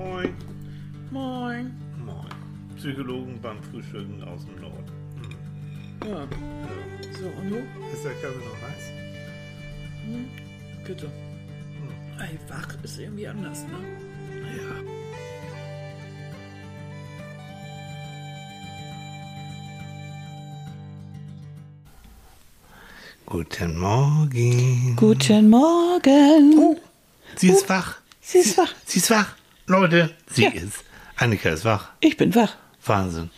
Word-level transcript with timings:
Moin. 0.00 0.34
Moin. 1.10 1.64
Moin. 2.06 2.28
Psychologen 2.76 3.38
beim 3.42 3.62
Frühstücken 3.62 4.22
aus 4.24 4.46
dem 4.46 4.56
Norden. 4.62 4.90
Hm. 5.20 6.08
Ja, 6.08 6.20
Ja. 6.22 6.28
so, 7.18 7.26
und 7.38 7.50
du? 7.50 7.56
Ist 7.92 8.04
der 8.04 8.12
Kaffee 8.22 8.44
noch 8.48 8.60
heiß? 8.66 8.84
Bitte. 10.86 11.10
Ey, 12.18 12.38
wach 12.48 12.74
ist 12.82 12.98
irgendwie 12.98 13.28
anders, 13.28 13.64
ne? 13.64 13.78
Ja. 14.56 14.74
Guten 23.26 23.78
Morgen. 23.78 24.96
Guten 24.96 25.50
Morgen. 25.50 26.76
Sie 27.36 27.48
ist 27.50 27.68
wach. 27.68 27.96
Sie 28.20 28.38
ist 28.38 28.58
wach. 28.58 28.72
Sie 28.86 28.98
ist 28.98 29.10
wach. 29.10 29.34
Leute, 29.70 30.10
sie 30.28 30.42
Ja. 30.44 30.50
ist. 30.50 30.82
Annika 31.16 31.50
ist 31.50 31.64
wach. 31.64 31.90
Ich 32.00 32.16
bin 32.16 32.34
wach. 32.34 32.54
Wahnsinn. 32.84 33.30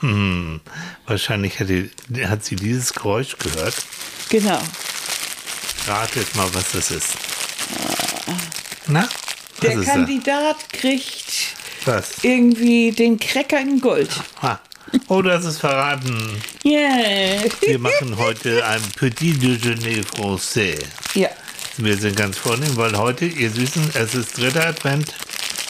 Hm. 0.00 0.60
Wahrscheinlich 1.06 1.58
hat, 1.58 1.68
die, 1.70 1.90
hat 2.26 2.44
sie 2.44 2.56
dieses 2.56 2.92
Geräusch 2.92 3.36
gehört. 3.38 3.74
Genau. 4.28 4.60
Ratet 5.86 6.34
mal, 6.36 6.48
was 6.52 6.72
das 6.72 6.90
ist. 6.90 7.14
Na? 8.86 9.02
Was 9.02 9.60
Der 9.60 9.72
ist 9.72 9.86
Kandidat 9.86 10.56
kriegt 10.72 11.56
das? 11.84 12.10
Was? 12.10 12.24
irgendwie 12.24 12.92
den 12.92 13.18
Cracker 13.18 13.60
in 13.60 13.80
Gold. 13.80 14.10
Ah. 14.42 14.58
Oh, 15.08 15.22
das 15.22 15.44
ist 15.44 15.58
verraten. 15.58 16.40
Yeah. 16.64 17.44
Wir 17.60 17.78
machen 17.78 18.16
heute 18.18 18.64
ein 18.66 18.82
Petit 18.96 19.36
Déjeuner 19.42 20.04
Français. 20.04 20.78
ja. 21.14 21.28
Wir 21.80 21.96
sind 21.96 22.16
ganz 22.16 22.36
vornehm, 22.36 22.76
weil 22.76 22.96
heute, 22.98 23.24
ihr 23.24 23.50
Süßen, 23.52 23.92
es 23.94 24.14
ist 24.16 24.36
dritter 24.36 24.66
Advent. 24.66 25.14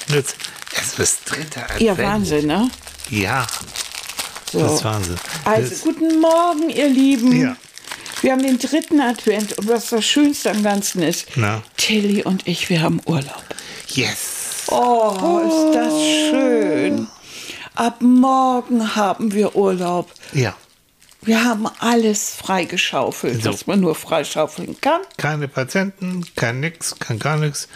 Jetzt, 0.08 0.36
es 0.80 0.98
ist 0.98 1.20
dritter 1.26 1.62
Advent. 1.64 1.80
Ja, 1.80 1.98
Wahnsinn, 1.98 2.46
ne? 2.46 2.70
Ja, 3.10 3.46
So. 4.52 4.60
das 4.60 4.72
ist 4.74 4.84
Wahnsinn. 4.84 5.16
Also, 5.44 5.70
Das- 5.70 5.80
guten 5.82 6.20
Morgen, 6.20 6.70
ihr 6.70 6.88
Lieben. 6.88 7.40
Ja. 7.40 7.56
Wir 8.22 8.32
haben 8.32 8.42
den 8.42 8.58
dritten 8.58 9.00
Advent 9.00 9.56
und 9.58 9.68
was 9.68 9.90
das 9.90 10.04
Schönste 10.04 10.50
am 10.50 10.62
Ganzen 10.62 11.02
ist, 11.02 11.26
Na? 11.36 11.62
Tilly 11.76 12.22
und 12.24 12.46
ich, 12.48 12.68
wir 12.68 12.82
haben 12.82 13.00
Urlaub. 13.06 13.44
Yes. 13.88 14.64
Oh, 14.68 15.40
ist 15.46 15.74
das 15.76 15.92
schön. 16.30 17.06
Ab 17.76 18.00
morgen 18.02 18.96
haben 18.96 19.32
wir 19.32 19.54
Urlaub. 19.54 20.10
Ja, 20.32 20.54
Wir 21.28 21.44
haben 21.44 21.66
alles 21.80 22.30
freigeschaufelt, 22.36 23.42
So. 23.42 23.52
was 23.52 23.66
man 23.66 23.80
nur 23.80 23.94
freischaufeln 23.94 24.80
kann. 24.80 25.02
keine 25.18 25.46
Patienten, 25.46 26.24
kein 26.36 26.60
nix, 26.60 26.94
kein 26.98 27.18
gar 27.18 27.36
nichts. 27.36 27.68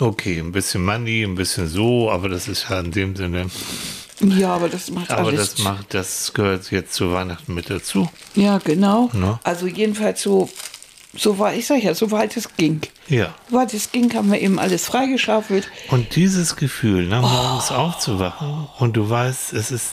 Okay, 0.00 0.38
ein 0.38 0.52
bisschen 0.52 0.84
Money, 0.84 1.22
ein 1.22 1.34
bisschen 1.34 1.68
so, 1.68 2.10
aber 2.10 2.28
das 2.30 2.48
ist 2.48 2.66
ja 2.70 2.80
in 2.80 2.92
dem 2.92 3.14
Sinne. 3.14 3.46
Ja, 4.20 4.54
aber 4.54 4.68
das 4.70 4.90
macht 4.90 5.10
Aber 5.10 5.28
alles. 5.28 5.54
das 5.56 5.64
macht, 5.64 5.92
das 5.92 6.32
gehört 6.32 6.70
jetzt 6.70 6.94
zu 6.94 7.12
Weihnachten 7.12 7.52
mit 7.52 7.68
dazu. 7.68 8.08
ja, 8.34 8.56
genau. 8.58 9.10
Ne? 9.12 9.38
Also 9.44 9.66
jedenfalls 9.66 10.22
so, 10.22 10.48
so 11.14 11.38
war 11.38 11.54
ich 11.54 11.66
sag 11.66 11.82
ja, 11.82 11.94
soweit 11.94 12.36
es 12.38 12.48
ging. 12.56 12.80
Ja. 13.08 13.34
Soweit 13.50 13.74
es 13.74 13.92
ging, 13.92 14.14
haben 14.14 14.32
wir 14.32 14.40
eben 14.40 14.58
alles 14.58 14.86
freigeschaufelt. 14.86 15.68
Und 15.90 16.16
dieses 16.16 16.56
Gefühl, 16.56 17.06
ne, 17.06 17.20
morgens 17.20 17.70
Oh. 17.70 17.74
aufzuwachen 17.74 18.66
und 18.78 18.96
du 18.96 19.10
weißt, 19.10 19.52
es 19.52 19.70
ist 19.70 19.90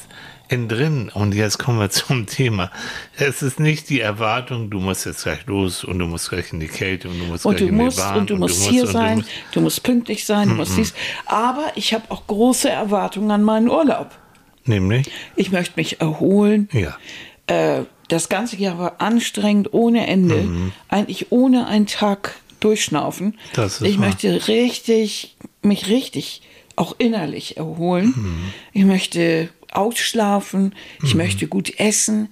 innen 0.52 0.68
drin. 0.68 1.12
Und 1.14 1.34
jetzt 1.34 1.58
kommen 1.58 1.80
wir 1.80 1.90
zum 1.90 2.26
Thema. 2.28 2.72
Es 3.18 3.42
ist 3.42 3.60
nicht 3.60 3.90
die 3.90 4.00
Erwartung, 4.02 4.70
du 4.70 4.80
musst 4.80 5.06
jetzt 5.06 5.24
gleich 5.24 5.46
los 5.48 5.84
und 5.84 6.00
du 6.00 6.06
musst 6.06 6.30
gleich 6.30 6.52
in 6.54 6.60
die 6.60 6.68
Kälte 6.68 7.10
und 7.10 7.20
du 7.20 7.26
musst 7.26 7.46
Und 7.46 7.58
gleich 7.58 7.68
du 7.70 7.76
in 7.76 7.84
musst 7.84 7.98
die 7.98 8.02
Bahn 8.02 8.18
und 8.20 8.30
du 8.30 8.36
musst 8.38 8.64
hier 8.70 8.86
sein, 8.88 9.18
musst- 9.20 9.30
du 9.54 9.62
musst 9.62 9.84
pünktlich 9.84 10.26
sein, 10.26 10.50
du 10.50 10.56
musst 10.56 10.78
dies. 10.78 10.94
Aber 11.26 11.72
ich 11.76 11.94
habe 11.94 12.04
auch 12.10 12.28
große 12.28 12.70
Erwartungen 12.70 13.32
an 13.32 13.44
meinen 13.44 13.70
Urlaub. 13.70 14.12
Nämlich? 14.66 15.10
Ich 15.36 15.52
möchte 15.52 15.74
mich 15.78 16.02
erholen. 16.02 16.70
Ja. 16.72 16.96
Äh, 17.48 17.84
das 18.10 18.28
ganze 18.30 18.58
Jahr 18.58 18.78
war 18.78 18.96
anstrengend 19.02 19.74
ohne 19.74 20.06
Ende. 20.06 20.36
Mhm. 20.36 20.72
Eigentlich 20.90 21.32
ohne 21.32 21.66
einen 21.68 21.88
Tag 21.88 22.36
durchschnaufen. 22.60 23.40
Das 23.54 23.82
ist 23.82 23.88
ich 23.88 23.98
wahr. 24.00 24.08
möchte 24.08 24.48
richtig, 24.48 25.36
mich 25.64 25.88
richtig 25.88 26.42
auch 26.76 26.96
innerlich 27.00 27.58
erholen. 27.58 28.14
Mhm. 28.16 28.40
Ich 28.74 28.86
möchte 28.86 29.50
ausschlafen. 29.72 30.76
Ich 31.04 31.14
Mhm. 31.14 31.22
möchte 31.22 31.48
gut 31.48 31.80
essen. 31.80 32.30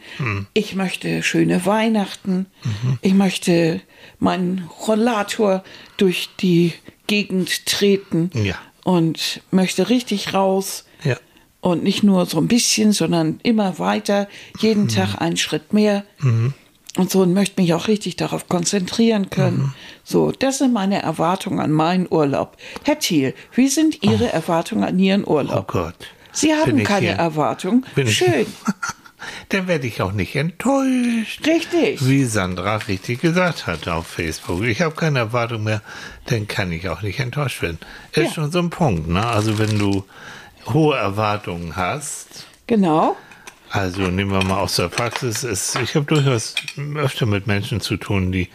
Ich 0.54 0.76
möchte 0.76 1.24
schöne 1.24 1.66
Weihnachten. 1.66 2.46
Mhm. 2.64 3.00
Ich 3.02 3.14
möchte 3.14 3.82
meinen 4.20 4.70
Rollator 4.88 5.64
durch 5.98 6.30
die 6.40 6.74
Gegend 7.08 7.66
treten. 7.66 8.30
Ja. 8.34 8.56
Und 8.84 9.42
möchte 9.52 9.90
richtig 9.90 10.34
raus. 10.34 10.86
Ja. 11.04 11.18
Und 11.62 11.84
nicht 11.84 12.04
nur 12.04 12.26
so 12.26 12.38
ein 12.38 12.48
bisschen, 12.48 12.92
sondern 12.94 13.40
immer 13.44 13.80
weiter, 13.80 14.28
jeden 14.60 14.84
Mhm. 14.84 14.88
Tag 14.90 15.16
einen 15.22 15.38
Schritt 15.38 15.74
mehr. 15.74 16.06
Und 16.98 17.10
so 17.12 17.22
und 17.22 17.34
möchte 17.34 17.62
mich 17.62 17.74
auch 17.74 17.88
richtig 17.88 18.16
darauf 18.16 18.48
konzentrieren 18.50 19.30
können. 19.30 19.58
Mhm. 19.58 19.74
So, 20.04 20.32
das 20.32 20.58
sind 20.58 20.74
meine 20.74 21.02
Erwartungen 21.02 21.60
an 21.60 21.72
meinen 21.72 22.08
Urlaub. 22.10 22.58
Herr 22.84 22.98
Thiel, 23.00 23.34
wie 23.54 23.68
sind 23.68 24.02
Ihre 24.04 24.32
Erwartungen 24.32 24.84
an 24.84 24.98
Ihren 25.00 25.24
Oh 25.24 25.36
Urlaub? 25.36 25.68
Gott. 25.68 25.96
Sie 26.40 26.54
haben 26.54 26.84
keine? 26.84 27.10
Erwartung. 27.18 27.86
Bin 27.96 28.08
Schön, 28.08 28.46
Dann 29.50 29.68
werde 29.68 29.86
ich 29.88 30.02
auch 30.02 30.14
nicht 30.14 30.36
enttäuscht. 30.36 31.46
richtig. 31.46 32.06
Wie 32.08 32.24
Sandra 32.24 32.78
richtig 32.78 33.20
gesagt 33.22 33.68
hat 33.68 33.88
auf 33.90 34.08
Facebook. 34.08 34.64
Ich 34.64 34.82
habe 34.82 34.96
keine 34.96 35.20
Erwartung 35.20 35.64
mehr, 35.66 35.82
dann 36.28 36.48
kann 36.48 36.72
ich 36.72 36.88
auch 36.88 37.02
nicht 37.02 37.20
enttäuscht 37.20 37.62
werden. 37.62 37.80
Ist 38.14 38.28
Ja. 38.28 38.32
schon 38.34 38.52
so 38.52 38.60
ein 38.60 38.70
Punkt, 38.70 39.08
ne? 39.10 39.26
Also 39.26 39.58
wenn 39.60 39.78
du 39.78 40.06
hohe 40.68 40.96
Erwartungen 40.98 41.76
hast, 41.76 42.46
Genau. 42.68 43.18
also 43.72 44.04
nehmen 44.04 44.32
wir 44.32 44.44
mal 44.44 44.60
aus 44.60 44.78
der 44.78 44.88
Praxis, 44.88 45.44
es, 45.44 45.76
ich 45.76 45.96
habe 45.96 46.06
durchaus 46.06 46.56
öfter 46.96 47.26
mit 47.26 47.46
Menschen 47.48 47.82
zu 47.82 47.98
tun, 47.98 48.32
die 48.32 48.48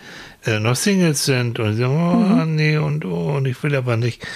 äh, 0.47 0.61
noch 0.61 0.77
Singles 0.77 1.25
sind 1.27 1.59
und 1.59 1.77
sagen, 1.77 1.95
oh 2.41 2.45
nee 2.47 2.79
und 2.79 3.05
oh, 3.05 3.35
und 3.37 3.45
ich 3.47 3.63
will 3.63 3.75
aber 3.77 3.97
nicht. 3.99 4.27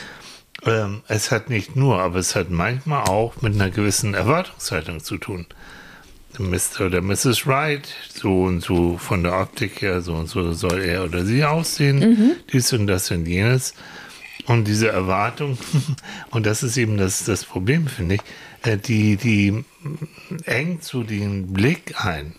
Ähm, 0.68 1.02
es 1.08 1.30
hat 1.30 1.50
nicht 1.50 1.76
nur, 1.76 2.00
aber 2.00 2.18
es 2.18 2.34
hat 2.34 2.50
manchmal 2.50 3.04
auch 3.04 3.40
mit 3.40 3.54
einer 3.54 3.70
gewissen 3.70 4.14
Erwartungshaltung 4.14 5.02
zu 5.02 5.16
tun. 5.16 5.46
Mr. 6.38 6.86
oder 6.86 7.00
Mrs. 7.00 7.46
Wright, 7.46 7.88
so 8.14 8.44
und 8.44 8.60
so 8.60 8.96
von 8.96 9.22
der 9.22 9.40
Optik 9.40 9.82
her, 9.82 10.02
so 10.02 10.14
und 10.14 10.28
so 10.28 10.52
soll 10.52 10.80
er 10.82 11.04
oder 11.04 11.24
sie 11.24 11.44
aussehen, 11.44 12.36
dies 12.52 12.72
und 12.72 12.86
das 12.86 13.10
und 13.10 13.26
jenes. 13.26 13.74
Und 14.46 14.64
diese 14.64 14.88
Erwartung, 14.88 15.58
und 16.30 16.46
das 16.46 16.62
ist 16.62 16.76
eben 16.76 16.96
das, 16.96 17.24
das 17.24 17.44
Problem, 17.44 17.86
finde 17.86 18.16
ich, 18.16 18.20
die, 18.64 19.16
die 19.16 19.64
engt 20.44 20.82
so 20.84 21.02
den 21.02 21.52
Blick 21.52 21.94
ein. 22.04 22.34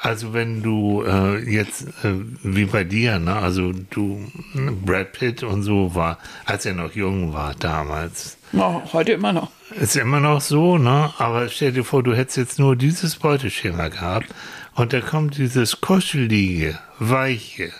Also 0.00 0.32
wenn 0.32 0.62
du 0.62 1.02
äh, 1.04 1.38
jetzt, 1.50 1.82
äh, 2.04 2.14
wie 2.42 2.64
bei 2.66 2.84
dir, 2.84 3.18
ne, 3.18 3.34
also 3.36 3.72
du, 3.72 4.24
ne, 4.54 4.72
Brad 4.72 5.12
Pitt 5.12 5.42
und 5.42 5.62
so 5.62 5.94
war, 5.94 6.18
als 6.44 6.64
er 6.66 6.74
noch 6.74 6.94
jung 6.94 7.32
war 7.32 7.54
damals, 7.54 8.36
Oh, 8.54 8.82
heute 8.92 9.12
immer 9.12 9.32
noch. 9.32 9.50
ist 9.80 9.96
immer 9.96 10.20
noch 10.20 10.40
so, 10.42 10.76
ne? 10.76 11.10
Aber 11.18 11.48
stell 11.48 11.72
dir 11.72 11.84
vor, 11.84 12.02
du 12.02 12.14
hättest 12.14 12.36
jetzt 12.36 12.58
nur 12.58 12.76
dieses 12.76 13.16
Beuteschema 13.16 13.88
gehabt 13.88 14.26
und 14.74 14.92
da 14.92 15.00
kommt 15.00 15.38
dieses 15.38 15.80
kuschelige, 15.80 16.78
weiche, 16.98 17.72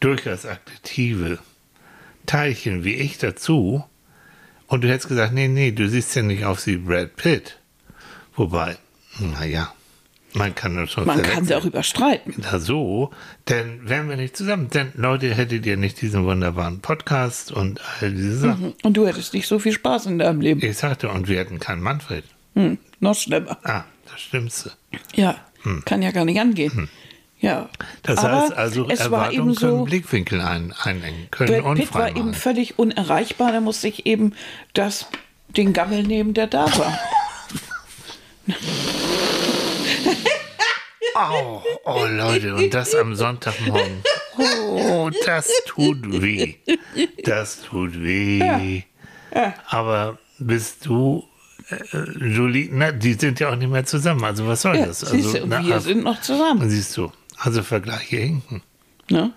durchaus 0.00 0.44
aktive 0.46 1.38
Teilchen 2.26 2.84
wie 2.84 2.94
ich 2.94 3.18
dazu 3.18 3.84
und 4.66 4.82
du 4.84 4.88
hättest 4.88 5.08
gesagt, 5.08 5.32
nee, 5.32 5.48
nee, 5.48 5.70
du 5.72 5.88
siehst 5.88 6.14
ja 6.16 6.22
nicht 6.22 6.44
aus 6.44 6.66
wie 6.66 6.76
Brad 6.76 7.16
Pitt. 7.16 7.58
Wobei, 8.36 8.76
naja, 9.20 9.72
man 10.32 10.54
kann 10.54 10.74
das 10.76 10.90
schon 10.90 11.06
Man 11.06 11.16
kann 11.18 11.24
verwechseln. 11.26 11.46
darüber 11.48 11.82
streiten. 11.84 12.34
Na 12.38 12.58
so, 12.58 13.10
dann 13.44 13.88
wären 13.88 14.08
wir 14.08 14.16
nicht 14.16 14.36
zusammen. 14.36 14.68
Denn 14.70 14.90
Leute, 14.96 15.32
hättet 15.32 15.64
ihr 15.66 15.76
nicht 15.76 16.00
diesen 16.02 16.24
wunderbaren 16.24 16.80
Podcast 16.80 17.52
und 17.52 17.80
all 18.00 18.10
diese 18.10 18.38
Sachen. 18.38 18.74
Und 18.82 18.96
du 18.96 19.06
hättest 19.06 19.32
nicht 19.34 19.46
so 19.46 19.60
viel 19.60 19.72
Spaß 19.72 20.06
in 20.06 20.18
deinem 20.18 20.40
Leben. 20.40 20.60
Ich 20.64 20.76
sagte, 20.78 21.08
und 21.08 21.28
wir 21.28 21.38
hätten 21.38 21.60
keinen 21.60 21.82
Manfred. 21.82 22.24
Hm, 22.54 22.78
noch 22.98 23.14
schlimmer. 23.14 23.58
Ah, 23.62 23.84
das 24.10 24.20
Stimmste. 24.20 24.72
Ja, 25.14 25.36
kann 25.84 26.02
ja 26.02 26.10
gar 26.10 26.24
nicht 26.24 26.40
angehen. 26.40 26.88
Ja. 27.44 27.68
Das 28.02 28.18
Aber 28.18 28.40
heißt 28.40 28.52
also, 28.54 28.88
es 28.88 29.00
war 29.00 29.04
Erwartungen 29.26 29.50
eben 29.50 29.54
können 29.54 29.78
so, 29.78 29.84
Blickwinkel 29.84 30.40
ein, 30.40 30.72
einengen, 30.82 31.28
können 31.30 31.62
Brad 31.62 31.76
Pitt 31.76 31.94
war 31.94 32.08
eben 32.08 32.32
völlig 32.32 32.78
unerreichbar. 32.78 33.52
Da 33.52 33.60
musste 33.60 33.86
ich 33.88 34.06
eben 34.06 34.32
das, 34.72 35.06
den 35.48 35.74
Gammel 35.74 36.04
nehmen, 36.04 36.32
der 36.32 36.46
da 36.46 36.64
war. 36.78 36.98
Oh, 41.16 41.62
oh, 41.84 42.04
Leute, 42.06 42.56
und 42.56 42.74
das 42.74 42.92
am 42.96 43.14
Sonntagmorgen. 43.14 44.02
Oh, 44.36 45.10
das 45.24 45.48
tut 45.64 45.98
weh. 46.20 46.56
Das 47.22 47.62
tut 47.62 48.02
weh. 48.02 48.82
Aber 49.68 50.18
bist 50.40 50.86
du, 50.86 51.22
äh, 51.70 51.98
Julie, 52.18 52.68
na, 52.72 52.90
die 52.90 53.12
sind 53.14 53.38
ja 53.38 53.50
auch 53.50 53.56
nicht 53.56 53.70
mehr 53.70 53.84
zusammen. 53.84 54.24
Also 54.24 54.46
was 54.48 54.62
soll 54.62 54.76
Ja, 54.76 54.86
das? 54.86 55.04
Also, 55.04 55.38
du, 55.38 55.46
na, 55.46 55.64
wir 55.64 55.74
also- 55.74 55.88
sind 55.88 56.02
noch 56.02 56.20
zusammen. 56.20 56.68
Siehst 56.68 56.96
du, 56.96 57.12
also 57.38 57.62
Vergleiche 57.62 58.16
hinken. 58.16 58.62
Ne? 59.10 59.32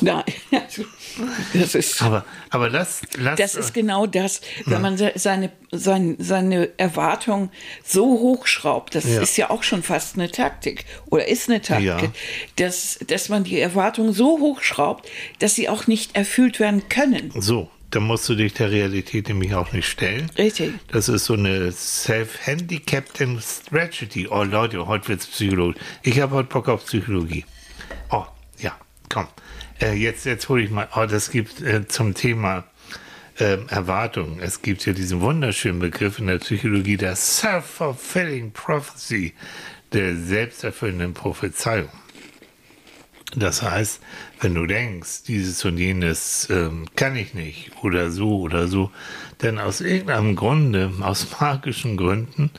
Nein, 0.00 0.22
also, 0.52 0.84
das 1.54 1.74
ist. 1.74 2.02
Aber, 2.02 2.24
aber 2.50 2.68
lass, 2.68 3.00
lass 3.18 3.36
Das 3.38 3.54
ist 3.56 3.72
genau 3.74 4.06
das, 4.06 4.40
wenn 4.66 4.80
man 4.80 4.96
se- 4.96 5.12
seine, 5.16 5.50
seine, 5.72 6.14
seine 6.18 6.68
Erwartung 6.78 7.50
so 7.84 8.04
hochschraubt, 8.06 8.94
das 8.94 9.04
Ja. 9.06 9.20
ist 9.22 9.36
ja 9.38 9.50
auch 9.50 9.62
schon 9.64 9.82
fast 9.82 10.14
eine 10.16 10.30
Taktik 10.30 10.84
oder 11.06 11.26
ist 11.26 11.48
eine 11.48 11.62
Taktik, 11.62 11.84
Ja. 11.86 12.12
dass, 12.56 12.98
dass 13.06 13.28
man 13.28 13.42
die 13.44 13.58
Erwartung 13.58 14.12
so 14.12 14.38
hochschraubt, 14.38 15.08
dass 15.40 15.54
sie 15.56 15.68
auch 15.68 15.86
nicht 15.88 16.14
erfüllt 16.14 16.60
werden 16.60 16.88
können. 16.88 17.32
so. 17.40 17.68
Da 17.92 18.00
musst 18.00 18.26
du 18.26 18.34
dich 18.34 18.54
der 18.54 18.70
Realität 18.70 19.28
nämlich 19.28 19.54
auch 19.54 19.72
nicht 19.72 19.86
stellen. 19.86 20.30
Richtig. 20.38 20.72
Das 20.88 21.10
ist 21.10 21.26
so 21.26 21.34
eine 21.34 21.70
Self-Handicapping 21.70 23.38
Strategy. 23.38 24.28
Oh 24.30 24.44
Leute, 24.44 24.86
heute 24.86 25.08
wird's 25.08 25.26
Psychologie. 25.26 25.78
Ich 26.02 26.18
habe 26.18 26.36
heute 26.36 26.48
Bock 26.48 26.70
auf 26.70 26.86
Psychologie. 26.86 27.44
Oh, 28.10 28.24
ja, 28.58 28.74
komm. 29.10 29.28
Äh, 29.78 29.92
jetzt 29.92 30.24
jetzt 30.24 30.48
hole 30.48 30.62
ich 30.62 30.70
mal, 30.70 30.88
oh, 30.96 31.04
das 31.04 31.30
gibt 31.30 31.60
äh, 31.60 31.86
zum 31.86 32.14
Thema 32.14 32.64
ähm, 33.38 33.66
Erwartung. 33.68 34.40
Es 34.40 34.62
gibt 34.62 34.86
ja 34.86 34.94
diesen 34.94 35.20
wunderschönen 35.20 35.78
Begriff 35.78 36.18
in 36.18 36.28
der 36.28 36.38
Psychologie 36.38 36.96
der 36.96 37.14
Self-Fulfilling 37.14 38.52
Prophecy, 38.52 39.34
der 39.92 40.16
selbsterfüllenden 40.16 41.12
Prophezeiung. 41.12 41.90
Das 43.34 43.62
heißt, 43.62 44.00
wenn 44.40 44.54
du 44.54 44.66
denkst, 44.66 45.22
dieses 45.26 45.64
und 45.64 45.78
jenes 45.78 46.48
ähm, 46.50 46.86
kann 46.96 47.16
ich 47.16 47.32
nicht 47.34 47.70
oder 47.82 48.10
so 48.10 48.40
oder 48.40 48.68
so, 48.68 48.90
denn 49.40 49.58
aus 49.58 49.80
irgendeinem 49.80 50.36
Grunde, 50.36 50.92
aus 51.00 51.26
magischen 51.40 51.96
Gründen, 51.96 52.50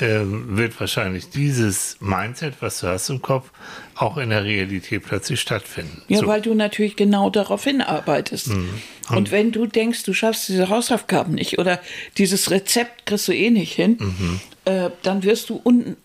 ähm, 0.00 0.56
wird 0.56 0.78
wahrscheinlich 0.80 1.28
dieses 1.30 1.96
Mindset, 2.00 2.54
was 2.60 2.80
du 2.80 2.86
hast 2.88 3.10
im 3.10 3.20
Kopf, 3.20 3.50
auch 3.94 4.16
in 4.16 4.30
der 4.30 4.44
Realität 4.44 5.04
plötzlich 5.04 5.40
stattfinden. 5.40 6.02
Ja, 6.08 6.20
So. 6.20 6.26
weil 6.26 6.40
du 6.40 6.54
natürlich 6.54 6.96
genau 6.96 7.28
darauf 7.30 7.64
hinarbeitest. 7.64 8.48
Mhm. 8.48 8.68
Und 9.10 9.30
wenn 9.30 9.52
du 9.52 9.66
denkst, 9.66 10.04
du 10.04 10.14
schaffst 10.14 10.48
diese 10.48 10.68
Hausaufgaben 10.70 11.34
nicht 11.34 11.58
oder 11.58 11.80
dieses 12.16 12.50
Rezept 12.50 13.04
kriegst 13.06 13.28
du 13.28 13.32
eh 13.32 13.50
nicht 13.50 13.74
hin, 13.74 13.96
Mhm. 14.00 14.40
äh, 14.64 14.90
dann 15.02 15.22
wirst 15.22 15.48
du 15.50 15.60
un 15.64 15.96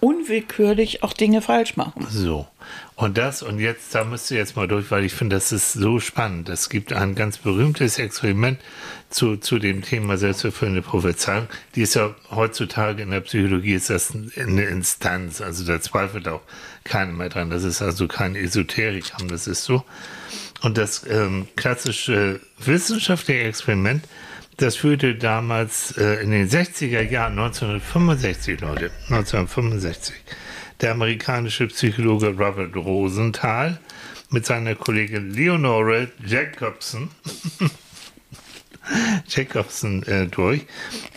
unwillkürlich 0.00 1.02
auch 1.02 1.12
Dinge 1.14 1.40
falsch 1.42 1.76
machen. 1.76 2.06
So. 2.10 2.46
Und 2.96 3.18
das, 3.18 3.42
und 3.42 3.58
jetzt, 3.58 3.94
da 3.94 4.04
müsst 4.04 4.30
ihr 4.30 4.38
jetzt 4.38 4.56
mal 4.56 4.66
durch, 4.66 4.90
weil 4.90 5.04
ich 5.04 5.12
finde, 5.12 5.36
das 5.36 5.52
ist 5.52 5.74
so 5.74 6.00
spannend. 6.00 6.48
Es 6.48 6.70
gibt 6.70 6.94
ein 6.94 7.14
ganz 7.14 7.36
berühmtes 7.36 7.98
Experiment 7.98 8.58
zu, 9.10 9.36
zu 9.36 9.58
dem 9.58 9.82
Thema 9.82 10.16
selbsterfüllende 10.16 10.80
Prophezeiung. 10.80 11.46
Die 11.74 11.82
ist 11.82 11.94
ja 11.94 12.14
heutzutage 12.30 13.02
in 13.02 13.10
der 13.10 13.20
Psychologie 13.20 13.74
ist 13.74 13.90
das 13.90 14.14
eine 14.14 14.64
Instanz. 14.64 15.42
Also 15.42 15.66
da 15.66 15.78
zweifelt 15.78 16.26
auch 16.26 16.40
keiner 16.84 17.12
mehr 17.12 17.28
dran. 17.28 17.50
Das 17.50 17.64
ist 17.64 17.82
also 17.82 18.08
kein 18.08 18.34
Esoterikum, 18.34 19.28
das 19.28 19.46
ist 19.46 19.64
so. 19.64 19.84
Und 20.62 20.78
das 20.78 21.06
ähm, 21.06 21.48
klassische 21.54 22.40
wissenschaftliche 22.58 23.42
Experiment, 23.42 24.04
das 24.56 24.74
führte 24.74 25.16
damals 25.16 25.92
äh, 25.98 26.22
in 26.22 26.30
den 26.30 26.48
60er 26.48 27.02
Jahren, 27.02 27.38
1965, 27.38 28.58
Leute, 28.60 28.90
1965, 29.10 30.14
der 30.80 30.92
amerikanische 30.92 31.66
Psychologe 31.68 32.28
Robert 32.28 32.74
Rosenthal 32.76 33.78
mit 34.30 34.46
seiner 34.46 34.74
Kollegin 34.74 35.32
Leonore 35.32 36.08
Jacobson 36.24 37.10
Jacobson 39.28 40.02
äh, 40.04 40.26
durch. 40.26 40.66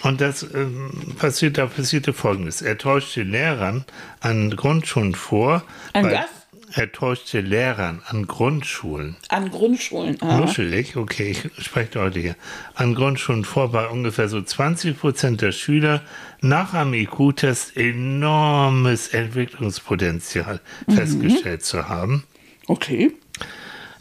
Und 0.03 0.21
das 0.21 0.43
ähm, 0.43 0.91
passiert, 1.17 1.57
da 1.57 1.67
passierte 1.67 2.13
folgendes. 2.13 2.61
Er 2.61 2.77
täuschte 2.77 3.23
Lehrern 3.23 3.85
an 4.21 4.55
Grundschulen 4.55 5.13
vor. 5.13 5.63
An 5.93 6.05
was? 6.05 6.38
Er 6.73 6.91
täuschte 6.91 7.41
Lehrern 7.41 8.01
an 8.05 8.27
Grundschulen. 8.27 9.15
An 9.29 9.49
Grundschulen. 9.49 10.21
aha. 10.21 10.37
Nuschelig, 10.37 10.95
okay, 10.95 11.31
ich 11.31 11.65
spreche 11.65 11.91
deutlich 11.91 12.23
hier. 12.25 12.35
An 12.75 12.93
Grundschulen 12.93 13.43
vor, 13.43 13.71
bei 13.71 13.87
ungefähr 13.87 14.29
so 14.29 14.41
20 14.41 14.99
Prozent 14.99 15.41
der 15.41 15.51
Schüler 15.51 16.01
nach 16.41 16.73
einem 16.73 16.93
IQ-Test 16.93 17.75
enormes 17.75 19.09
Entwicklungspotenzial 19.09 20.59
festgestellt 20.87 21.63
zu 21.63 21.89
haben. 21.89 22.23
Okay. 22.67 23.11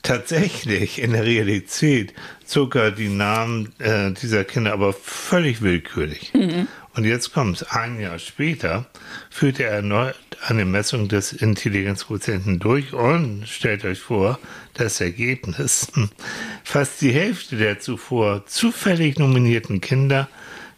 Tatsächlich 0.03 1.01
in 1.01 1.13
der 1.13 1.25
Realität 1.25 2.15
sogar 2.45 2.91
die 2.91 3.09
Namen 3.09 3.73
äh, 3.79 4.13
dieser 4.13 4.45
Kinder 4.45 4.73
aber 4.73 4.93
völlig 4.93 5.63
willkürlich. 5.63 6.33
Und 6.95 7.05
jetzt 7.05 7.33
kommt 7.33 7.57
es, 7.57 7.71
ein 7.71 8.01
Jahr 8.01 8.19
später 8.19 8.87
führte 9.31 9.65
er 9.65 9.71
erneut 9.71 10.17
eine 10.47 10.65
Messung 10.65 11.09
des 11.09 11.33
Intelligenzquotienten 11.33 12.59
durch 12.59 12.93
und 12.93 13.47
stellt 13.47 13.85
euch 13.85 13.99
vor, 13.99 14.39
das 14.75 15.01
Ergebnis. 15.01 15.91
Fast 16.65 17.01
die 17.01 17.13
Hälfte 17.13 17.57
der 17.57 17.81
zuvor 17.81 18.47
zufällig 18.47 19.19
nominierten 19.19 19.81
Kinder 19.81 20.29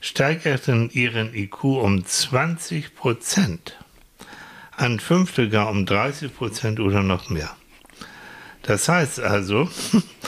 steigerten 0.00 0.90
ihren 0.90 1.34
IQ 1.34 1.64
um 1.64 2.04
20 2.04 2.94
Prozent. 2.94 3.76
Ein 4.76 4.98
Fünftel 4.98 5.50
gar 5.50 5.68
um 5.68 5.84
30 5.84 6.34
Prozent 6.34 6.80
oder 6.80 7.02
noch 7.02 7.28
mehr. 7.28 7.50
Das 8.62 8.88
heißt 8.88 9.20
also, 9.20 9.68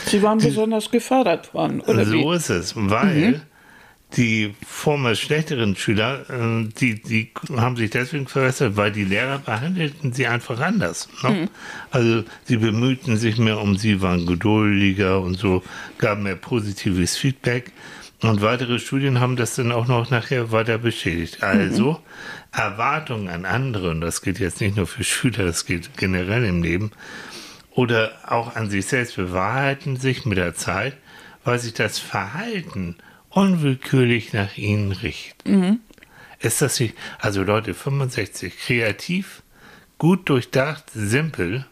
Sie 0.07 0.23
waren 0.23 0.39
besonders 0.43 0.91
gefördert 0.91 1.55
worden, 1.55 1.81
oder 1.81 2.05
so 2.05 2.13
wie? 2.13 2.37
ist 2.37 2.51
es, 2.51 2.75
weil 2.77 3.43
die 4.17 4.55
vormals 4.67 5.21
schlechteren 5.21 5.77
Schüler, 5.77 6.29
äh, 6.29 6.69
die, 6.79 7.03
die 7.03 7.31
haben 7.57 7.77
sich 7.77 7.91
deswegen 7.91 8.27
verbessert, 8.27 8.77
weil 8.77 8.93
die 8.93 9.05
Lehrer 9.05 9.39
behandelten 9.39 10.13
sie 10.13 10.27
einfach 10.27 10.61
anders. 10.61 11.09
Ne? 11.23 11.49
Also 11.91 12.25
sie 12.45 12.57
bemühten 12.59 13.17
sich 13.17 13.39
mehr 13.39 13.61
um 13.61 13.77
sie, 13.77 14.03
waren 14.03 14.27
geduldiger 14.27 15.21
und 15.21 15.39
so, 15.39 15.63
gaben 15.99 16.25
mehr 16.25 16.37
positives 16.37 17.17
Feedback. 17.17 17.73
Und 18.23 18.41
weitere 18.41 18.79
Studien 18.79 19.19
haben 19.19 19.35
das 19.37 19.57
dann 19.57 19.73
auch 19.73 19.89
noch 19.89 20.11
nachher 20.11 20.53
weiter 20.53 20.79
bestätigt. 20.79 21.43
Also 21.43 22.01
Erwartungen 22.53 23.29
an 23.29 23.45
andere, 23.45 23.91
und 23.91 24.01
das 24.01 24.23
gilt 24.23 24.39
jetzt 24.39 24.61
nicht 24.61 24.77
nur 24.77 24.87
für 24.87 25.03
Schüler, 25.03 25.45
das 25.45 25.67
gilt 25.67 25.97
generell 25.97 26.45
im 26.45 26.63
Leben, 26.63 26.93
oder 27.75 28.13
auch 28.29 28.55
an 28.55 28.71
sich 28.71 28.87
selbst 28.87 29.17
bewahrheiten 29.17 29.97
sich 29.97 30.25
mit 30.25 30.39
der 30.39 30.55
Zeit, 30.55 30.97
weil 31.45 31.59
sich 31.59 31.73
das 31.73 31.99
Verhalten 31.99 32.97
unwillkürlich 33.33 34.33
nach 34.33 34.57
ihnen 34.57 34.93
richtet. 34.93 35.47
Ist 36.41 36.61
das 36.63 36.81
nicht, 36.81 36.95
also 37.19 37.43
Leute, 37.43 37.73
65, 37.75 38.59
kreativ, 38.59 39.43
gut 39.99 40.29
durchdacht, 40.29 40.85
simpel, 40.93 41.67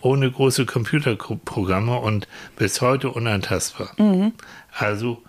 ohne 0.00 0.30
große 0.30 0.66
Computerprogramme 0.66 1.96
und 1.98 2.28
bis 2.56 2.80
heute 2.80 3.10
unantastbar. 3.10 3.94
Also 4.72 5.22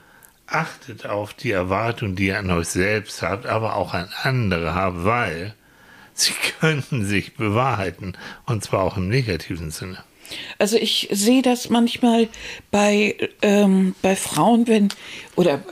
achtet 0.47 1.05
auf 1.05 1.33
die 1.33 1.51
Erwartung, 1.51 2.15
die 2.15 2.27
ihr 2.27 2.39
an 2.39 2.51
euch 2.51 2.67
selbst 2.67 3.21
habt, 3.21 3.45
aber 3.45 3.75
auch 3.75 3.93
an 3.93 4.09
andere 4.23 4.73
habt, 4.75 5.03
weil 5.03 5.55
sie 6.13 6.33
könnten 6.59 7.05
sich 7.05 7.35
bewahrheiten 7.35 8.13
und 8.45 8.63
zwar 8.63 8.81
auch 8.83 8.97
im 8.97 9.09
negativen 9.09 9.71
Sinne. 9.71 10.03
Also 10.57 10.77
ich 10.77 11.07
sehe 11.11 11.41
das 11.41 11.69
manchmal 11.69 12.27
bei, 12.71 13.15
ähm, 13.41 13.95
bei 14.01 14.15
Frauen, 14.15 14.67
wenn, 14.67 14.89
oder 15.35 15.63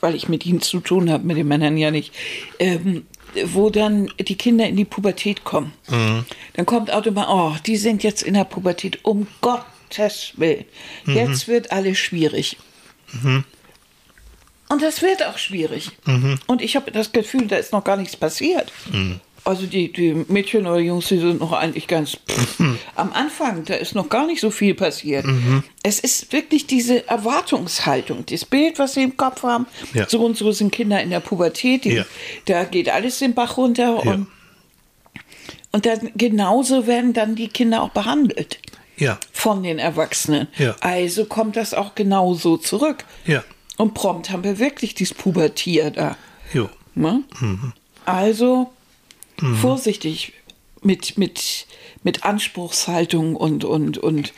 weil 0.00 0.14
ich 0.14 0.28
mit 0.28 0.44
ihnen 0.46 0.60
zu 0.60 0.80
tun 0.80 1.10
habe, 1.10 1.24
mit 1.24 1.36
den 1.36 1.48
Männern 1.48 1.76
ja 1.76 1.90
nicht, 1.90 2.12
ähm, 2.58 3.06
wo 3.46 3.70
dann 3.70 4.10
die 4.18 4.36
Kinder 4.36 4.66
in 4.66 4.76
die 4.76 4.84
Pubertät 4.84 5.44
kommen. 5.44 5.72
Dann 6.54 6.66
kommt 6.66 6.92
automatisch, 6.92 7.32
oh, 7.32 7.54
die 7.66 7.76
sind 7.76 8.02
jetzt 8.02 8.22
in 8.22 8.34
der 8.34 8.44
Pubertät, 8.44 8.98
um 9.04 9.26
Gottes 9.40 10.32
Willen. 10.36 10.64
Jetzt 11.06 11.48
wird 11.48 11.72
alles 11.72 11.98
schwierig. 11.98 12.58
Und 14.68 14.82
das 14.82 15.00
wird 15.02 15.24
auch 15.24 15.38
schwierig. 15.38 15.90
Und 16.46 16.60
ich 16.62 16.76
habe 16.76 16.90
das 16.90 17.12
Gefühl, 17.12 17.46
da 17.46 17.56
ist 17.56 17.72
noch 17.72 17.84
gar 17.84 17.96
nichts 17.96 18.16
passiert. 18.16 18.72
Also 19.44 19.66
die, 19.66 19.92
die 19.92 20.14
Mädchen 20.28 20.66
oder 20.68 20.78
Jungs, 20.78 21.08
die 21.08 21.18
sind 21.18 21.40
noch 21.40 21.52
eigentlich 21.52 21.88
ganz 21.88 22.12
pff, 22.28 22.60
am 22.94 23.12
Anfang, 23.12 23.64
da 23.64 23.74
ist 23.74 23.94
noch 23.96 24.08
gar 24.08 24.24
nicht 24.26 24.40
so 24.40 24.50
viel 24.52 24.74
passiert. 24.74 25.24
Es 25.82 25.98
ist 25.98 26.32
wirklich 26.32 26.68
diese 26.68 27.08
Erwartungshaltung, 27.08 28.24
das 28.26 28.44
Bild, 28.44 28.78
was 28.78 28.94
sie 28.94 29.02
im 29.02 29.16
Kopf 29.16 29.42
haben. 29.42 29.66
Ja. 29.94 30.08
So 30.08 30.24
und 30.24 30.36
so 30.36 30.52
sind 30.52 30.70
Kinder 30.70 31.02
in 31.02 31.10
der 31.10 31.18
Pubertät, 31.20 31.84
die, 31.84 31.94
Ja. 31.94 32.04
da 32.44 32.62
geht 32.64 32.88
alles 32.88 33.18
den 33.18 33.34
Bach 33.34 33.56
runter. 33.56 34.00
Ja. 34.04 34.12
Und, 34.12 34.26
und 35.72 35.86
dann 35.86 36.12
genauso 36.14 36.86
werden 36.86 37.12
dann 37.12 37.34
die 37.34 37.48
Kinder 37.48 37.82
auch 37.82 37.90
behandelt 37.90 38.58
Ja, 38.96 39.18
von 39.32 39.62
den 39.64 39.78
Erwachsenen. 39.80 40.46
Ja. 40.58 40.76
Also 40.80 41.24
kommt 41.24 41.56
das 41.56 41.74
auch 41.74 41.94
genauso 41.96 42.58
zurück. 42.58 43.04
ja, 43.26 43.42
Und 43.76 43.94
prompt 43.94 44.30
haben 44.30 44.44
wir 44.44 44.58
wirklich 44.60 44.94
dieses 44.94 45.14
Pubertier 45.16 45.90
da. 45.90 46.16
jo. 46.52 46.68
Ne? 46.94 47.24
Also 48.04 48.70
vorsichtig 49.60 50.32
mit, 50.82 51.18
mit, 51.18 51.66
mit 52.02 52.24
Anspruchshaltung 52.24 53.36
und, 53.36 53.64
und, 53.64 53.98
und 53.98 54.32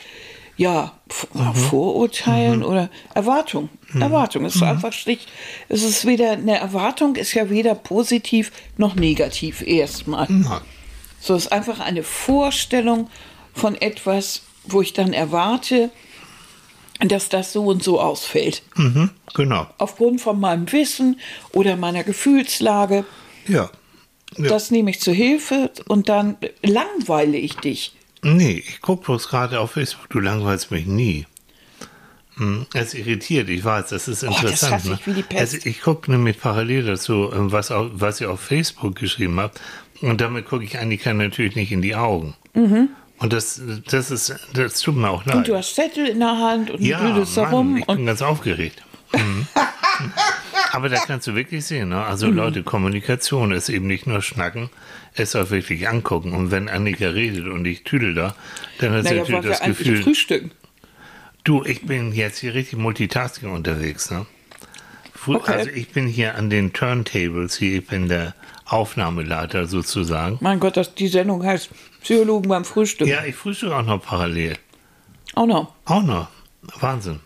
ja, 0.57 0.93
F- 1.09 1.27
Vorurteilen 1.69 2.63
oder 2.63 2.89
Erwartung. 3.13 3.69
Erwartung 3.99 4.45
ist 4.45 4.61
einfach 4.63 4.93
schlicht. 4.93 5.27
Es 5.69 5.83
ist 5.83 6.05
weder 6.05 6.31
eine 6.31 6.57
Erwartung, 6.57 7.15
ist 7.15 7.33
ja 7.33 7.49
weder 7.49 7.75
positiv 7.75 8.51
noch 8.77 8.95
negativ 8.95 9.61
erstmal. 9.61 10.27
So 11.19 11.35
ist 11.35 11.51
einfach 11.51 11.79
eine 11.79 12.03
Vorstellung 12.03 13.09
von 13.53 13.75
etwas, 13.75 14.43
wo 14.65 14.81
ich 14.81 14.93
dann 14.93 15.13
erwarte, 15.13 15.89
dass 16.99 17.27
das 17.29 17.51
so 17.51 17.65
und 17.65 17.83
so 17.83 17.99
ausfällt. 17.99 18.63
Mhm, 18.75 19.09
genau. 19.33 19.67
Aufgrund 19.77 20.21
von 20.21 20.39
meinem 20.39 20.71
Wissen 20.71 21.19
oder 21.51 21.75
meiner 21.75 22.03
Gefühlslage. 22.03 23.05
Ja. 23.47 23.69
Ja. 24.37 24.47
Das 24.49 24.71
nehme 24.71 24.89
ich 24.91 24.99
zur 24.99 25.13
Hilfe 25.13 25.71
und 25.87 26.09
dann 26.09 26.37
langweile 26.61 27.37
ich 27.37 27.55
dich. 27.55 27.95
Nee, 28.23 28.63
ich 28.67 28.81
gucke 28.81 29.05
bloß 29.05 29.27
gerade 29.29 29.59
auf 29.59 29.71
Facebook, 29.71 30.09
du 30.09 30.19
langweilst 30.19 30.71
mich 30.71 30.85
nie. 30.85 31.25
Hm, 32.37 32.65
Es 32.73 32.93
irritiert, 32.93 33.47
ich 33.49 33.63
weiß, 33.63 33.87
das 33.89 34.07
ist 34.07 34.23
Oh, 34.23 34.27
das 34.27 34.61
interessant. 34.61 34.99
ich 35.05 35.29
Pest. 35.29 35.39
Also 35.55 35.57
ich 35.69 35.81
gucke 35.81 36.11
nämlich 36.11 36.39
parallel 36.39 36.83
dazu, 36.83 37.31
ähm, 37.33 37.51
was, 37.51 37.71
auf, 37.71 37.91
was 37.93 38.19
ihr 38.19 38.29
auf 38.31 38.41
Facebook 38.41 38.95
geschrieben 38.95 39.39
habt. 39.39 39.61
Und 40.01 40.19
damit 40.19 40.45
gucke 40.47 40.63
ich 40.65 40.77
Annika 40.77 41.13
natürlich 41.13 41.55
nicht 41.55 41.71
in 41.71 41.81
die 41.81 41.95
Augen. 41.95 42.35
Und 42.53 43.31
das, 43.31 43.61
das 43.89 44.11
ist, 44.11 44.35
das 44.53 44.79
tut 44.81 44.95
mir 44.97 45.09
auch 45.09 45.23
leid. 45.25 45.35
Mhm. 45.35 45.39
Und 45.39 45.47
du 45.47 45.55
hast 45.55 45.75
Zettel 45.75 46.07
in 46.07 46.19
der 46.19 46.37
Hand 46.37 46.71
und 46.71 46.81
ja, 46.81 46.99
du 46.99 47.13
blödest 47.13 47.37
da 47.37 47.49
rum. 47.49 47.77
ich 47.77 47.85
bin 47.85 48.05
ganz 48.05 48.21
aufgeregt. 48.21 48.81
Mhm. 49.15 49.47
Aber 50.75 50.89
da 50.89 50.97
kannst 51.05 51.25
du 51.27 51.35
wirklich 51.35 51.65
sehen, 51.65 51.89
ne? 51.89 52.03
also 52.03 52.27
Mhm. 52.27 52.35
Leute, 52.35 52.63
Kommunikation 52.63 53.51
ist 53.51 53.69
eben 53.69 53.87
nicht 53.87 54.07
nur 54.07 54.21
Schnacken, 54.21 54.69
es 55.13 55.35
auch 55.35 55.49
wirklich 55.49 55.87
angucken. 55.87 56.33
Und 56.33 56.51
wenn 56.51 56.67
Annika 56.69 57.07
redet 57.09 57.47
und 57.47 57.65
ich 57.65 57.83
tüdel 57.83 58.13
da, 58.13 58.35
dann 58.79 58.91
hat 58.93 59.03
sie 59.07 59.09
naja, 59.15 59.21
natürlich 59.21 59.45
das 59.45 59.61
Gefühl, 59.61 60.03
frühstücken? 60.03 60.51
Du, 61.43 61.63
ich 61.63 61.85
bin 61.85 62.11
jetzt 62.13 62.39
hier 62.39 62.53
richtig 62.53 62.79
Multitasking 62.79 63.51
unterwegs, 63.51 64.09
ne? 64.11 64.25
Fu- 65.13 65.35
Okay. 65.35 65.51
Also 65.53 65.69
ich 65.69 65.89
bin 65.89 66.07
hier 66.07 66.35
an 66.35 66.49
den 66.49 66.73
Turntables, 66.73 67.55
hier, 67.57 67.79
ich 67.79 67.87
bin 67.87 68.09
der 68.09 68.33
Aufnahmeleiter 68.65 69.67
sozusagen. 69.67 70.37
Mein 70.41 70.59
Gott, 70.59 70.75
das, 70.77 70.93
die 70.95 71.07
Sendung 71.07 71.43
heißt 71.43 71.69
Psychologen 72.01 72.49
beim 72.49 72.65
Frühstück. 72.65 73.07
Ja, 73.07 73.23
ich 73.25 73.35
frühstücke 73.35 73.75
auch 73.75 73.83
noch 73.85 74.01
parallel. 74.03 74.57
Auch 75.35 75.45
noch. 75.45 75.73
Auch 75.85 76.03
noch. 76.03 76.27
Wahnsinn. 76.79 77.19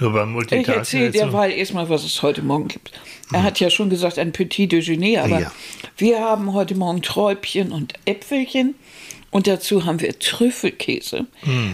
Nur 0.00 0.12
beim 0.12 0.28
Ich 0.28 0.34
Multitasking. 0.34 0.74
erzähle 0.74 1.06
ist 1.06 1.14
dir 1.16 1.26
mal 1.26 1.50
erstmal, 1.50 1.88
was 1.88 2.04
es 2.04 2.22
heute 2.22 2.42
Morgen 2.42 2.68
gibt. 2.68 2.92
Er 3.32 3.42
hat 3.42 3.58
ja 3.60 3.68
schon 3.70 3.90
gesagt, 3.90 4.18
ein 4.18 4.32
Petit 4.32 4.70
Déjeuner, 4.72 5.22
aber 5.24 5.40
Ja. 5.40 5.52
wir 5.96 6.20
haben 6.20 6.52
heute 6.52 6.74
Morgen 6.76 7.02
Träubchen 7.02 7.72
und 7.72 7.94
Äpfelchen 8.04 8.74
und 9.30 9.46
dazu 9.46 9.84
haben 9.84 10.00
wir 10.00 10.18
Trüffelkäse. 10.18 11.26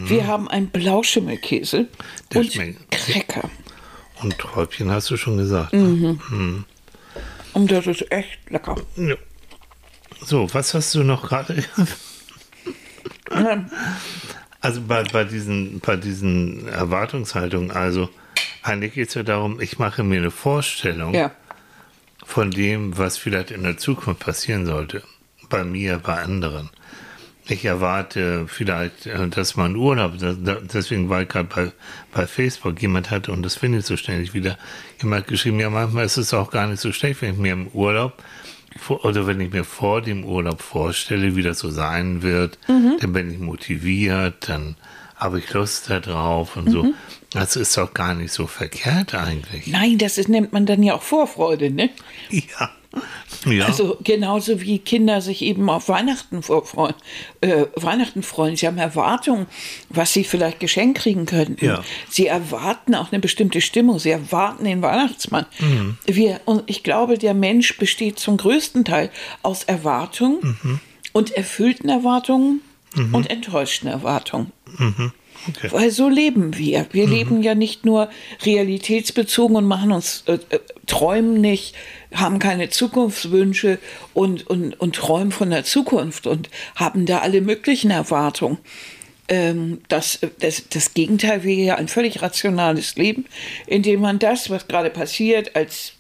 Wir 0.07 0.27
haben 0.27 0.49
einen 0.49 0.69
Blauschimmelkäse 0.69 1.81
Mhm. 1.81 1.87
Der 2.33 2.41
und 2.41 2.53
schmeckt. 2.53 2.91
Cracker. 2.91 3.51
Und 4.23 4.39
Träubchen 4.39 4.91
hast 4.91 5.11
du 5.11 5.17
schon 5.17 5.37
gesagt. 5.37 5.73
Mhm. 5.73 6.21
ne? 6.31 6.65
Und 7.53 7.71
das 7.71 7.87
ist 7.87 8.11
echt 8.11 8.39
lecker. 8.49 8.77
Ja. 8.97 9.15
So, 10.25 10.49
was 10.55 10.73
hast 10.75 10.95
du 10.95 11.05
noch 11.05 11.29
gerade? 11.29 11.63
Also 14.65 14.81
bei, 14.81 15.03
bei, 15.05 15.25
diesen, 15.25 15.81
bei 15.81 15.97
diesen 15.97 16.67
Erwartungshaltungen, 16.69 17.71
also 17.71 18.09
eigentlich 18.63 18.95
geht 18.95 19.09
es 19.09 19.15
ja 19.15 19.23
darum, 19.23 19.61
ich 19.61 19.79
mache 19.79 20.03
mir 20.03 20.17
eine 20.19 20.31
Vorstellung 20.31 21.13
Ja. 21.13 21.31
von 22.25 22.51
dem, 22.51 22.97
was 22.97 23.19
vielleicht 23.19 23.51
in 23.51 23.63
der 23.63 23.77
Zukunft 23.77 24.21
passieren 24.21 24.65
sollte. 24.65 25.03
Bei 25.51 25.65
mir, 25.65 25.99
bei 25.99 26.15
anderen. 26.23 26.71
Ich 27.47 27.67
erwarte 27.67 28.47
vielleicht, 28.49 29.05
äh, 29.05 29.29
dass 29.29 29.55
man 29.57 29.77
Urlaub, 29.77 30.13
deswegen 30.19 31.11
war 31.11 31.21
ich 31.21 31.29
gerade 31.29 31.49
bei, 31.55 31.73
bei 32.15 32.27
Facebook, 32.27 32.81
jemand 32.81 33.11
hatte, 33.11 33.33
und 33.33 33.43
das 33.43 33.57
finde 33.57 33.81
ich 33.81 33.85
so 33.85 33.99
ständig 33.99 34.33
wieder, 34.33 34.57
jemand 35.03 35.25
hat 35.25 35.29
geschrieben, 35.29 35.61
ja, 35.61 35.69
manchmal 35.69 36.07
ist 36.07 36.17
es 36.17 36.33
auch 36.33 36.51
gar 36.51 36.67
nicht 36.69 36.81
so 36.81 36.91
schlecht, 36.91 37.21
wenn 37.21 37.35
ich 37.35 37.39
mir 37.39 37.53
im 37.53 37.67
Urlaub, 37.69 38.15
oder 38.89 39.27
wenn 39.27 39.41
ich 39.41 39.53
mir 39.53 39.65
vor 39.65 40.03
dem 40.03 40.25
Urlaub 40.25 40.61
vorstelle, 40.63 41.37
wie 41.37 41.43
das 41.43 41.59
so 41.59 41.71
sein 41.71 42.23
wird, 42.23 42.59
dann 42.67 43.13
bin 43.13 43.31
ich 43.31 43.39
motiviert, 43.39 44.49
dann 44.49 44.77
habe 45.17 45.39
ich 45.39 45.53
Lust 45.53 45.91
darauf 45.91 46.57
und 46.57 46.71
so. 46.71 46.93
Das 47.31 47.57
ist 47.57 47.77
doch 47.77 47.95
gar 47.95 48.15
nicht 48.15 48.33
so 48.33 48.47
verkehrt 48.47 49.15
eigentlich. 49.15 49.67
Nein, 49.67 49.99
das 49.99 50.19
ist, 50.19 50.29
nennt 50.29 50.53
man 50.53 50.67
dann 50.67 50.83
ja 50.83 50.95
auch 50.95 51.03
Vorfreude, 51.03 51.71
ne? 51.71 51.91
Ja. 52.31 52.71
Ja. 53.47 53.67
Also 53.67 53.99
genauso 54.03 54.61
wie 54.61 54.79
Kinder 54.79 55.21
sich 55.21 55.43
eben 55.43 55.69
auf 55.69 55.89
Weihnachten 55.89 56.43
vorfreuen, 56.43 56.95
äh, 57.41 57.67
Weihnachten 57.77 58.23
freuen. 58.23 58.57
Sie 58.57 58.67
haben 58.67 58.79
Erwartungen, 58.79 59.47
was 59.91 60.13
sie 60.13 60.25
vielleicht 60.25 60.61
geschenkt 60.61 60.99
kriegen 60.99 61.27
könnten. 61.27 61.65
Ja. 61.65 61.83
Sie 62.09 62.27
erwarten 62.27 62.95
auch 62.95 63.13
eine 63.13 63.21
bestimmte 63.21 63.61
Stimmung. 63.61 63.99
Sie 63.99 64.11
erwarten 64.11 64.65
den 64.65 64.81
Weihnachtsmann. 64.83 65.47
Mhm. 65.59 65.99
Wir, 66.07 66.41
und 66.45 66.63
ich 66.67 66.83
glaube, 66.83 67.19
der 67.19 67.35
Mensch 67.35 67.77
besteht 67.79 68.19
zum 68.19 68.37
größten 68.37 68.85
Teil 68.85 69.11
aus 69.43 69.65
Erwartungen 69.65 70.39
Mhm. 70.63 70.81
und 71.13 71.31
erfüllten 71.33 71.89
Erwartungen 71.89 72.61
und 73.13 73.29
enttäuschten 73.29 73.89
Erwartungen. 73.89 74.53
Okay. 75.49 75.69
Weil 75.71 75.91
so 75.91 76.09
leben 76.09 76.57
wir. 76.57 76.87
Wir 76.93 77.07
leben 77.07 77.43
ja 77.43 77.55
nicht 77.55 77.85
nur 77.85 78.11
realitätsbezogen 78.45 79.57
und 79.57 79.67
machen 79.67 79.93
uns, 79.93 80.25
äh, 80.27 80.39
äh, 80.51 80.61
träumen 80.87 81.41
nicht, 81.41 81.75
haben 82.13 82.39
keine 82.39 82.71
Zukunftswünsche 82.71 83.79
und, 84.13 84.47
und, 84.47 84.79
und 84.81 84.95
träumen 84.95 85.33
von 85.33 85.51
der 85.51 85.65
Zukunft 85.65 86.27
und 86.27 86.49
haben 86.77 87.07
da 87.07 87.19
alle 87.19 87.41
möglichen 87.41 87.91
Erwartungen. 87.91 88.59
Ähm, 89.29 89.81
das, 89.89 90.19
das, 90.39 90.69
das 90.69 90.95
Gegenteil 90.95 91.45
wäre 91.45 91.61
ja 91.61 91.75
ein 91.77 91.89
völlig 91.89 92.21
rationales 92.23 92.97
Leben, 92.97 93.25
in 93.67 93.83
dem 93.83 94.01
man 94.01 94.19
das, 94.19 94.51
was 94.51 94.69
gerade 94.69 94.91
passiert, 94.91 95.57
als 95.57 95.95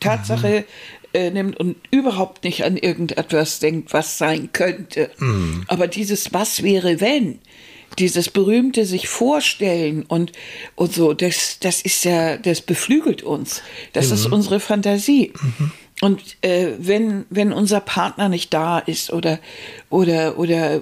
Tatsache 0.00 0.64
äh, 1.12 1.30
nimmt 1.30 1.58
und 1.58 1.76
überhaupt 1.90 2.44
nicht 2.44 2.64
an 2.64 2.76
irgendetwas 2.76 3.58
denkt, 3.58 3.92
was 3.92 4.18
sein 4.18 4.50
könnte. 4.52 5.10
Aber 5.68 5.86
dieses 5.86 6.32
Was 6.32 6.62
wäre, 6.62 7.00
wenn, 7.00 7.38
dieses 7.98 8.28
berühmte 8.30 8.84
sich 8.84 9.08
vorstellen 9.08 10.04
und, 10.06 10.32
und 10.74 10.92
so, 10.92 11.12
das, 11.14 11.58
das 11.60 11.82
ist 11.82 12.04
ja, 12.04 12.36
das 12.36 12.60
beflügelt 12.60 13.22
uns. 13.22 13.62
Das 13.92 14.10
ist 14.10 14.26
unsere 14.26 14.60
Fantasie. 14.60 15.32
Und 16.02 16.20
äh, 16.40 16.72
wenn, 16.78 17.26
wenn 17.30 17.52
unser 17.52 17.78
Partner 17.78 18.28
nicht 18.28 18.52
da 18.52 18.80
ist 18.80 19.12
oder, 19.12 19.38
oder, 19.88 20.36
oder 20.36 20.74
äh, 20.78 20.80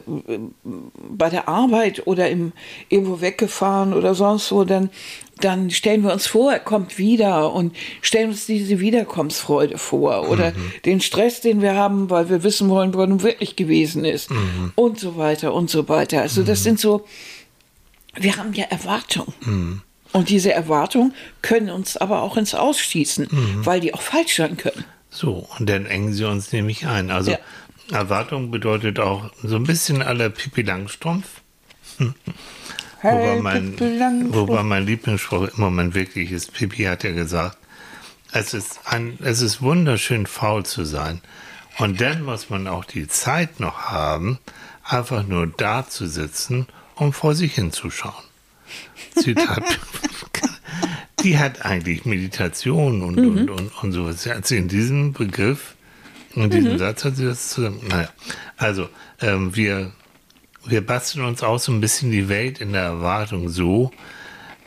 bei 1.11 1.29
der 1.29 1.47
Arbeit 1.47 2.07
oder 2.07 2.31
im, 2.31 2.53
irgendwo 2.89 3.21
weggefahren 3.21 3.93
oder 3.93 4.15
sonst 4.15 4.50
wo, 4.50 4.65
dann, 4.65 4.89
dann 5.41 5.71
stellen 5.71 6.05
wir 6.05 6.15
uns 6.15 6.27
vor, 6.27 6.50
er 6.50 6.59
kommt 6.59 6.97
wieder 6.97 7.53
und 7.53 7.77
stellen 8.00 8.31
uns 8.31 8.47
diese 8.47 8.81
Wiederkommensfreude 8.81 9.77
vor 9.77 10.31
oder 10.31 10.55
den 10.87 11.03
Stress, 11.03 11.43
den 11.43 11.61
wir 11.61 11.75
haben, 11.75 12.09
weil 12.09 12.31
wir 12.31 12.43
wissen 12.43 12.71
wollen, 12.71 12.95
wo 12.95 13.03
er 13.03 13.07
nun 13.07 13.23
wirklich 13.23 13.57
gewesen 13.57 14.07
ist 14.07 14.31
und 14.75 14.99
so 14.99 15.19
weiter 15.19 15.53
und 15.53 15.69
so 15.69 15.87
weiter. 15.91 16.23
Also 16.23 16.43
das 16.45 16.62
sind 16.62 16.81
so, 16.81 17.05
wir 18.15 18.39
haben 18.39 18.55
ja 18.55 18.65
Erwartungen. 18.71 19.35
Und 20.12 20.31
diese 20.31 20.50
Erwartungen 20.55 21.12
können 21.43 21.69
uns 21.69 21.99
aber 21.99 22.23
auch 22.23 22.39
ins 22.39 22.55
Ausschießen, 22.55 23.29
weil 23.65 23.81
die 23.81 23.93
auch 23.93 24.00
falsch 24.00 24.37
sein 24.37 24.57
können. 24.57 24.83
So, 25.11 25.49
und 25.59 25.69
dann 25.69 25.87
engen 25.87 26.12
sie 26.12 26.25
uns 26.25 26.52
nämlich 26.52 26.87
ein. 26.87 27.11
Also 27.11 27.33
Ja. 27.33 27.38
Erwartung 27.90 28.50
bedeutet 28.50 29.00
auch 29.00 29.31
so 29.43 29.57
ein 29.57 29.64
bisschen 29.64 30.02
aller 30.02 30.31
Pippi 30.31 30.62
Langstrumpf. 30.62 31.26
wobei, 33.02 33.40
mein, 33.40 33.73
Pippi 33.73 33.99
Langstrumpf. 33.99 34.37
wobei 34.37 34.62
mein 34.62 34.87
Lieblingsspruch 34.87 35.49
im 35.49 35.61
Moment 35.61 35.95
wirklich 35.95 36.31
ist, 36.31 36.52
Pippi 36.52 36.85
hat 36.85 37.02
ja 37.02 37.12
gesagt, 37.12 37.59
es 38.33 38.55
ist, 38.55 38.81
ein, 38.85 39.19
es 39.23 39.40
ist 39.43 39.61
wunderschön 39.61 40.26
faul 40.26 40.64
zu 40.64 40.85
sein. 40.85 41.21
Und 41.79 42.00
dann 42.00 42.23
muss 42.23 42.50
man 42.50 42.69
auch 42.69 42.85
die 42.85 43.09
Zeit 43.09 43.59
noch 43.59 43.90
haben, 43.90 44.38
einfach 44.85 45.26
nur 45.26 45.47
da 45.49 45.88
zu 45.88 46.07
sitzen 46.07 46.67
und 46.95 47.14
vor 47.14 47.35
sich 47.35 47.55
hinzuschauen. 47.55 48.25
Zitat. 49.17 49.64
Die 51.23 51.39
hat 51.39 51.65
eigentlich 51.65 52.05
Meditation 52.05 53.03
und, 53.03 53.19
und, 53.19 53.50
und, 53.50 53.83
und 53.83 53.93
sowas. 53.93 54.27
Hat 54.27 54.47
sie 54.47 54.57
in 54.57 54.69
diesem 54.69 55.12
Begriff, 55.12 55.75
in 56.35 56.50
diesem 56.50 56.79
Satz 56.79 57.05
hat 57.05 57.17
sie 57.17 57.25
das 57.27 57.50
zusammen. 57.50 57.81
Naja, 57.89 58.09
also 58.57 58.89
ähm, 59.21 59.55
wir, 59.55 59.93
wir 60.65 60.85
basteln 60.85 61.25
uns 61.25 61.43
auch 61.43 61.59
so 61.59 61.73
ein 61.73 61.81
bisschen 61.81 62.11
die 62.11 62.29
Welt 62.29 62.61
in 62.61 62.73
der 62.73 62.83
Erwartung 62.83 63.49
so, 63.49 63.91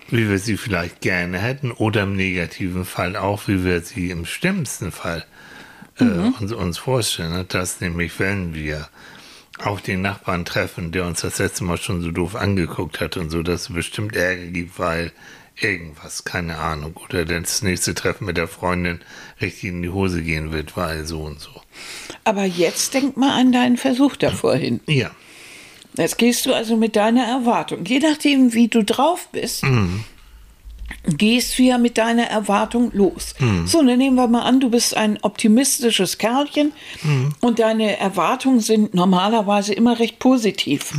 wie 0.10 0.29
wir 0.29 0.38
sie 0.38 0.57
vielleicht 0.57 1.01
gerne 1.01 1.39
hätten 1.39 1.72
oder 1.72 2.03
im 2.03 2.15
negativen 2.15 2.86
Fall 2.86 3.15
auch, 3.15 3.48
wie 3.48 3.63
wir 3.63 3.81
sie 3.81 4.12
im 4.12 4.25
schlimmsten 4.25 4.91
Fall 4.91 5.25
äh, 6.00 6.03
uns, 6.03 6.51
uns 6.51 6.77
vorstellen. 6.77 7.31
ne? 7.33 7.45
Dass 7.45 7.81
nämlich, 7.81 8.19
wenn 8.19 8.53
wir 8.53 8.89
auf 9.60 9.81
den 9.81 10.01
Nachbarn 10.01 10.45
treffen, 10.45 10.91
der 10.91 11.05
uns 11.05 11.22
das 11.22 11.39
letzte 11.39 11.63
Mal 11.63 11.77
schon 11.77 12.01
so 12.01 12.12
doof 12.12 12.36
angeguckt 12.36 13.00
hat 13.00 13.17
und 13.17 13.29
so, 13.29 13.43
dass 13.43 13.69
es 13.69 13.74
bestimmt 13.74 14.15
Ärger 14.15 14.48
gibt, 14.48 14.79
weil 14.79 15.12
irgendwas, 15.60 16.24
keine 16.24 16.57
Ahnung, 16.57 16.95
oder 16.98 17.25
das 17.25 17.62
nächste 17.62 17.93
Treffen 17.93 18.25
mit 18.25 18.38
der 18.38 18.48
Freundin 18.48 19.01
richtig 19.41 19.69
in 19.69 19.81
die 19.81 19.89
Hose 19.89 20.22
gehen 20.22 20.51
wird, 20.51 20.75
weil 20.75 21.05
so 21.05 21.22
und 21.22 21.39
so. 21.39 21.51
Aber 22.24 22.43
jetzt 22.43 22.93
denk 22.93 23.17
mal 23.17 23.39
an 23.39 23.51
deinen 23.51 23.77
Versuch 23.77 24.15
da 24.15 24.31
vorhin. 24.31 24.79
Ja, 24.88 25.12
Jetzt 25.98 26.17
gehst 26.17 26.45
du 26.45 26.53
also 26.53 26.75
mit 26.75 26.95
deiner 26.95 27.24
Erwartung, 27.25 27.86
je 27.86 28.00
nachdem, 28.00 28.53
wie 28.53 28.67
du 28.67 28.83
drauf 28.83 29.27
bist, 29.31 29.63
gehst 31.05 31.60
du 31.60 31.63
ja 31.63 31.77
mit 31.77 31.98
deiner 31.98 32.24
Erwartung 32.24 32.91
los. 32.93 33.36
So, 33.65 33.83
dann 33.83 33.98
nehmen 34.00 34.15
wir 34.15 34.27
mal 34.27 34.41
an, 34.41 34.60
du 34.60 34.69
bist 34.72 34.98
ein 34.98 35.19
optimistisches 35.22 36.17
Kerlchen 36.17 36.74
und 37.41 37.60
deine 37.60 37.98
Erwartungen 38.00 38.60
sind 38.60 38.95
normalerweise 38.95 39.74
immer 39.74 40.00
recht 40.00 40.17
positiv. 40.17 40.93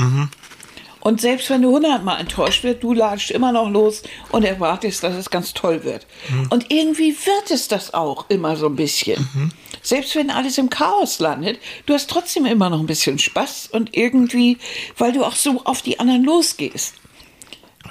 Und 1.04 1.20
selbst 1.20 1.50
wenn 1.50 1.60
du 1.60 1.70
hundertmal 1.70 2.18
enttäuscht 2.18 2.64
wird, 2.64 2.82
du 2.82 2.94
latschst 2.94 3.30
immer 3.30 3.52
noch 3.52 3.68
los 3.68 4.02
und 4.32 4.42
erwartest, 4.42 5.04
dass 5.04 5.14
es 5.14 5.28
ganz 5.28 5.52
toll 5.52 5.84
wird. 5.84 6.06
Mhm. 6.30 6.46
Und 6.48 6.72
irgendwie 6.72 7.14
wird 7.14 7.50
es 7.50 7.68
das 7.68 7.92
auch 7.92 8.24
immer 8.30 8.56
so 8.56 8.66
ein 8.66 8.74
bisschen. 8.74 9.20
Mhm. 9.34 9.50
Selbst 9.82 10.16
wenn 10.16 10.30
alles 10.30 10.56
im 10.56 10.70
Chaos 10.70 11.18
landet, 11.18 11.60
du 11.84 11.92
hast 11.92 12.08
trotzdem 12.08 12.46
immer 12.46 12.70
noch 12.70 12.80
ein 12.80 12.86
bisschen 12.86 13.18
Spaß 13.18 13.68
und 13.70 13.94
irgendwie, 13.94 14.56
weil 14.96 15.12
du 15.12 15.24
auch 15.24 15.36
so 15.36 15.60
auf 15.64 15.82
die 15.82 16.00
anderen 16.00 16.24
losgehst. 16.24 16.94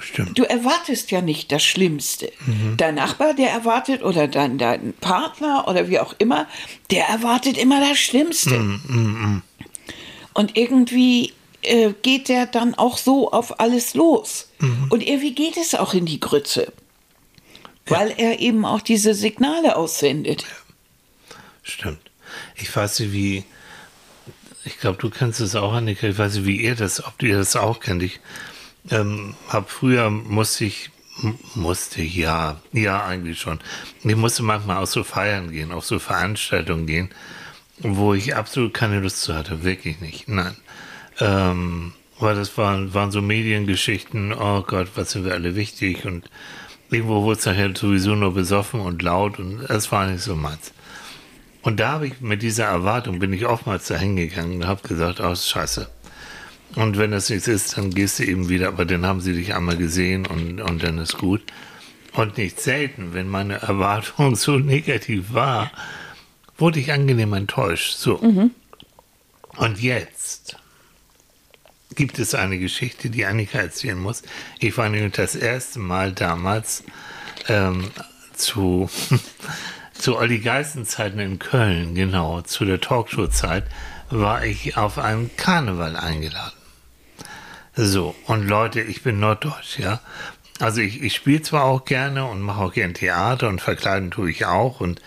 Stimmt. 0.00 0.36
Du 0.36 0.42
erwartest 0.42 1.12
ja 1.12 1.20
nicht 1.20 1.52
das 1.52 1.62
Schlimmste. 1.62 2.32
Dein 2.76 2.96
Nachbar, 2.96 3.32
der 3.32 3.50
erwartet, 3.50 4.02
oder 4.02 4.26
dein, 4.26 4.58
dein 4.58 4.92
Partner 4.94 5.68
oder 5.68 5.88
wie 5.88 6.00
auch 6.00 6.16
immer, 6.18 6.48
der 6.90 7.06
erwartet 7.06 7.56
immer 7.56 7.78
das 7.78 7.96
Schlimmste. 7.96 8.80
Und 10.34 10.56
irgendwie 10.56 11.32
äh, 11.64 11.94
geht 12.02 12.28
der 12.28 12.46
dann 12.46 12.74
auch 12.74 12.98
so 12.98 13.30
auf 13.30 13.60
alles 13.60 13.94
los. 13.94 14.50
Und 14.90 15.06
irgendwie 15.06 15.34
geht 15.34 15.56
es 15.56 15.74
auch 15.74 15.94
in 15.94 16.06
die 16.06 16.20
Grütze. 16.20 16.72
Weil 17.86 18.14
er 18.16 18.40
eben 18.40 18.64
auch 18.64 18.80
diese 18.80 19.14
Signale 19.14 19.76
aussendet. 19.76 20.44
Stimmt. 21.62 22.00
Ich 22.56 22.74
weiß 22.74 23.00
nicht, 23.00 23.12
wie. 23.12 23.44
Ich 24.64 24.78
glaube, 24.78 24.96
du 24.98 25.10
kennst 25.10 25.40
es 25.40 25.54
auch, 25.54 25.74
Annika. 25.74 26.06
Ich 26.06 26.16
weiß 26.16 26.36
nicht, 26.36 26.46
wie 26.46 26.62
ihr 26.62 26.74
das, 26.74 27.04
ob 27.04 27.22
ihr 27.22 27.36
das 27.36 27.56
auch 27.56 27.80
kennt. 27.80 28.02
Ich 28.02 28.20
ähm, 28.90 29.34
habe 29.48 29.66
früher 29.68 30.08
musste 30.10 30.64
ich 30.64 30.90
musste 31.54 32.02
ja, 32.02 32.60
ja 32.72 33.04
eigentlich 33.04 33.40
schon. 33.40 33.60
Ich 34.02 34.16
musste 34.16 34.42
manchmal 34.42 34.78
auch 34.78 34.86
so 34.86 35.04
feiern 35.04 35.50
gehen, 35.50 35.72
auf 35.72 35.84
so 35.84 35.98
Veranstaltungen 35.98 36.86
gehen, 36.86 37.10
wo 37.78 38.14
ich 38.14 38.34
absolut 38.34 38.74
keine 38.74 39.00
Lust 39.00 39.20
zu 39.22 39.34
hatte, 39.34 39.62
wirklich 39.62 40.00
nicht. 40.00 40.28
Nein. 40.28 40.56
Ähm, 41.20 41.92
weil 42.18 42.34
das 42.36 42.56
waren, 42.56 42.94
waren 42.94 43.10
so 43.10 43.22
Mediengeschichten, 43.22 44.32
oh 44.32 44.62
Gott, 44.62 44.88
was 44.94 45.12
sind 45.12 45.24
wir 45.24 45.32
alle 45.32 45.56
wichtig 45.56 46.04
und 46.04 46.30
irgendwo 46.90 47.22
wurde 47.22 47.38
es 47.38 47.46
nachher 47.46 47.74
sowieso 47.74 48.14
nur 48.14 48.34
besoffen 48.34 48.80
und 48.80 49.02
laut 49.02 49.38
und 49.38 49.62
es 49.68 49.90
war 49.90 50.06
nicht 50.06 50.22
so 50.22 50.36
meins. 50.36 50.72
Und 51.62 51.80
da 51.80 51.92
habe 51.92 52.06
ich 52.06 52.20
mit 52.20 52.42
dieser 52.42 52.66
Erwartung, 52.66 53.18
bin 53.18 53.32
ich 53.32 53.46
oftmals 53.46 53.88
da 53.88 53.96
hingegangen 53.96 54.56
und 54.56 54.66
habe 54.66 54.86
gesagt, 54.86 55.20
oh, 55.20 55.34
scheiße. 55.34 55.88
Und 56.76 56.98
wenn 56.98 57.12
das 57.12 57.30
nichts 57.30 57.48
ist, 57.48 57.78
dann 57.78 57.90
gehst 57.90 58.18
du 58.18 58.24
eben 58.24 58.48
wieder, 58.48 58.68
aber 58.68 58.84
dann 58.84 59.06
haben 59.06 59.20
sie 59.20 59.32
dich 59.32 59.54
einmal 59.54 59.76
gesehen 59.76 60.26
und, 60.26 60.60
und 60.60 60.82
dann 60.82 60.98
ist 60.98 61.16
gut. 61.18 61.42
Und 62.12 62.36
nicht 62.36 62.60
selten, 62.60 63.14
wenn 63.14 63.28
meine 63.28 63.62
Erwartung 63.62 64.36
so 64.36 64.58
negativ 64.58 65.32
war, 65.32 65.70
wurde 66.58 66.80
ich 66.80 66.92
angenehm 66.92 67.32
enttäuscht. 67.32 67.96
So. 67.96 68.16
Und 69.56 69.80
jetzt 69.80 70.56
gibt 71.94 72.18
es 72.18 72.34
eine 72.34 72.58
Geschichte, 72.58 73.10
die 73.10 73.26
Annika 73.26 73.58
erzählen 73.58 73.98
muss. 73.98 74.22
Ich 74.58 74.76
war 74.76 74.88
nämlich 74.88 75.12
das 75.12 75.34
erste 75.34 75.78
Mal 75.78 76.12
damals 76.12 76.84
ähm, 77.48 77.90
zu, 78.34 78.90
zu 79.92 80.16
Olli 80.16 80.38
Geißen-Zeiten 80.38 81.18
in 81.18 81.38
Köln, 81.38 81.94
genau, 81.94 82.42
zu 82.42 82.64
der 82.64 82.80
Talkshow-Zeit, 82.80 83.64
war 84.10 84.44
ich 84.44 84.76
auf 84.76 84.98
einem 84.98 85.30
Karneval 85.36 85.96
eingeladen. 85.96 86.52
So, 87.76 88.14
und 88.26 88.46
Leute, 88.46 88.80
ich 88.80 89.02
bin 89.02 89.18
Norddeutsch, 89.18 89.78
ja. 89.78 90.00
Also 90.60 90.80
ich, 90.80 91.02
ich 91.02 91.14
spiele 91.14 91.42
zwar 91.42 91.64
auch 91.64 91.84
gerne 91.84 92.24
und 92.26 92.40
mache 92.40 92.62
auch 92.62 92.72
gern 92.72 92.94
Theater 92.94 93.48
und 93.48 93.60
verkleiden 93.60 94.12
tue 94.12 94.30
ich 94.30 94.46
auch 94.46 94.80
und 94.80 95.00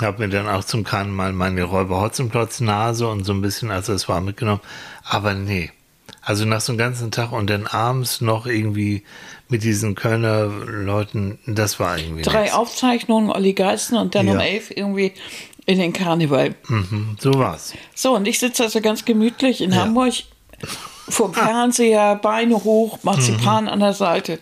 habe 0.00 0.22
mir 0.22 0.28
dann 0.28 0.48
auch 0.48 0.64
zum 0.64 0.84
Karneval 0.84 1.32
meine 1.32 1.62
Räuber 1.64 2.00
Hotzenplotz 2.00 2.60
Nase 2.60 3.06
und 3.06 3.24
so 3.24 3.32
ein 3.32 3.42
bisschen 3.42 3.70
Accessoire 3.70 4.22
mitgenommen. 4.22 4.62
Aber 5.04 5.34
nee, 5.34 5.70
also 6.26 6.44
nach 6.44 6.60
so 6.60 6.72
einem 6.72 6.78
ganzen 6.78 7.10
Tag 7.12 7.30
und 7.32 7.48
dann 7.48 7.66
abends 7.68 8.20
noch 8.20 8.46
irgendwie 8.46 9.04
mit 9.48 9.62
diesen 9.62 9.94
Kölner 9.94 10.46
Leuten, 10.46 11.38
das 11.46 11.78
war 11.78 11.96
irgendwie 11.98 12.22
Drei 12.22 12.42
nix. 12.42 12.54
Aufzeichnungen, 12.54 13.30
Olli 13.30 13.52
Geißen 13.52 13.96
und 13.96 14.14
dann 14.16 14.28
um 14.28 14.40
Ja. 14.40 14.44
elf 14.44 14.72
irgendwie 14.74 15.12
in 15.66 15.78
den 15.78 15.92
Karneval. 15.92 16.56
Mhm, 16.68 17.16
so 17.20 17.32
war's. 17.38 17.74
So, 17.94 18.14
und 18.16 18.26
ich 18.26 18.40
sitze 18.40 18.64
also 18.64 18.80
ganz 18.80 19.04
gemütlich 19.04 19.60
in 19.60 19.74
Hamburg 19.76 20.14
vorm 21.08 21.32
Fernseher, 21.32 22.16
Beine 22.16 22.56
hoch, 22.64 22.98
Marzipan 23.04 23.68
an 23.68 23.78
der 23.80 23.92
Seite. 23.92 24.40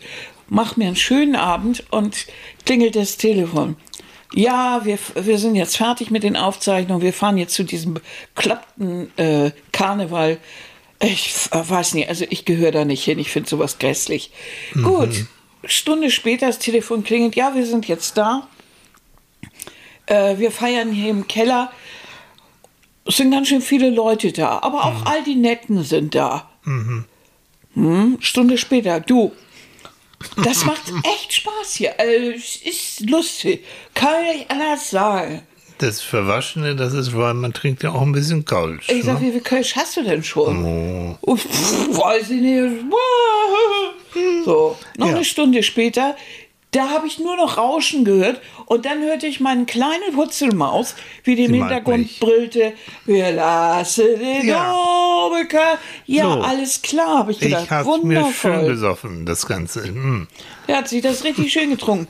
Mach 0.49 0.77
mir 0.77 0.87
einen 0.87 0.97
schönen 0.97 1.37
Abend 1.37 1.85
und 1.91 2.27
klingelt 2.65 2.97
das 2.97 3.19
Telefon. 3.19 3.77
Ja, 4.33 4.81
wir, 4.85 4.99
wir 5.15 5.39
sind 5.39 5.55
jetzt 5.55 5.77
fertig 5.77 6.11
mit 6.11 6.23
den 6.23 6.37
Aufzeichnungen. 6.37 7.03
Wir 7.03 7.13
fahren 7.13 7.37
jetzt 7.37 7.55
zu 7.55 7.63
diesem 7.63 7.99
klappten 8.35 9.11
äh, 9.19 9.51
Karneval. 9.73 10.39
Ich 11.05 11.35
äh, 11.53 11.69
weiß 11.69 11.95
nicht, 11.95 12.09
also 12.09 12.25
ich 12.31 12.45
gehöre 12.45 12.73
da 12.73 12.85
nicht 12.85 13.05
hin. 13.05 13.19
Ich 13.19 13.31
finde 13.31 13.49
sowas 13.49 13.79
grässlich. 13.79 14.31
Gut, 14.75 15.27
Stunde 15.65 16.11
später 16.11 16.47
das 16.47 16.59
Telefon 16.59 17.05
klingelt. 17.05 17.37
Ja, 17.37 17.55
wir 17.55 17.67
sind 17.67 17.87
jetzt 17.89 18.17
da. 18.17 18.49
Äh, 20.07 20.39
wir 20.39 20.51
feiern 20.51 20.93
hier 20.93 21.11
im 21.11 21.27
Keller. 21.27 21.73
Es 23.07 23.19
sind 23.19 23.31
ganz 23.31 23.49
schön 23.49 23.61
viele 23.61 23.91
Leute 23.91 24.33
da, 24.33 24.61
aber 24.61 24.85
auch 24.85 25.05
all 25.05 25.23
die 25.25 25.35
Netten 25.35 25.83
sind 25.85 26.15
da. 26.15 26.49
Hm, 27.75 28.17
Stunde 28.21 28.57
später, 28.57 29.01
du. 29.01 29.33
Das 30.43 30.65
macht 30.67 30.91
echt 31.05 31.35
Spaß 31.35 31.75
hier. 31.75 31.99
Also, 31.99 32.31
es 32.31 32.57
ist 32.57 33.11
lustig. 33.11 33.65
Kann 33.95 34.25
ich 34.35 34.51
anders 34.51 34.91
sagen. 34.91 35.43
Das 35.85 36.01
Verwaschene, 36.01 36.75
das 36.77 36.95
ist, 36.95 37.15
weil 37.15 37.35
man 37.35 37.53
trinkt 37.53 37.83
ja 37.83 37.91
auch 37.93 38.01
ein 38.01 38.13
bisschen 38.13 38.47
Kölsch. 38.47 38.89
Ich 38.89 39.05
sag, 39.05 39.21
ne? 39.21 39.27
wie 39.27 39.33
viel 39.33 39.43
Kölsch 39.43 39.77
hast 39.77 39.99
du 39.99 40.03
denn 40.03 40.23
schon? 40.25 41.19
Oh. 41.21 41.37
Pff, 41.37 41.99
weiß 41.99 42.31
ich 42.31 42.41
nicht. 42.41 42.85
So, 44.45 44.77
noch 44.97 45.09
Ja. 45.09 45.15
eine 45.17 45.25
Stunde 45.25 45.63
später, 45.65 46.15
da 46.75 46.89
habe 46.91 47.07
ich 47.07 47.19
nur 47.19 47.37
noch 47.37 47.57
Rauschen 47.57 48.05
gehört 48.05 48.41
und 48.67 48.85
dann 48.87 49.03
hörte 49.03 49.27
ich 49.27 49.41
meinen 49.41 49.67
kleinen 49.67 50.17
Hutzelmaus, 50.17 50.95
wie 51.23 51.37
die 51.37 51.45
im 51.45 51.55
Hintergrund 51.55 52.19
brüllte, 52.21 52.73
wir 53.05 53.33
lassen 53.33 54.05
den 54.19 54.47
Ja. 54.47 54.75
Obeker. 55.27 55.79
Ja, 56.07 56.25
So. 56.33 56.41
alles 56.41 56.83
klar, 56.83 57.19
habe 57.19 57.33
ich 57.33 57.41
Ich 57.43 57.49
gedacht. 57.49 57.71
hab's 57.71 58.03
mir 58.03 58.27
schön 58.33 58.67
besoffen, 58.67 59.27
das 59.27 59.47
Ganze. 59.47 59.85
Hm. 59.85 60.27
Er 60.67 60.79
hat 60.79 60.89
sich 60.89 61.03
das 61.03 61.25
richtig 61.25 61.53
schön 61.53 61.71
getrunken. 61.71 62.09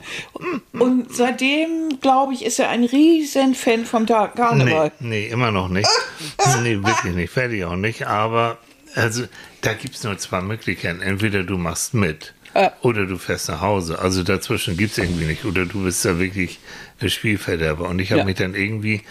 Und 0.73 1.13
seitdem, 1.13 1.99
glaube 2.01 2.33
ich, 2.33 2.45
ist 2.45 2.59
er 2.59 2.69
ein 2.69 2.83
riesen 2.85 3.55
Fan 3.55 3.85
vom 3.85 4.05
Ta- 4.07 4.27
Nee, 4.33 4.41
Karneval. 4.41 4.91
nee, 4.99 5.27
immer 5.27 5.51
noch 5.51 5.67
nicht. 5.69 5.89
nee, 6.63 6.75
wirklich 6.81 7.15
nicht. 7.15 7.31
Fertig 7.33 7.65
auch 7.65 7.75
nicht. 7.75 8.07
Aber 8.07 8.57
also, 8.95 9.23
da 9.61 9.73
gibt 9.73 9.95
es 9.95 10.03
nur 10.03 10.17
zwei 10.17 10.41
Möglichkeiten. 10.41 11.01
Entweder 11.01 11.43
du 11.43 11.57
machst 11.57 11.93
mit. 11.93 12.33
Oder 12.81 13.05
du 13.05 13.17
fährst 13.17 13.49
nach 13.49 13.61
Hause. 13.61 13.99
Also 13.99 14.23
dazwischen 14.23 14.77
gibt 14.77 14.91
es 14.93 14.97
irgendwie 14.97 15.25
nicht. 15.25 15.43
Oder 15.45 15.65
du 15.65 15.83
bist 15.83 16.05
da 16.05 16.19
wirklich 16.19 16.59
der 17.01 17.09
Spielverderber. 17.09 17.89
Und 17.89 17.99
ich 17.99 18.11
habe 18.11 18.19
Ja. 18.19 18.25
mich 18.25 18.35
dann 18.35 18.55
irgendwie 18.55 19.01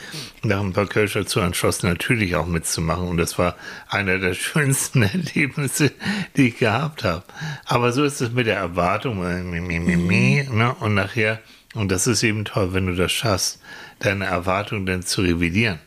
nach 0.42 0.60
ein 0.60 0.72
paar 0.72 0.86
Kölsch 0.86 1.12
dazu 1.12 1.40
entschlossen, 1.40 1.88
natürlich 1.88 2.36
auch 2.36 2.46
mitzumachen. 2.46 3.06
Und 3.08 3.18
das 3.18 3.38
war 3.38 3.56
einer 3.88 4.18
der 4.18 4.34
schönsten 4.34 5.02
Erlebnisse, 5.02 5.92
die 6.36 6.48
ich 6.48 6.58
gehabt 6.58 7.04
habe. 7.04 7.24
Aber 7.66 7.92
so 7.92 8.04
ist 8.04 8.20
es 8.20 8.32
mit 8.32 8.46
der 8.46 8.56
Erwartung. 8.56 9.22
äh, 9.24 9.42
mi, 9.42 10.46
ne? 10.50 10.74
Und 10.80 10.94
nachher, 10.94 11.40
und 11.74 11.90
das 11.92 12.06
ist 12.06 12.22
eben 12.22 12.44
toll, 12.44 12.72
wenn 12.72 12.86
du 12.86 12.94
das 12.94 13.12
schaffst, 13.12 13.60
deine 13.98 14.24
Erwartung 14.24 14.86
dann 14.86 15.02
zu 15.02 15.20
revidieren. 15.22 15.78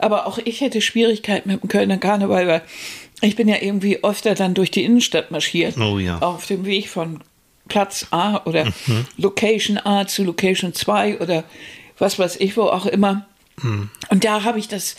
Aber 0.00 0.26
auch 0.26 0.38
ich 0.44 0.60
hätte 0.60 0.80
Schwierigkeiten 0.82 1.48
mit 1.50 1.62
dem 1.62 1.68
Kölner 1.68 1.96
Karneval, 1.98 2.46
weil 2.48 2.62
ich 3.20 3.36
bin 3.36 3.48
ja 3.48 3.56
irgendwie 3.60 4.02
öfter 4.02 4.34
dann 4.34 4.54
durch 4.54 4.70
die 4.70 4.84
Innenstadt 4.84 5.30
marschiert. 5.30 5.76
Oh 5.78 5.98
ja. 5.98 6.18
Auf 6.18 6.46
dem 6.46 6.64
Weg 6.66 6.88
von 6.88 7.20
Platz 7.68 8.06
A 8.10 8.42
oder 8.44 8.72
Location 9.16 9.78
A 9.78 10.06
zu 10.06 10.24
Location 10.24 10.74
2 10.74 11.20
oder 11.20 11.44
was 11.98 12.18
weiß 12.18 12.36
ich, 12.36 12.56
wo 12.56 12.62
auch 12.64 12.86
immer. 12.86 13.26
Und 14.10 14.24
da 14.24 14.42
habe 14.44 14.58
ich 14.58 14.68
das 14.68 14.96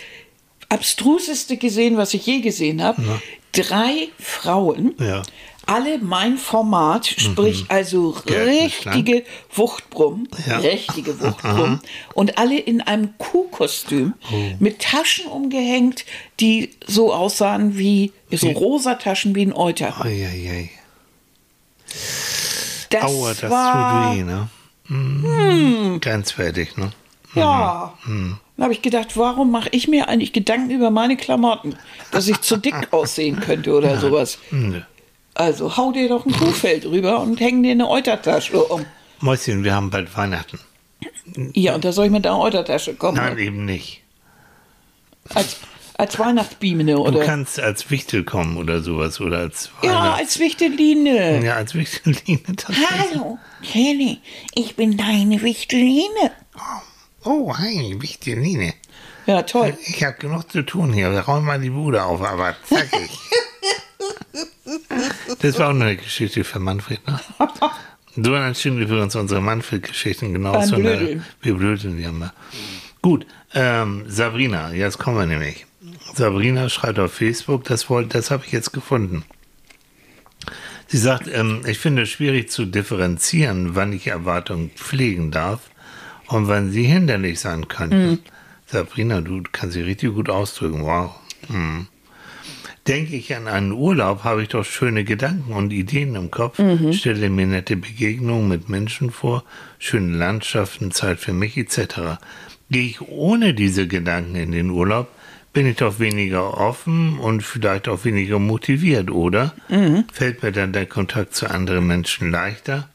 abstruseste 0.69 1.58
gesehen, 1.58 1.97
was 1.97 2.13
ich 2.13 2.25
je 2.25 2.39
gesehen 2.39 2.82
habe. 2.82 3.01
Drei 3.51 4.10
Frauen, 4.19 4.95
Ja. 4.99 5.21
Alle 5.67 5.97
mein 5.99 6.38
Format, 6.38 7.06
sprich 7.08 7.65
also 7.69 8.15
Gärtnerschlank. 8.25 8.95
richtige 8.97 9.23
Wuchtbrumm, 9.54 10.28
Ja. 10.47 10.58
richtige 10.58 11.19
Wuchtbrumm 11.19 11.80
und 12.13 12.38
alle 12.38 12.58
in 12.60 12.82
einem 12.82 13.17
Kuhkostüm 13.17 14.13
mit 14.60 14.80
Taschen 14.82 15.25
umgehängt, 15.28 16.06
die 16.39 16.71
so 16.86 17.13
aussahen 17.13 17.78
wie 17.78 18.12
so 18.32 18.49
rosa 18.49 18.95
Taschen 18.95 19.36
wie 19.36 19.45
ein 19.45 19.54
Euter. 19.54 19.99
Eieiei. 20.04 20.69
Das 22.89 23.04
Aua, 23.04 23.34
das 23.34 23.49
war 23.51 24.12
tut 24.12 24.17
weh, 24.17 24.23
ne? 24.23 24.49
Mm, 24.88 25.99
Grenzwertig, 25.99 26.78
ne? 26.78 26.91
ja. 27.34 27.93
Mhm. 28.06 28.38
Dann 28.58 28.63
habe 28.63 28.73
ich 28.73 28.82
gedacht, 28.82 29.17
warum 29.17 29.51
mache 29.51 29.67
ich 29.71 29.88
mir 29.89 30.08
eigentlich 30.08 30.32
Gedanken 30.32 30.69
über 30.69 30.89
meine 30.89 31.17
Klamotten, 31.17 31.75
dass 32.12 32.28
ich 32.30 32.39
zu 32.39 32.56
dick 32.56 32.75
aussehen 32.93 33.39
könnte 33.41 33.73
oder 33.73 33.99
sowas. 33.99 34.38
Nö. 34.51 34.82
Also 35.35 35.75
hau 35.77 35.91
dir 35.91 36.09
doch 36.09 36.25
ein 36.25 36.31
Kuhfell 36.31 36.79
drüber 36.79 37.19
und 37.19 37.39
häng 37.39 37.61
dir 37.61 37.71
eine 37.71 37.89
Eutertasche 37.89 38.57
um. 38.63 38.85
Mäuschen, 39.19 39.63
wir 39.63 39.75
haben 39.75 39.89
bald 39.89 40.15
Weihnachten. 40.17 40.59
Ja, 41.53 41.75
und 41.75 41.83
da 41.85 41.91
soll 41.91 42.05
ich 42.05 42.11
mit 42.11 42.25
der 42.25 42.37
Eutertasche 42.37 42.95
kommen. 42.95 43.17
Nein, 43.17 43.37
eben 43.37 43.65
nicht. 43.65 44.01
Als, 45.33 45.57
Als 45.97 46.17
Weihnachtsbiene 46.19 46.93
Du 46.93 47.05
oder. 47.05 47.25
kannst 47.25 47.59
als 47.59 47.89
Wichtel 47.91 48.23
kommen 48.23 48.57
oder 48.57 48.81
sowas 48.81 49.19
oder 49.19 49.39
als 49.39 49.69
ja, 49.81 49.89
Weihnachts- 49.91 50.19
als 50.19 50.39
Wichteline. 50.39 51.43
ja, 51.45 51.55
als 51.55 51.73
Wichteline. 51.75 52.39
Hallo, 53.13 53.37
Kelly, 53.63 54.19
ich 54.53 54.75
bin 54.75 54.95
deine 54.97 55.41
Wichteline. 55.41 56.31
Oh, 57.23 57.53
hi, 57.57 57.95
Wichteline. 57.99 58.73
Ja, 59.25 59.41
toll. 59.41 59.75
Ich 59.87 60.03
habe 60.03 60.17
genug 60.17 60.51
zu 60.51 60.61
tun 60.61 60.93
hier. 60.93 61.11
Wir 61.11 61.21
räumen 61.21 61.45
mal 61.47 61.59
die 61.59 61.71
Bude 61.71 62.03
auf, 62.05 62.21
aber 62.21 62.55
zackig. 62.69 63.09
das 65.39 65.60
war 65.60 65.67
auch 65.67 65.73
eine 65.73 65.95
Geschichte 65.95 66.43
für 66.43 66.60
Manfred, 66.60 67.06
ne? 67.08 67.19
So 68.15 68.34
entstehen 68.34 68.80
übrigens 68.80 69.15
unsere 69.15 69.41
Manfred-Geschichten 69.41 70.34
genauso. 70.34 70.73
Beim 70.73 70.84
ne? 70.84 71.23
Blödeln. 71.41 71.99
Ja 71.99 72.12
mal. 72.12 72.32
Gut, 73.01 73.25
ähm, 73.54 74.06
Sabrina, 74.08 74.71
jetzt 74.71 74.97
kommen 74.97 75.17
wir 75.17 75.25
nämlich. 75.25 75.65
Sabrina 76.13 76.69
schreibt 76.69 76.97
auf 76.97 77.13
Facebook, 77.13 77.65
das, 77.65 77.88
das 78.10 78.32
habe 78.32 78.43
ich 78.45 78.51
jetzt 78.51 78.71
gefunden. 78.71 79.25
Sie 80.88 80.97
sagt, 80.97 81.28
ähm, 81.28 81.62
ich 81.67 81.78
finde 81.78 82.04
es 82.04 82.10
schwierig 82.10 82.49
zu 82.49 82.65
differenzieren, 82.65 83.75
wann 83.75 83.91
ich 83.91 84.08
Erwartungen 84.08 84.71
pflegen 84.75 85.32
darf 85.32 85.69
und 86.28 86.47
wann 86.47 86.71
sie 86.71 86.84
hinderlich 86.84 87.39
sein 87.39 87.67
könnten. 87.67 88.19
Sabrina, 88.65 89.21
du 89.21 89.43
kannst 89.51 89.73
sie 89.73 89.82
richtig 89.82 90.13
gut 90.13 90.30
ausdrücken. 90.30 90.84
Wow. 90.84 91.12
Hm. 91.47 91.88
Denke 92.87 93.15
ich 93.15 93.35
an 93.35 93.47
einen 93.47 93.71
Urlaub, 93.71 94.23
habe 94.23 94.43
ich 94.43 94.49
doch 94.49 94.63
schöne 94.63 95.03
Gedanken 95.03 95.53
und 95.53 95.73
Ideen 95.73 96.13
im 96.13 96.29
Kopf, 96.29 96.59
stelle 96.91 97.29
mir 97.31 97.47
nette 97.47 97.75
Begegnungen 97.77 98.47
mit 98.47 98.69
Menschen 98.69 99.09
vor, 99.09 99.43
schöne 99.79 100.15
Landschaften, 100.15 100.91
Zeit 100.91 101.19
für 101.19 101.33
mich 101.33 101.57
etc. 101.57 102.19
Gehe 102.69 102.83
ich 102.85 103.01
ohne 103.01 103.55
diese 103.55 103.87
Gedanken 103.87 104.35
in 104.35 104.51
den 104.51 104.69
Urlaub, 104.69 105.07
bin 105.51 105.65
ich 105.65 105.77
doch 105.77 105.99
weniger 105.99 106.57
offen 106.59 107.17
und 107.17 107.41
vielleicht 107.41 107.87
auch 107.87 108.05
weniger 108.05 108.37
motiviert, 108.39 109.09
oder? 109.09 109.55
Fällt 110.13 110.43
mir 110.43 110.51
dann 110.51 110.73
der 110.73 110.85
Kontakt 110.85 111.33
zu 111.33 111.49
anderen 111.49 111.87
Menschen 111.87 112.29
leichter? 112.29 112.89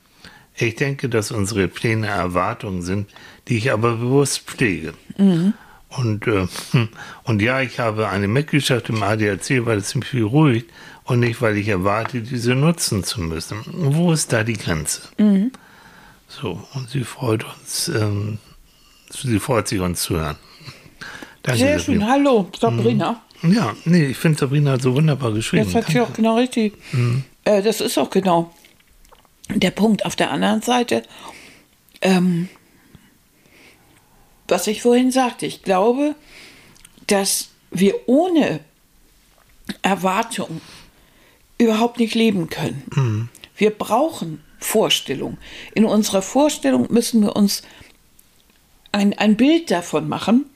Ich 0.57 0.76
denke, 0.76 1.09
dass 1.09 1.33
unsere 1.33 1.68
Pläne 1.68 2.09
Erwartungen 2.09 2.83
sind, 2.83 3.09
die 3.48 3.57
ich 3.57 3.72
aber 3.72 3.96
bewusst 3.96 4.40
pflege. 4.46 4.92
Und, 5.96 6.26
äh, 6.26 6.46
hm, 6.70 6.88
und 7.24 7.42
ja, 7.42 7.61
ich 7.61 7.81
habe 7.81 8.09
eine 8.09 8.29
Mitgliedschaft 8.29 8.88
im 8.88 9.03
ADAC, 9.03 9.66
weil 9.66 9.79
es 9.79 9.94
mich 9.94 10.11
beruhigt 10.11 10.70
und 11.05 11.20
nicht, 11.20 11.42
weil 11.42 11.57
ich 11.57 11.68
erwarte, 11.68 12.20
diese 12.22 12.55
nutzen 12.55 13.03
zu 13.03 13.20
müssen. 13.20 13.59
Wo 13.66 14.12
ist 14.12 14.33
da 14.33 14.44
die 14.44 14.55
Grenze? 14.55 15.03
So, 16.29 16.62
und 16.74 16.88
sie 16.88 17.03
freut 17.03 17.44
uns, 17.44 17.88
ähm, 17.88 18.38
sie 19.11 19.40
freut 19.40 19.66
sich, 19.66 19.81
uns 19.81 20.03
zu 20.03 20.14
hören. 20.14 20.37
Danke, 21.42 21.59
Sehr 21.59 21.79
schön. 21.81 22.07
Hallo, 22.07 22.48
Sabrina. 22.59 23.20
Ja, 23.42 23.74
nee, 23.85 24.07
ich 24.07 24.16
finde 24.16 24.38
Sabrina 24.38 24.79
so 24.79 24.94
wunderbar 24.94 25.33
geschrieben. 25.33 25.64
Jetzt 25.64 25.74
hat 25.74 25.87
sie 25.87 25.94
Danke. 25.94 26.11
auch 26.11 26.14
genau 26.14 26.37
richtig. 26.37 26.74
Äh, 27.44 27.62
das 27.62 27.81
ist 27.81 27.98
auch 27.98 28.11
genau 28.11 28.55
der 29.48 29.70
Punkt. 29.70 30.05
Auf 30.05 30.14
der 30.14 30.31
anderen 30.31 30.62
Seite, 30.62 31.03
ähm, 32.03 32.48
was 34.51 34.67
ich 34.67 34.83
vorhin 34.83 35.11
sagte, 35.11 35.47
ich 35.47 35.63
glaube, 35.63 36.15
dass 37.07 37.49
wir 37.71 37.95
ohne 38.07 38.61
Erwartung 39.83 40.61
überhaupt 41.59 41.99
nicht 41.99 42.15
leben 42.15 42.49
können. 42.49 43.29
Wir 43.57 43.71
brauchen 43.71 44.43
Vorstellung. 44.59 45.39
In 45.75 45.85
unserer 45.85 46.23
Vorstellung 46.23 46.87
müssen 46.91 47.23
wir 47.23 47.37
uns 47.37 47.63
ein, 48.93 49.17
ein 49.19 49.37
Bild 49.37 49.71
davon 49.71 50.09
machen, 50.09 50.47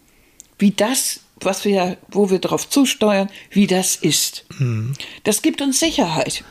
wie 0.59 0.71
das, 0.73 1.21
was 1.41 1.65
wir, 1.65 1.97
wo 2.11 2.31
wir 2.31 2.39
darauf 2.39 2.69
zusteuern, 2.69 3.31
wie 3.51 3.67
das 3.67 3.97
ist. 3.97 4.45
Das 5.25 5.43
gibt 5.43 5.63
uns 5.63 5.79
Sicherheit. 5.81 6.45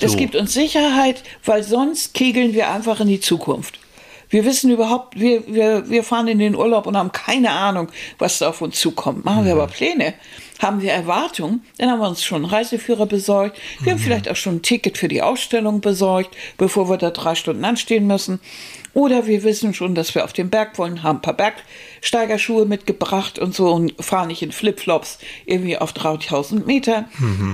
Das 0.00 0.12
So. 0.12 0.18
gibt 0.18 0.34
uns 0.34 0.52
Sicherheit, 0.52 1.22
weil 1.44 1.62
sonst 1.62 2.12
kegeln 2.12 2.54
wir 2.54 2.70
einfach 2.70 3.00
in 3.00 3.08
die 3.08 3.20
Zukunft. 3.20 3.78
Wir 4.36 4.44
wissen 4.44 4.70
überhaupt, 4.70 5.18
wir, 5.18 5.46
wir, 5.46 5.88
wir 5.88 6.04
fahren 6.04 6.28
in 6.28 6.38
den 6.38 6.54
Urlaub 6.54 6.86
und 6.86 6.94
haben 6.94 7.10
keine 7.10 7.52
Ahnung, 7.52 7.88
was 8.18 8.38
da 8.38 8.50
auf 8.50 8.60
uns 8.60 8.78
zukommt. 8.78 9.24
Machen 9.24 9.46
wir 9.46 9.52
aber 9.52 9.66
Pläne, 9.66 10.12
haben 10.58 10.82
wir 10.82 10.92
Erwartungen, 10.92 11.64
dann 11.78 11.90
haben 11.90 12.00
wir 12.00 12.08
uns 12.10 12.22
schon 12.22 12.44
einen 12.44 12.52
Reiseführer 12.52 13.06
besorgt, 13.06 13.58
wir 13.80 13.92
haben 13.92 13.98
vielleicht 13.98 14.28
auch 14.28 14.36
schon 14.36 14.56
ein 14.56 14.62
Ticket 14.62 14.98
für 14.98 15.08
die 15.08 15.22
Ausstellung 15.22 15.80
besorgt, 15.80 16.36
bevor 16.58 16.90
wir 16.90 16.98
da 16.98 17.08
drei 17.08 17.34
Stunden 17.34 17.64
anstehen 17.64 18.06
müssen. 18.06 18.38
Oder 18.96 19.26
wir 19.26 19.42
wissen 19.42 19.74
schon, 19.74 19.94
dass 19.94 20.14
wir 20.14 20.24
auf 20.24 20.32
den 20.32 20.48
Berg 20.48 20.78
wollen, 20.78 21.02
haben 21.02 21.18
ein 21.18 21.22
paar 21.22 21.36
Bergsteigerschuhe 21.36 22.64
mitgebracht 22.64 23.38
und 23.38 23.54
so 23.54 23.70
und 23.70 23.92
fahren 24.02 24.28
nicht 24.28 24.40
in 24.40 24.52
Flipflops 24.52 25.18
irgendwie 25.44 25.76
auf 25.76 25.92
3000 25.92 26.66
Meter. 26.66 27.04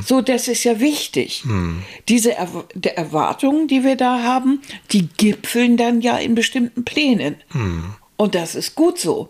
So, 0.07 0.21
das 0.21 0.47
ist 0.47 0.63
ja 0.63 0.79
wichtig. 0.79 1.43
Diese 2.09 2.37
er 2.37 2.47
der 2.75 2.97
Erwartungen, 2.97 3.67
die 3.67 3.83
wir 3.83 3.97
da 3.97 4.23
haben, 4.23 4.63
die 4.93 5.09
gipfeln 5.09 5.77
dann 5.77 6.01
ja 6.01 6.17
in 6.17 6.37
bestimmten 6.37 6.85
Plänen. 6.85 7.35
Und 8.17 8.37
das 8.37 8.55
ist 8.55 8.77
gut 8.77 9.01
so. 9.01 9.29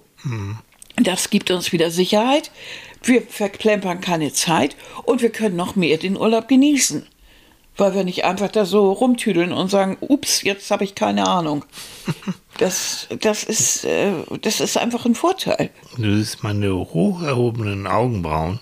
Das 0.97 1.31
gibt 1.31 1.51
uns 1.51 1.73
wieder 1.73 1.91
Sicherheit. 1.91 2.51
Wir 3.03 3.23
verplempern 3.23 4.03
keine 4.03 4.35
Zeit 4.35 4.77
und 5.05 5.23
wir 5.23 5.31
können 5.31 5.57
noch 5.57 5.77
mehr 5.77 5.97
den 5.97 6.19
Urlaub 6.19 6.47
genießen. 6.47 7.07
Weil 7.77 7.95
wir 7.95 8.05
nicht 8.05 8.25
einfach 8.25 8.49
da 8.49 8.67
so 8.67 8.93
rumtüdeln 8.93 9.53
und 9.53 9.71
sagen, 9.71 9.97
ups, 10.01 10.43
jetzt 10.43 10.71
habe 10.71 10.85
ich 10.85 10.95
keine 10.95 11.27
Ahnung. 11.27 11.65
Das, 12.59 13.09
das, 13.19 13.45
ist, 13.45 13.87
äh, 13.87 14.13
das 14.43 14.61
ist 14.61 14.77
einfach 14.77 15.07
ein 15.07 15.15
Vorteil. 15.15 15.71
Du 15.97 16.15
siehst 16.15 16.43
meine 16.45 16.75
hoch 16.75 17.23
erhobenen 17.23 17.87
Augenbrauen. 17.87 18.61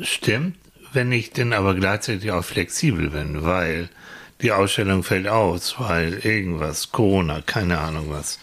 Stimmt, 0.00 0.56
wenn 0.94 1.12
ich 1.12 1.30
denn 1.30 1.52
aber 1.52 1.74
gleichzeitig 1.74 2.32
auch 2.32 2.42
flexibel 2.42 3.10
bin, 3.10 3.44
weil 3.44 3.90
die 4.40 4.52
Ausstellung 4.52 5.02
fällt 5.02 5.28
aus, 5.28 5.76
weil 5.78 6.14
irgendwas, 6.24 6.92
Corona, 6.92 7.42
keine 7.42 7.78
Ahnung 7.78 8.06
was. 8.08 8.38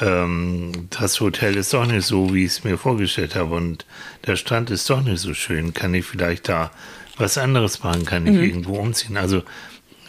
Ähm, 0.00 0.88
das 0.90 1.20
Hotel 1.20 1.56
ist 1.56 1.72
doch 1.72 1.86
nicht 1.86 2.06
so, 2.06 2.34
wie 2.34 2.44
ich 2.44 2.52
es 2.52 2.64
mir 2.64 2.78
vorgestellt 2.78 3.34
habe 3.34 3.54
und 3.54 3.86
der 4.26 4.36
Strand 4.36 4.70
ist 4.70 4.88
doch 4.90 5.02
nicht 5.02 5.20
so 5.20 5.34
schön. 5.34 5.72
Kann 5.72 5.94
ich 5.94 6.04
vielleicht 6.04 6.48
da 6.48 6.70
was 7.16 7.38
anderes 7.38 7.82
machen? 7.82 8.04
Kann 8.04 8.26
ich 8.26 8.34
irgendwo 8.34 8.76
umziehen? 8.76 9.16
Also 9.16 9.42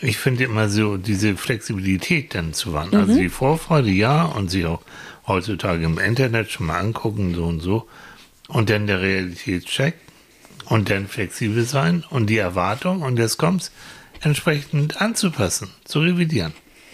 ich 0.01 0.17
finde 0.17 0.43
immer 0.43 0.69
so 0.69 0.97
diese 0.97 1.35
Flexibilität 1.37 2.35
dann 2.35 2.53
zu 2.53 2.73
wahren. 2.73 2.93
Also 2.95 3.15
die 3.15 3.29
Vorfreude 3.29 3.89
ja 3.89 4.23
und 4.25 4.49
sie 4.49 4.65
auch 4.65 4.81
heutzutage 5.25 5.83
im 5.85 5.97
Internet 5.99 6.51
schon 6.51 6.67
mal 6.67 6.79
angucken, 6.79 7.33
so 7.35 7.45
und 7.45 7.59
so. 7.61 7.87
Und 8.47 8.69
dann 8.69 8.87
der 8.87 9.01
Realitätscheck 9.01 9.95
und 10.65 10.89
dann 10.89 11.07
flexibel 11.07 11.63
sein 11.63 12.03
und 12.09 12.27
die 12.29 12.37
Erwartung 12.37 13.01
und 13.01 13.17
jetzt 13.17 13.37
kommt's 13.37 13.71
entsprechend 14.21 15.01
anzupassen, 15.01 15.69
zu 15.85 15.99
revidieren. 15.99 16.53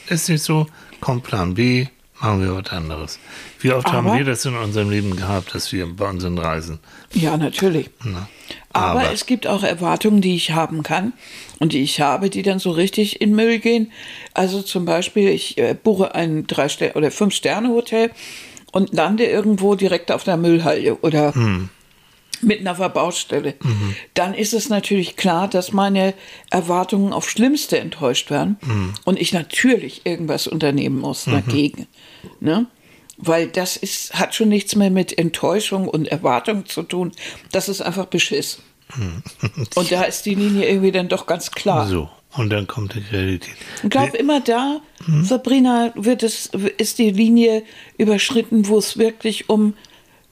Ist 0.09 0.29
nicht 0.29 0.43
so, 0.43 0.67
kommt 0.99 1.23
Plan 1.23 1.53
B, 1.53 1.87
machen 2.19 2.41
wir 2.41 2.55
was 2.55 2.71
anderes. 2.71 3.19
Wie 3.59 3.71
oft 3.71 3.87
haben 3.91 4.07
Aber- 4.07 4.17
wir 4.17 4.25
das 4.25 4.45
in 4.45 4.55
unserem 4.55 4.89
Leben 4.89 5.15
gehabt, 5.15 5.53
dass 5.55 5.71
wir 5.71 5.85
bei 5.87 6.09
unseren 6.09 6.37
Reisen, 6.37 6.79
Ja, 7.13 7.37
natürlich. 7.37 7.89
na, 8.03 8.27
Aber, 8.71 9.01
aber, 9.01 9.11
es 9.11 9.25
gibt 9.25 9.47
auch 9.47 9.63
Erwartungen, 9.63 10.21
die 10.21 10.35
ich 10.35 10.51
haben 10.51 10.83
kann 10.83 11.13
und 11.59 11.73
die 11.73 11.81
ich 11.81 12.01
habe, 12.01 12.29
die 12.29 12.41
dann 12.41 12.59
so 12.59 12.71
richtig 12.71 13.21
in 13.21 13.35
Müll 13.35 13.59
gehen. 13.59 13.91
Also 14.33 14.61
zum 14.61 14.85
Beispiel, 14.85 15.29
ich 15.29 15.57
äh, 15.57 15.75
buche 15.81 16.15
ein 16.15 16.47
drei 16.47 16.69
Ster 16.69 16.95
oder 16.95 17.11
fünf 17.11 17.33
Sterne 17.33 17.69
Hotel 17.69 18.11
und 18.71 18.93
lande 18.93 19.25
irgendwo 19.25 19.75
direkt 19.75 20.11
auf 20.11 20.23
der 20.23 20.37
Müllhalde 20.37 20.99
oder 21.01 21.33
mitten 22.41 22.67
auf 22.67 22.77
der 22.77 22.89
Baustelle. 22.89 23.53
Dann 24.15 24.33
ist 24.33 24.53
es 24.53 24.69
natürlich 24.69 25.15
klar, 25.15 25.47
dass 25.47 25.71
meine 25.71 26.13
Erwartungen 26.49 27.13
auf 27.13 27.29
Schlimmste 27.29 27.79
enttäuscht 27.79 28.31
werden 28.31 28.57
und 29.05 29.19
ich 29.19 29.31
natürlich 29.31 30.05
irgendwas 30.05 30.47
unternehmen 30.47 30.99
muss 30.99 31.25
dagegen. 31.25 31.87
Ne? 32.39 32.65
Weil 33.17 33.47
das 33.47 33.77
ist, 33.77 34.15
hat 34.15 34.33
schon 34.35 34.49
nichts 34.49 34.75
mehr 34.75 34.89
mit 34.89 35.17
Enttäuschung 35.17 35.87
und 35.87 36.07
Erwartung 36.07 36.65
zu 36.65 36.83
tun. 36.83 37.11
Das 37.51 37.69
ist 37.69 37.81
einfach 37.81 38.05
Beschiss. 38.07 38.59
Und 39.75 39.91
da 39.91 40.03
ist 40.03 40.25
die 40.25 40.35
Linie 40.35 40.67
irgendwie 40.69 40.91
dann 40.91 41.07
doch 41.09 41.25
ganz 41.25 41.49
klar. 41.51 41.87
so. 41.87 42.09
Und 42.35 42.49
dann 42.49 42.67
kommt 42.67 42.93
die 42.95 42.99
Realität. 43.15 43.55
Ich 43.83 43.89
glaube, 43.89 44.17
immer 44.17 44.39
da, 44.41 44.81
Sabrina, 45.21 45.91
wird 45.95 46.23
es, 46.23 46.49
ist 46.77 46.97
die 46.97 47.11
Linie 47.11 47.63
überschritten, 47.97 48.67
wo 48.67 48.77
es 48.79 48.97
wirklich 48.97 49.49
um 49.49 49.75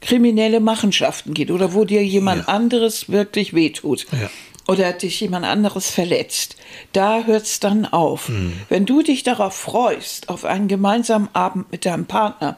kriminelle 0.01 0.59
Machenschaften 0.59 1.33
geht 1.35 1.51
oder 1.51 1.73
wo 1.75 1.85
dir 1.85 2.03
jemand 2.03 2.47
Ja. 2.47 2.53
anderes 2.53 3.09
wirklich 3.09 3.53
wehtut. 3.53 4.07
Ja. 4.11 4.29
Oder 4.67 4.93
dich 4.93 5.19
jemand 5.19 5.45
anderes 5.45 5.89
verletzt. 5.89 6.55
Da 6.93 7.23
hört 7.23 7.43
es 7.43 7.59
dann 7.59 7.85
auf. 7.85 8.29
Mhm. 8.29 8.53
Wenn 8.69 8.85
du 8.85 9.01
dich 9.01 9.23
darauf 9.23 9.55
freust, 9.55 10.29
auf 10.29 10.45
einen 10.45 10.67
gemeinsamen 10.67 11.29
Abend 11.33 11.71
mit 11.71 11.85
deinem 11.85 12.05
Partner, 12.05 12.57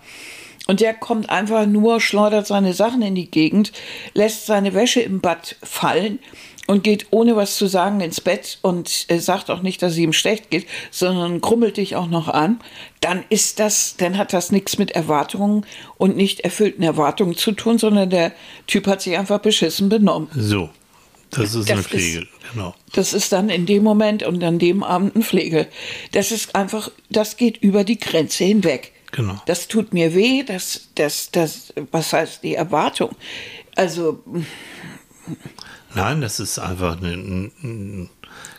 Und 0.65 0.79
der 0.79 0.93
kommt 0.93 1.29
einfach 1.29 1.65
nur, 1.65 1.99
schleudert 1.99 2.47
seine 2.47 2.73
Sachen 2.73 3.01
in 3.01 3.15
die 3.15 3.29
Gegend, 3.29 3.73
lässt 4.13 4.45
seine 4.45 4.73
Wäsche 4.73 5.01
im 5.01 5.19
Bad 5.19 5.57
fallen 5.61 6.19
und 6.67 6.83
geht 6.83 7.07
ohne 7.11 7.35
was 7.35 7.57
zu 7.57 7.67
sagen 7.67 7.99
ins 7.99 8.21
Bett 8.21 8.59
und 8.61 9.05
äh, 9.09 9.19
sagt 9.19 9.51
auch 9.51 9.61
nicht, 9.61 9.81
dass 9.81 9.93
es 9.93 9.97
ihm 9.97 10.13
schlecht 10.13 10.49
geht, 10.49 10.65
sondern 10.91 11.41
krummelt 11.41 11.75
dich 11.75 11.97
auch 11.97 12.07
noch 12.07 12.29
an, 12.29 12.61
dann 13.01 13.25
ist 13.27 13.59
das, 13.59 13.95
dann 13.97 14.17
hat 14.17 14.31
das 14.31 14.53
nichts 14.53 14.77
mit 14.77 14.91
Erwartungen 14.91 15.65
und 15.97 16.15
nicht 16.15 16.39
erfüllten 16.39 16.83
Erwartungen 16.83 17.35
zu 17.35 17.51
tun, 17.51 17.77
sondern 17.77 18.09
der 18.09 18.31
Typ 18.65 18.87
hat 18.87 19.01
sich 19.01 19.17
einfach 19.17 19.39
beschissen 19.39 19.89
benommen. 19.89 20.29
So, 20.33 20.69
das 21.35 21.55
ist 21.55 21.69
Das 21.69 21.71
eine 21.71 21.83
Pflege, 21.83 22.19
ist- 22.19 22.27
genau. 22.53 22.75
Das 22.93 23.13
ist 23.13 23.31
dann 23.31 23.49
in 23.49 23.65
dem 23.65 23.83
Moment 23.83 24.23
und 24.23 24.43
an 24.43 24.59
dem 24.59 24.83
Abend 24.83 25.15
ein 25.15 25.23
Pflege. 25.23 25.67
Das 26.11 26.31
ist 26.31 26.55
einfach, 26.55 26.89
das 27.09 27.37
geht 27.37 27.57
über 27.57 27.83
die 27.83 27.99
Grenze 27.99 28.43
hinweg. 28.45 28.91
Genau. 29.11 29.41
Das 29.45 29.67
tut 29.67 29.93
mir 29.93 30.15
weh, 30.15 30.43
das, 30.43 30.89
das, 30.95 31.29
das, 31.31 31.73
was 31.91 32.13
heißt 32.13 32.43
die 32.43 32.55
Erwartung? 32.55 33.15
Also, 33.75 34.23
Nein, 35.95 36.21
das 36.21 36.39
ist 36.39 36.57
einfach 36.59 36.97
eine, 36.97 37.13
ein, 37.13 37.51
ein, 37.63 38.09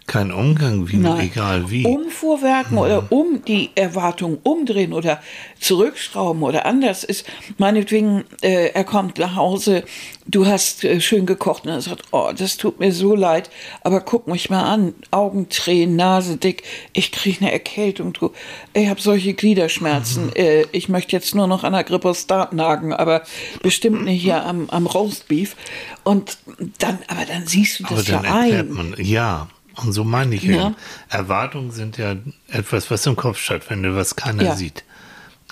kein 0.07 0.33
Umgang, 0.33 0.89
wie, 0.89 0.97
Nein. 0.99 1.21
egal 1.21 1.71
wie. 1.71 1.87
Umfuhrwerken 1.87 2.77
oder 2.77 3.11
um 3.11 3.43
die 3.47 3.71
Erwartung 3.75 4.39
umdrehen 4.43 4.93
oder 4.93 5.23
zurückschrauben 5.61 6.43
oder 6.43 6.67
anders 6.67 7.05
ist, 7.05 7.27
meinetwegen, 7.57 8.25
äh, 8.43 8.69
er 8.75 8.85
kommt 8.85 9.19
nach 9.19 9.35
Hause, 9.35 9.85
du 10.27 10.47
hast 10.47 10.85
äh, 10.85 11.01
schön 11.01 11.25
gekocht 11.25 11.65
und 11.65 11.71
er 11.71 11.81
sagt, 11.81 12.03
oh, 12.13 12.31
das 12.37 12.59
tut 12.59 12.81
mir 12.81 12.93
so 12.93 13.15
leid, 13.15 13.49
aber 13.83 14.03
guck 14.03 14.27
mich 14.27 14.51
mal 14.51 14.65
an, 14.65 14.95
Augentränen, 15.11 15.97
Nase 15.97 16.37
dick, 16.37 16.65
ich 16.93 17.11
kriege 17.11 17.41
eine 17.41 17.53
Erkältung, 17.53 18.13
du, 18.13 18.31
ich 18.75 18.89
habe 18.89 19.01
solche 19.01 19.33
Gliederschmerzen, 19.33 20.37
äh, 20.37 20.67
ich 20.73 20.91
möchte 20.91 21.13
jetzt 21.13 21.35
nur 21.35 21.47
noch 21.47 21.65
an 21.65 21.73
der 21.73 21.85
Gripostat 21.85 22.53
nagen, 22.53 22.93
aber 22.93 23.23
bestimmt 23.63 24.05
nicht 24.05 24.23
hier 24.23 24.45
am, 24.45 24.69
am 24.69 24.87
Roastbeef 24.87 25.57
und 26.05 26.37
dann, 26.79 26.99
aber 27.09 27.25
dann 27.25 27.47
siehst 27.47 27.81
du 27.81 27.85
Aber 27.87 27.97
das 27.97 28.09
ja 28.09 28.21
dann 28.21 28.25
erklärt 28.27 28.69
ein. 28.69 28.75
man, 28.75 28.95
ja, 28.99 29.49
und 29.77 29.93
so 29.93 30.05
meine 30.05 30.35
ich 30.35 30.43
Ja. 30.45 30.67
eben. 30.69 30.77
Erwartungen 31.09 31.71
sind 31.71 31.97
ja 31.99 32.17
etwas, 32.49 32.91
was 32.91 33.07
im 33.07 33.17
Kopf 33.17 33.39
stattfindet, 33.39 33.95
was 33.95 34.17
keiner 34.17 34.43
Ja. 34.45 34.57
sieht. 34.57 34.85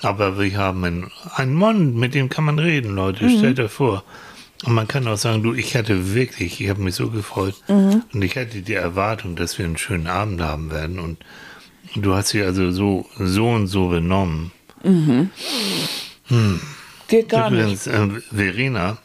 Aber 0.01 0.39
wir 0.39 0.57
haben 0.57 0.83
einen, 0.83 1.11
einen 1.35 1.53
Mund, 1.53 1.95
mit 1.95 2.13
dem 2.13 2.29
kann 2.29 2.43
man 2.45 2.59
reden, 2.59 2.95
Leute, 2.95 3.25
Mhm. 3.25 3.37
stellt 3.37 3.59
euch 3.59 3.71
vor. 3.71 4.03
Und 4.65 4.73
man 4.75 4.87
kann 4.87 5.07
auch 5.07 5.17
sagen, 5.17 5.43
du, 5.43 5.53
ich 5.53 5.75
hatte 5.75 6.13
wirklich, 6.15 6.61
ich 6.61 6.69
habe 6.69 6.81
mich 6.81 6.95
so 6.95 7.09
gefreut 7.09 7.55
Mhm. 7.67 8.03
und 8.13 8.21
ich 8.21 8.37
hatte 8.37 8.61
die 8.61 8.73
Erwartung, 8.73 9.35
dass 9.35 9.57
wir 9.57 9.65
einen 9.65 9.77
schönen 9.77 10.07
Abend 10.07 10.41
haben 10.41 10.71
werden 10.71 10.99
und 10.99 11.17
du 11.95 12.13
hast 12.13 12.33
dich 12.33 12.43
also 12.43 12.71
so, 12.71 13.09
so 13.19 13.49
und 13.49 13.67
so 13.67 13.89
benommen. 13.89 14.51
Geht 17.07 17.29
gar 17.29 17.49
nicht. 17.49 17.85
Übrigens, 17.87 17.87
äh, 17.87 18.07
Verena, 18.35 18.97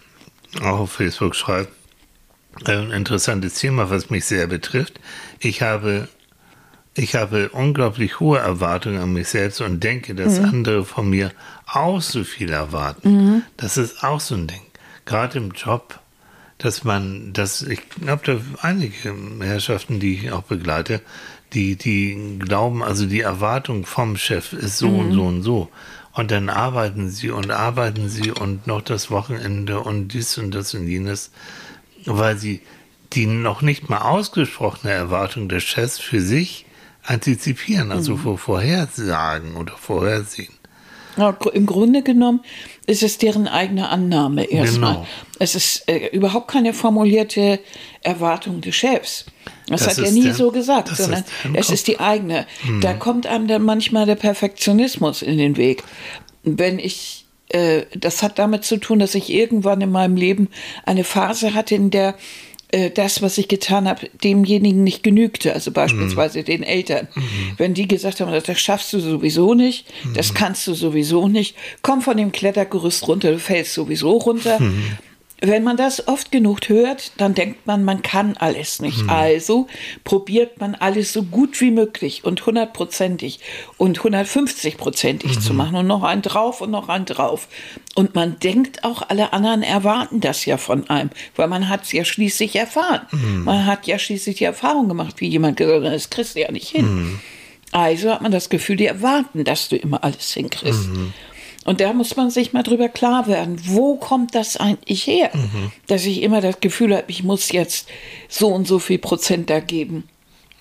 auch 0.62 0.80
auf 0.80 0.92
Facebook, 0.92 1.34
schreibt, 1.36 1.72
ein 2.64 2.90
interessantes 2.90 3.54
Thema, 3.54 3.90
was 3.90 4.10
mich 4.10 4.24
sehr 4.24 4.46
betrifft. 4.46 5.00
Ich 5.38 5.62
habe, 5.62 6.08
ich 6.94 7.14
habe 7.14 7.50
unglaublich 7.50 8.20
hohe 8.20 8.38
Erwartungen 8.38 8.98
an 8.98 9.12
mich 9.12 9.28
selbst 9.28 9.60
und 9.60 9.82
denke, 9.84 10.14
dass 10.14 10.38
andere 10.40 10.84
von 10.84 11.08
mir 11.08 11.32
auch 11.66 12.00
so 12.00 12.24
viel 12.24 12.50
erwarten. 12.50 13.44
Das 13.56 13.76
ist 13.76 14.02
auch 14.02 14.20
so 14.20 14.34
ein 14.34 14.46
Ding. 14.46 14.62
Gerade 15.04 15.38
im 15.38 15.52
Job, 15.52 16.00
dass 16.58 16.84
man, 16.84 17.32
dass 17.32 17.62
ich 17.62 17.80
habe 18.06 18.22
da 18.24 18.40
einige 18.62 19.14
Herrschaften, 19.40 20.00
die 20.00 20.14
ich 20.14 20.32
auch 20.32 20.42
begleite, 20.42 21.00
die, 21.52 21.76
die 21.76 22.38
glauben, 22.38 22.82
also 22.82 23.06
die 23.06 23.20
Erwartung 23.20 23.86
vom 23.86 24.16
Chef 24.16 24.52
ist 24.52 24.78
so 24.78 24.88
und 24.88 25.12
so 25.12 25.22
und 25.22 25.42
so. 25.42 25.68
Und 26.12 26.30
dann 26.32 26.48
arbeiten 26.48 27.10
sie 27.10 27.30
und 27.30 27.50
arbeiten 27.52 28.08
sie 28.08 28.32
und 28.32 28.66
noch 28.66 28.82
das 28.82 29.10
Wochenende 29.10 29.78
und 29.80 30.08
dies 30.08 30.36
und 30.36 30.52
das 30.52 30.74
und 30.74 30.88
jenes, 30.88 31.30
weil 32.08 32.36
sie 32.38 32.60
die 33.12 33.26
noch 33.26 33.62
nicht 33.62 33.88
mal 33.88 33.98
ausgesprochene 33.98 34.92
Erwartung 34.92 35.48
des 35.48 35.62
Chefs 35.62 35.98
für 35.98 36.20
sich 36.20 36.66
antizipieren, 37.04 37.90
also 37.92 38.16
vor 38.16 38.36
vorhersagen 38.38 39.56
oder 39.56 39.72
vorhersehen. 39.76 40.52
Ja, 41.16 41.30
Im 41.52 41.66
Grunde 41.66 42.02
genommen 42.02 42.40
ist 42.86 43.02
es 43.02 43.18
deren 43.18 43.48
eigene 43.48 43.88
Annahme 43.88 44.44
erstmal. 44.44 44.92
Genau. 44.94 45.06
Es 45.40 45.54
ist 45.56 45.88
äh, 45.88 46.08
überhaupt 46.12 46.48
keine 46.48 46.72
formulierte 46.72 47.58
Erwartung 48.02 48.60
des 48.60 48.76
Chefs. 48.76 49.24
Das, 49.66 49.80
Das 49.84 49.98
hat 49.98 50.04
er 50.04 50.12
nie 50.12 50.22
der- 50.24 50.34
so 50.34 50.52
gesagt, 50.52 50.88
sondern 50.96 51.24
ist 51.24 51.28
es 51.54 51.66
Kopf. 51.66 51.74
ist 51.74 51.88
die 51.88 51.98
eigene. 51.98 52.46
Da 52.82 52.92
kommt 52.94 53.26
einem 53.26 53.48
dann 53.48 53.62
manchmal 53.64 54.06
der 54.06 54.14
Perfektionismus 54.14 55.22
in 55.22 55.38
den 55.38 55.56
Weg. 55.56 55.82
Wenn 56.44 56.78
ich, 56.78 57.24
äh, 57.48 57.82
das 57.96 58.22
hat 58.22 58.38
damit 58.38 58.64
zu 58.64 58.76
tun, 58.78 58.98
dass 58.98 59.14
ich 59.14 59.32
irgendwann 59.32 59.80
in 59.80 59.90
meinem 59.90 60.16
Leben 60.16 60.48
eine 60.84 61.04
Phase 61.04 61.54
hatte, 61.54 61.74
in 61.74 61.90
der 61.90 62.14
äh, 62.70 62.90
das, 62.90 63.22
was 63.22 63.38
ich 63.38 63.48
getan 63.48 63.88
habe, 63.88 64.10
demjenigen 64.22 64.84
nicht 64.84 65.02
genügte, 65.02 65.54
also 65.54 65.70
beispielsweise 65.70 66.42
den 66.42 66.62
Eltern. 66.62 67.08
Wenn 67.56 67.72
die 67.72 67.88
gesagt 67.88 68.20
haben, 68.20 68.30
das 68.30 68.60
schaffst 68.60 68.92
du 68.92 69.00
sowieso 69.00 69.54
nicht, 69.54 69.86
das 70.14 70.34
kannst 70.34 70.66
du 70.66 70.74
sowieso 70.74 71.28
nicht, 71.28 71.56
komm 71.82 72.02
von 72.02 72.16
dem 72.18 72.30
Klettergerüst 72.30 73.08
runter, 73.08 73.32
du 73.32 73.38
fällst 73.38 73.72
sowieso 73.72 74.12
runter. 74.12 74.60
Wenn 75.40 75.62
man 75.62 75.76
das 75.76 76.08
oft 76.08 76.32
genug 76.32 76.68
hört, 76.68 77.12
dann 77.16 77.32
denkt 77.32 77.64
man, 77.66 77.84
man 77.84 78.02
kann 78.02 78.36
alles 78.36 78.80
nicht. 78.80 79.08
Also 79.08 79.68
probiert 80.02 80.60
man 80.60 80.74
alles 80.74 81.12
so 81.12 81.22
gut 81.22 81.60
wie 81.60 81.70
möglich 81.70 82.24
und 82.24 82.44
hundertprozentig 82.44 83.38
und 83.76 84.00
150-prozentig 84.00 85.38
zu 85.38 85.54
machen 85.54 85.76
und 85.76 85.86
noch 85.86 86.02
einen 86.02 86.22
drauf 86.22 86.60
und 86.60 86.72
noch 86.72 86.88
einen 86.88 87.04
drauf. 87.04 87.46
Und 87.94 88.16
man 88.16 88.40
denkt 88.40 88.82
auch, 88.82 89.02
alle 89.08 89.32
anderen 89.32 89.62
erwarten 89.62 90.20
das 90.20 90.44
ja 90.44 90.56
von 90.56 90.90
einem, 90.90 91.10
weil 91.36 91.46
man 91.46 91.68
hat 91.68 91.84
es 91.84 91.92
ja 91.92 92.04
schließlich 92.04 92.56
erfahren. 92.56 93.02
Man 93.44 93.64
hat 93.64 93.86
ja 93.86 93.98
schließlich 94.00 94.38
die 94.38 94.44
Erfahrung 94.44 94.88
gemacht, 94.88 95.20
wie 95.20 95.28
jemand 95.28 95.56
gesagt 95.56 95.84
hat, 95.84 95.92
das 95.92 96.10
kriegst 96.10 96.34
du 96.34 96.40
ja 96.40 96.50
nicht 96.50 96.68
hin. 96.68 97.20
Also 97.70 98.10
hat 98.10 98.22
man 98.22 98.32
das 98.32 98.48
Gefühl, 98.48 98.76
die 98.76 98.86
erwarten, 98.86 99.44
dass 99.44 99.68
du 99.68 99.76
immer 99.76 100.02
alles 100.02 100.32
hinkriegst. 100.32 100.88
Und 101.68 101.80
da 101.82 101.92
muss 101.92 102.16
man 102.16 102.30
sich 102.30 102.54
mal 102.54 102.62
drüber 102.62 102.88
klar 102.88 103.26
werden, 103.26 103.60
wo 103.66 103.96
kommt 103.96 104.34
das 104.34 104.56
eigentlich 104.56 105.06
her, 105.06 105.30
dass 105.86 106.06
ich 106.06 106.22
immer 106.22 106.40
das 106.40 106.60
Gefühl 106.60 106.96
habe, 106.96 107.04
ich 107.08 107.22
muss 107.24 107.52
jetzt 107.52 107.88
so 108.26 108.48
und 108.48 108.66
so 108.66 108.78
viel 108.78 108.96
Prozent 108.98 109.50
da 109.50 109.60
geben. 109.60 110.08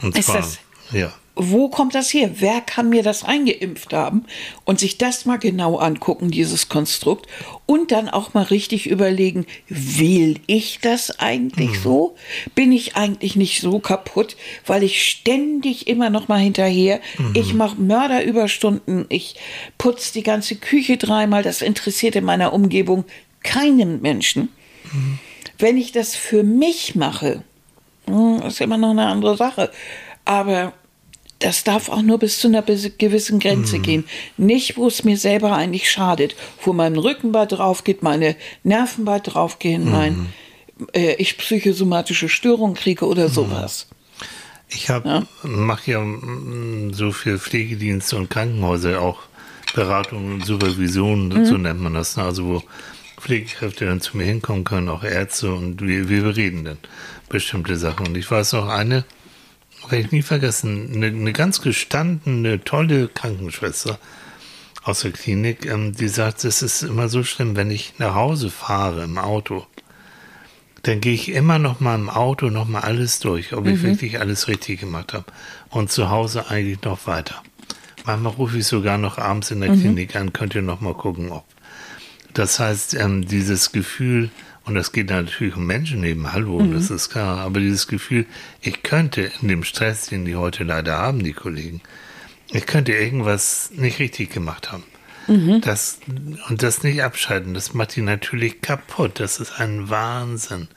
Und 0.02 0.18
Ist 0.18 0.26
zwar, 0.26 0.38
das- 0.38 0.60
ja. 0.92 1.14
Wo 1.40 1.70
kommt 1.70 1.94
das 1.94 2.14
her? 2.14 2.32
Wer 2.36 2.62
kann 2.62 2.90
mir 2.90 3.04
das 3.04 3.24
eingeimpft 3.24 3.94
haben? 3.94 4.26
Und 4.66 4.80
sich 4.80 4.98
das 4.98 5.26
mal 5.26 5.38
genau 5.38 5.78
angucken, 5.78 6.32
dieses 6.32 6.68
Konstrukt. 6.68 7.28
Und 7.66 7.92
dann 7.92 8.10
auch 8.10 8.34
mal 8.34 8.44
richtig 8.44 8.88
überlegen, 8.88 9.46
will 9.68 10.40
ich 10.48 10.80
das 10.82 11.20
eigentlich 11.20 11.80
so? 11.80 12.16
Bin 12.56 12.72
ich 12.72 12.96
eigentlich 12.96 13.36
nicht 13.36 13.62
so 13.62 13.80
kaputt, 13.80 14.36
weil 14.66 14.84
ich 14.84 15.06
ständig 15.06 15.88
immer 15.88 16.10
noch 16.10 16.28
mal 16.28 16.40
hinterher, 16.40 17.02
ich 17.34 17.54
mache 17.54 17.80
Mörderüberstunden, 17.80 19.06
ich 19.10 19.36
putze 19.78 20.14
die 20.14 20.24
ganze 20.24 20.56
Küche 20.56 20.98
dreimal, 20.98 21.44
das 21.44 21.62
interessiert 21.62 22.16
in 22.16 22.24
meiner 22.24 22.54
Umgebung 22.54 23.06
keinen 23.44 24.02
Menschen. 24.02 24.50
Wenn 25.60 25.78
ich 25.78 25.92
das 25.92 26.16
für 26.16 26.44
mich 26.44 26.96
mache, 26.96 27.44
hm, 28.06 28.42
ist 28.44 28.62
immer 28.62 28.78
noch 28.78 28.92
eine 28.92 29.08
andere 29.08 29.38
Sache. 29.38 29.72
Aber 30.26 30.74
das 31.40 31.64
darf 31.64 31.90
auch 31.90 32.02
nur 32.02 32.18
bis 32.18 32.40
zu 32.40 32.48
einer 32.48 32.62
gewissen 32.64 33.40
Grenze 33.40 33.80
gehen. 33.80 34.06
Nicht, 34.38 34.78
wo 34.78 34.88
es 34.88 35.04
mir 35.04 35.18
selber 35.18 35.56
eigentlich 35.56 35.90
schadet. 35.92 36.36
Wo 36.64 36.74
mein 36.74 36.98
Rückenbad 36.98 37.52
drauf 37.54 37.84
geht, 37.84 38.02
meine 38.04 38.36
Nervenbad 38.64 39.34
drauf 39.34 39.60
gehen, 39.60 39.92
mein, 39.92 40.28
äh, 40.94 41.14
ich 41.16 41.38
psychosomatische 41.38 42.28
Störungen 42.30 42.76
kriege 42.76 43.06
oder 43.06 43.30
sowas. 43.30 43.88
Ich 44.70 44.90
habe 44.90 45.28
mache 45.44 45.92
ja 45.92 46.00
mm, 46.02 46.94
so 46.94 47.12
viel 47.12 47.38
Pflegedienste 47.40 48.18
und 48.18 48.30
Krankenhäuser 48.30 49.00
auch 49.02 49.20
Beratung 49.76 50.34
und 50.34 50.46
Supervision, 50.46 51.28
Mhm. 51.30 51.46
so 51.46 51.58
nennt 51.58 51.80
man 51.80 51.94
das. 51.94 52.18
ne? 52.18 52.24
Also 52.24 52.46
wo 52.46 52.64
Pflegekräfte 53.20 53.86
dann 53.86 54.02
zu 54.02 54.18
mir 54.18 54.26
hinkommen 54.26 54.64
können, 54.64 54.90
auch 54.90 55.04
Ärzte 55.04 55.52
und 55.54 55.82
wir, 55.82 56.10
wir 56.10 56.24
bereden 56.24 56.66
dann 56.66 56.78
bestimmte 57.30 57.76
Sachen. 57.76 58.08
Und 58.08 58.18
ich 58.18 58.30
weiß 58.30 58.54
noch 58.54 58.68
eine, 58.68 59.06
werde 59.92 60.06
ich 60.06 60.12
nie 60.12 60.22
vergessen, 60.22 60.92
eine, 60.94 61.08
eine 61.08 61.34
ganz 61.34 61.62
gestandene, 61.62 62.64
tolle 62.64 63.08
Krankenschwester 63.08 64.00
aus 64.84 65.02
der 65.02 65.12
Klinik, 65.12 65.66
ähm, 65.66 65.94
die 65.94 66.08
sagt, 66.08 66.44
es 66.46 66.62
ist 66.62 66.84
immer 66.84 67.10
so 67.10 67.24
schlimm, 67.24 67.56
wenn 67.56 67.72
ich 67.72 67.96
nach 67.98 68.16
Hause 68.16 68.50
fahre 68.50 69.04
im 69.04 69.18
Auto 69.18 69.66
dann 70.88 71.02
gehe 71.02 71.14
ich 71.14 71.30
immer 71.30 71.60
noch 71.60 71.82
mal 71.82 71.96
im 71.96 72.10
Auto 72.10 72.50
noch 72.50 72.66
mal 72.68 72.80
alles 72.80 73.20
durch, 73.20 73.54
ob 73.54 73.68
ich 73.68 73.84
wirklich 73.84 74.20
alles 74.22 74.48
richtig 74.48 74.80
gemacht 74.80 75.14
habe. 75.14 75.26
Und 75.70 75.92
zu 75.92 76.10
Hause 76.10 76.50
eigentlich 76.50 76.82
noch 76.84 77.08
weiter. 77.08 77.44
Manchmal 78.06 78.34
rufe 78.34 78.58
ich 78.58 78.68
sogar 78.68 78.98
noch 78.98 79.18
abends 79.18 79.52
in 79.52 79.60
der 79.60 79.74
Klinik 79.74 80.16
an, 80.16 80.32
könnt 80.32 80.56
ihr 80.56 80.62
noch 80.62 80.80
mal 80.80 80.94
gucken, 80.94 81.30
ob. 81.30 81.44
Das 82.34 82.60
heißt, 82.60 82.94
ähm, 82.94 83.28
dieses 83.28 83.74
Gefühl, 83.74 84.30
und 84.68 84.76
das 84.76 84.92
geht 84.92 85.10
natürlich 85.10 85.56
um 85.56 85.66
Menschenleben, 85.66 86.32
hallo, 86.34 86.62
das 86.62 86.90
ist 86.92 87.10
klar, 87.10 87.40
aber 87.40 87.60
dieses 87.60 87.88
Gefühl, 87.88 88.26
ich 88.62 88.84
könnte 88.84 89.32
in 89.42 89.48
dem 89.48 89.64
Stress, 89.64 90.08
den 90.08 90.26
die 90.26 90.36
heute 90.36 90.64
leider 90.64 90.98
haben, 90.98 91.24
die 91.24 91.34
Kollegen, 91.34 91.82
ich 92.52 92.66
könnte 92.66 92.92
irgendwas 92.94 93.72
nicht 93.74 94.00
richtig 94.00 94.32
gemacht 94.32 94.72
haben. 94.72 94.84
Das, 95.62 96.00
und 96.48 96.64
das 96.64 96.84
nicht 96.84 97.04
abschalten, 97.04 97.54
das 97.54 97.74
macht 97.74 97.98
die 97.98 98.02
natürlich 98.02 98.62
kaputt. 98.62 99.20
Das 99.20 99.42
ist 99.42 99.60
ein 99.60 99.90
Wahnsinn. 99.90 100.70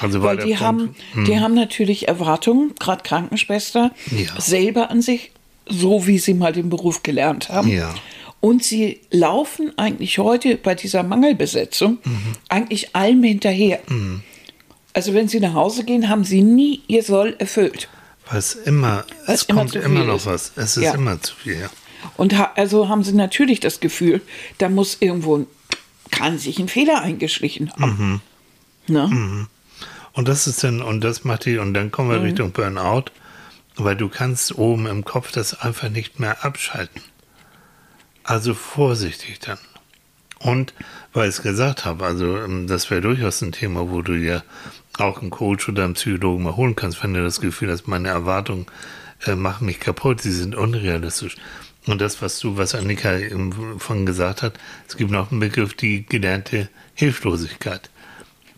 Also 0.00 0.20
Weil 0.22 0.38
die 0.38 0.54
Punkt- 0.54 0.60
haben, 0.60 0.94
die 1.28 1.38
haben 1.38 1.54
natürlich 1.54 2.08
Erwartungen, 2.08 2.74
gerade 2.80 3.04
Krankenschwester, 3.04 3.92
Ja. 4.10 4.40
selber 4.40 4.90
an 4.90 5.00
sich, 5.00 5.30
so 5.66 6.08
wie 6.08 6.18
sie 6.18 6.34
mal 6.34 6.52
den 6.52 6.70
Beruf 6.70 7.04
gelernt 7.04 7.50
haben. 7.50 7.68
Ja. 7.68 7.94
Und 8.40 8.62
sie 8.62 9.00
laufen 9.10 9.72
eigentlich 9.76 10.18
heute 10.18 10.56
bei 10.56 10.74
dieser 10.74 11.02
Mangelbesetzung 11.02 11.98
Mhm. 12.04 12.18
eigentlich 12.48 12.94
allem 12.94 13.22
hinterher. 13.24 13.80
Also 14.92 15.12
wenn 15.14 15.28
sie 15.28 15.40
nach 15.40 15.54
Hause 15.54 15.84
gehen, 15.84 16.08
haben 16.08 16.24
sie 16.24 16.42
nie 16.42 16.82
ihr 16.86 17.02
Soll 17.02 17.34
erfüllt. 17.38 17.88
Was 18.30 18.54
immer, 18.54 19.04
Was 19.26 19.42
es 19.42 19.48
immer 19.48 19.60
kommt 19.62 19.74
immer 19.76 20.04
noch 20.04 20.16
ist. 20.16 20.26
was. 20.26 20.52
Es 20.56 20.76
ist 20.76 20.84
Ja. 20.84 20.94
immer 20.94 21.20
zu 21.20 21.34
viel. 21.34 21.60
ja. 21.60 21.70
Und 22.16 22.36
ha 22.38 22.52
also 22.56 22.88
haben 22.88 23.02
sie 23.02 23.12
natürlich 23.12 23.58
das 23.60 23.80
Gefühl, 23.80 24.20
da 24.58 24.68
muss 24.68 24.98
irgendwo, 25.00 25.46
kann 26.12 26.38
sich 26.38 26.58
ein 26.60 26.68
Fehler 26.68 27.02
eingeschlichen 27.02 27.72
haben. 27.72 28.20
Mhm. 28.88 28.94
Ne? 28.94 29.46
Und 30.12 30.28
das 30.28 30.46
ist 30.46 30.62
dann, 30.62 30.80
und 30.80 31.02
das 31.02 31.24
macht 31.24 31.44
die, 31.44 31.58
und 31.58 31.74
dann 31.74 31.90
kommen 31.90 32.08
Mhm. 32.10 32.12
wir 32.14 32.22
Richtung 32.22 32.52
Burnout, 32.52 33.06
weil 33.76 33.96
du 33.96 34.08
kannst 34.08 34.56
oben 34.58 34.86
im 34.86 35.04
Kopf 35.04 35.32
das 35.32 35.60
einfach 35.60 35.88
nicht 35.90 36.20
mehr 36.20 36.44
abschalten. 36.44 37.02
Also 38.28 38.52
vorsichtig 38.52 39.40
dann. 39.40 39.56
Und 40.38 40.74
weil 41.14 41.30
ich 41.30 41.36
es 41.36 41.42
gesagt 41.42 41.86
habe, 41.86 42.04
also 42.04 42.36
ähm, 42.36 42.66
das 42.66 42.90
wäre 42.90 43.00
durchaus 43.00 43.40
ein 43.40 43.52
Thema, 43.52 43.88
wo 43.88 44.02
du 44.02 44.12
ja 44.12 44.42
auch 44.98 45.22
einen 45.22 45.30
Coach 45.30 45.66
oder 45.70 45.84
einen 45.84 45.94
Psychologen 45.94 46.42
mal 46.42 46.54
holen 46.54 46.76
kannst, 46.76 47.02
wenn 47.02 47.14
du 47.14 47.24
das 47.24 47.40
Gefühl 47.40 47.70
hast, 47.70 47.88
meine 47.88 48.08
Erwartungen 48.08 48.66
äh, 49.24 49.34
machen 49.34 49.64
mich 49.64 49.80
kaputt, 49.80 50.20
sie 50.20 50.32
sind 50.32 50.54
unrealistisch. 50.54 51.36
Und 51.86 52.02
das, 52.02 52.20
was 52.20 52.38
du, 52.38 52.58
was 52.58 52.74
Annika 52.74 53.16
von 53.78 54.04
gesagt 54.04 54.42
hat, 54.42 54.58
es 54.86 54.98
gibt 54.98 55.10
noch 55.10 55.30
einen 55.30 55.40
Begriff, 55.40 55.72
die 55.72 56.04
gelernte 56.04 56.68
Hilflosigkeit. 56.92 57.88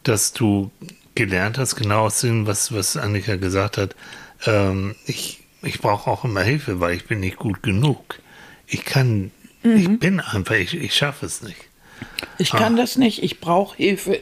Dass 0.02 0.32
du 0.32 0.72
gelernt 1.14 1.58
hast, 1.58 1.76
genau 1.76 2.06
aus 2.06 2.22
dem, 2.22 2.48
was, 2.48 2.74
was 2.74 2.96
Annika 2.96 3.36
gesagt 3.36 3.78
hat, 3.78 3.94
ähm, 4.46 4.96
ich, 5.06 5.44
ich 5.62 5.78
brauche 5.78 6.10
auch 6.10 6.24
immer 6.24 6.42
Hilfe, 6.42 6.80
weil 6.80 6.96
ich 6.96 7.06
bin 7.06 7.20
nicht 7.20 7.36
gut 7.36 7.62
genug. 7.62 8.18
Ich 8.66 8.84
kann, 8.84 9.30
ich 9.62 9.98
bin 9.98 10.20
einfach, 10.20 10.54
ich, 10.54 10.74
ich 10.74 10.94
schaffe 10.94 11.26
es 11.26 11.42
nicht. 11.42 11.56
Ich 12.38 12.54
Ah. 12.54 12.58
kann 12.58 12.76
das 12.76 12.96
nicht, 12.96 13.22
ich 13.22 13.40
brauche 13.40 13.76
Hilfe. 13.76 14.20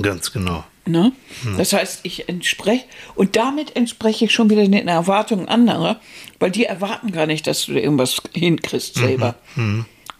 Ganz 0.00 0.32
genau. 0.32 0.64
Ne? 0.86 1.12
Hm. 1.44 1.58
Das 1.58 1.72
heißt, 1.74 2.00
ich 2.02 2.28
entspreche, 2.28 2.84
und 3.14 3.36
damit 3.36 3.76
entspreche 3.76 4.24
ich 4.24 4.32
schon 4.32 4.50
wieder 4.50 4.66
den 4.66 4.88
Erwartungen 4.88 5.48
anderer, 5.48 6.00
weil 6.40 6.50
die 6.50 6.64
erwarten 6.64 7.12
gar 7.12 7.26
nicht, 7.26 7.46
dass 7.46 7.66
du 7.66 7.72
irgendwas 7.72 8.16
hinkriegst 8.34 8.96
Mhm. 8.96 9.00
selber. 9.00 9.34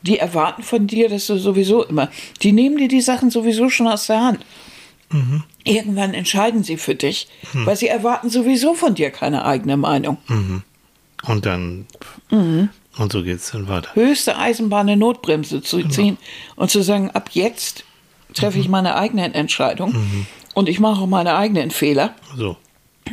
Die 0.03 0.18
erwarten 0.18 0.62
von 0.62 0.87
dir, 0.87 1.09
dass 1.09 1.27
du 1.27 1.38
sowieso 1.38 1.85
immer, 1.85 2.11
die 2.42 2.53
nehmen 2.53 2.77
dir 2.77 2.88
die 2.88 3.01
Sachen 3.01 3.31
sowieso 3.31 3.70
schon 3.70 3.88
aus 3.88 4.07
der 4.07 4.20
Hand. 4.20 4.44
Mhm. 5.11 5.42
Irgendwann 5.64 6.12
entscheiden 6.14 6.62
sie 6.64 6.77
für 6.77 6.94
dich, 6.94 7.29
weil 7.53 7.77
sie 7.77 7.88
erwarten 7.88 8.29
sowieso 8.31 8.75
von 8.75 8.94
dir 8.94 9.11
keine 9.11 9.44
eigene 9.44 9.77
Meinung. 9.77 10.18
Und 11.25 11.46
dann, 11.46 11.87
und 12.98 13.12
so 13.12 13.22
geht 13.22 13.38
es 13.38 13.50
dann 13.50 13.68
weiter. 13.68 13.94
Höchste 13.94 14.37
Eisenbahn 14.37 14.88
eine 14.88 14.96
Notbremse 14.96 15.62
zu 15.62 15.78
Genau. 15.78 15.90
ziehen 15.90 16.18
und 16.57 16.70
zu 16.70 16.83
sagen, 16.83 17.11
ab 17.11 17.31
jetzt 17.33 17.85
treffe 18.35 18.57
Mhm. 18.59 18.62
ich 18.64 18.68
meine 18.68 18.96
eigenen 18.96 19.35
Entscheidungen 19.35 20.26
und 20.55 20.68
ich 20.68 20.81
mache 20.81 21.02
auch 21.02 21.07
meine 21.07 21.35
eigenen 21.37 21.70
Fehler. 21.70 22.14
So. 22.37 22.57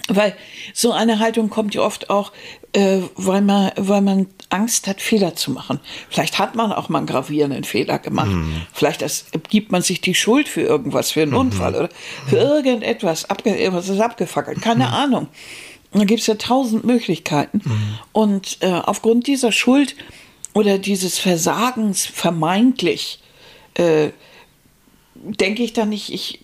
Weil 0.07 0.35
so 0.73 0.91
eine 0.91 1.19
Haltung 1.19 1.49
kommt 1.49 1.73
ja 1.75 1.81
oft 1.81 2.09
auch, 2.09 2.31
äh, 2.73 2.99
weil, 3.15 3.41
man, 3.41 3.71
weil 3.75 4.01
man 4.01 4.27
Angst 4.49 4.87
hat, 4.87 5.01
Fehler 5.01 5.35
zu 5.35 5.51
machen. 5.51 5.79
Vielleicht 6.09 6.37
hat 6.39 6.55
man 6.55 6.71
auch 6.71 6.89
mal 6.89 6.99
einen 6.99 7.07
gravierenden 7.07 7.63
Fehler 7.63 7.97
gemacht. 7.99 8.29
Vielleicht 8.71 9.01
das, 9.01 9.25
gibt 9.49 9.71
man 9.71 9.81
sich 9.81 9.99
die 9.99 10.13
Schuld 10.15 10.47
für 10.47 10.61
irgendwas, 10.61 11.11
für 11.11 11.23
einen 11.23 11.33
Unfall 11.33 11.75
oder 11.75 11.89
für 12.27 12.37
irgendetwas. 12.37 13.29
Abge, 13.29 13.55
irgendwas 13.55 13.89
ist 13.89 13.99
abgefackelt. 13.99 14.61
Keine 14.61 14.89
Ahnung. 14.89 15.27
Da 15.91 16.03
gibt 16.03 16.21
es 16.21 16.27
ja 16.27 16.35
tausend 16.35 16.83
Möglichkeiten. 16.85 17.61
Und 18.11 18.57
äh, 18.61 18.71
aufgrund 18.71 19.25
dieser 19.27 19.51
Schuld 19.51 19.95
oder 20.53 20.77
dieses 20.77 21.17
Versagens 21.19 22.05
vermeintlich 22.05 23.19
äh, 23.75 24.09
denke 25.15 25.63
ich 25.63 25.73
dann 25.73 25.89
nicht, 25.89 26.13
ich, 26.13 26.39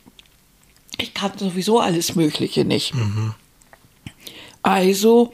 ich 0.99 1.13
kann 1.13 1.37
sowieso 1.37 1.79
alles 1.79 2.15
Mögliche 2.15 2.65
nicht. 2.65 2.93
Also 4.63 5.33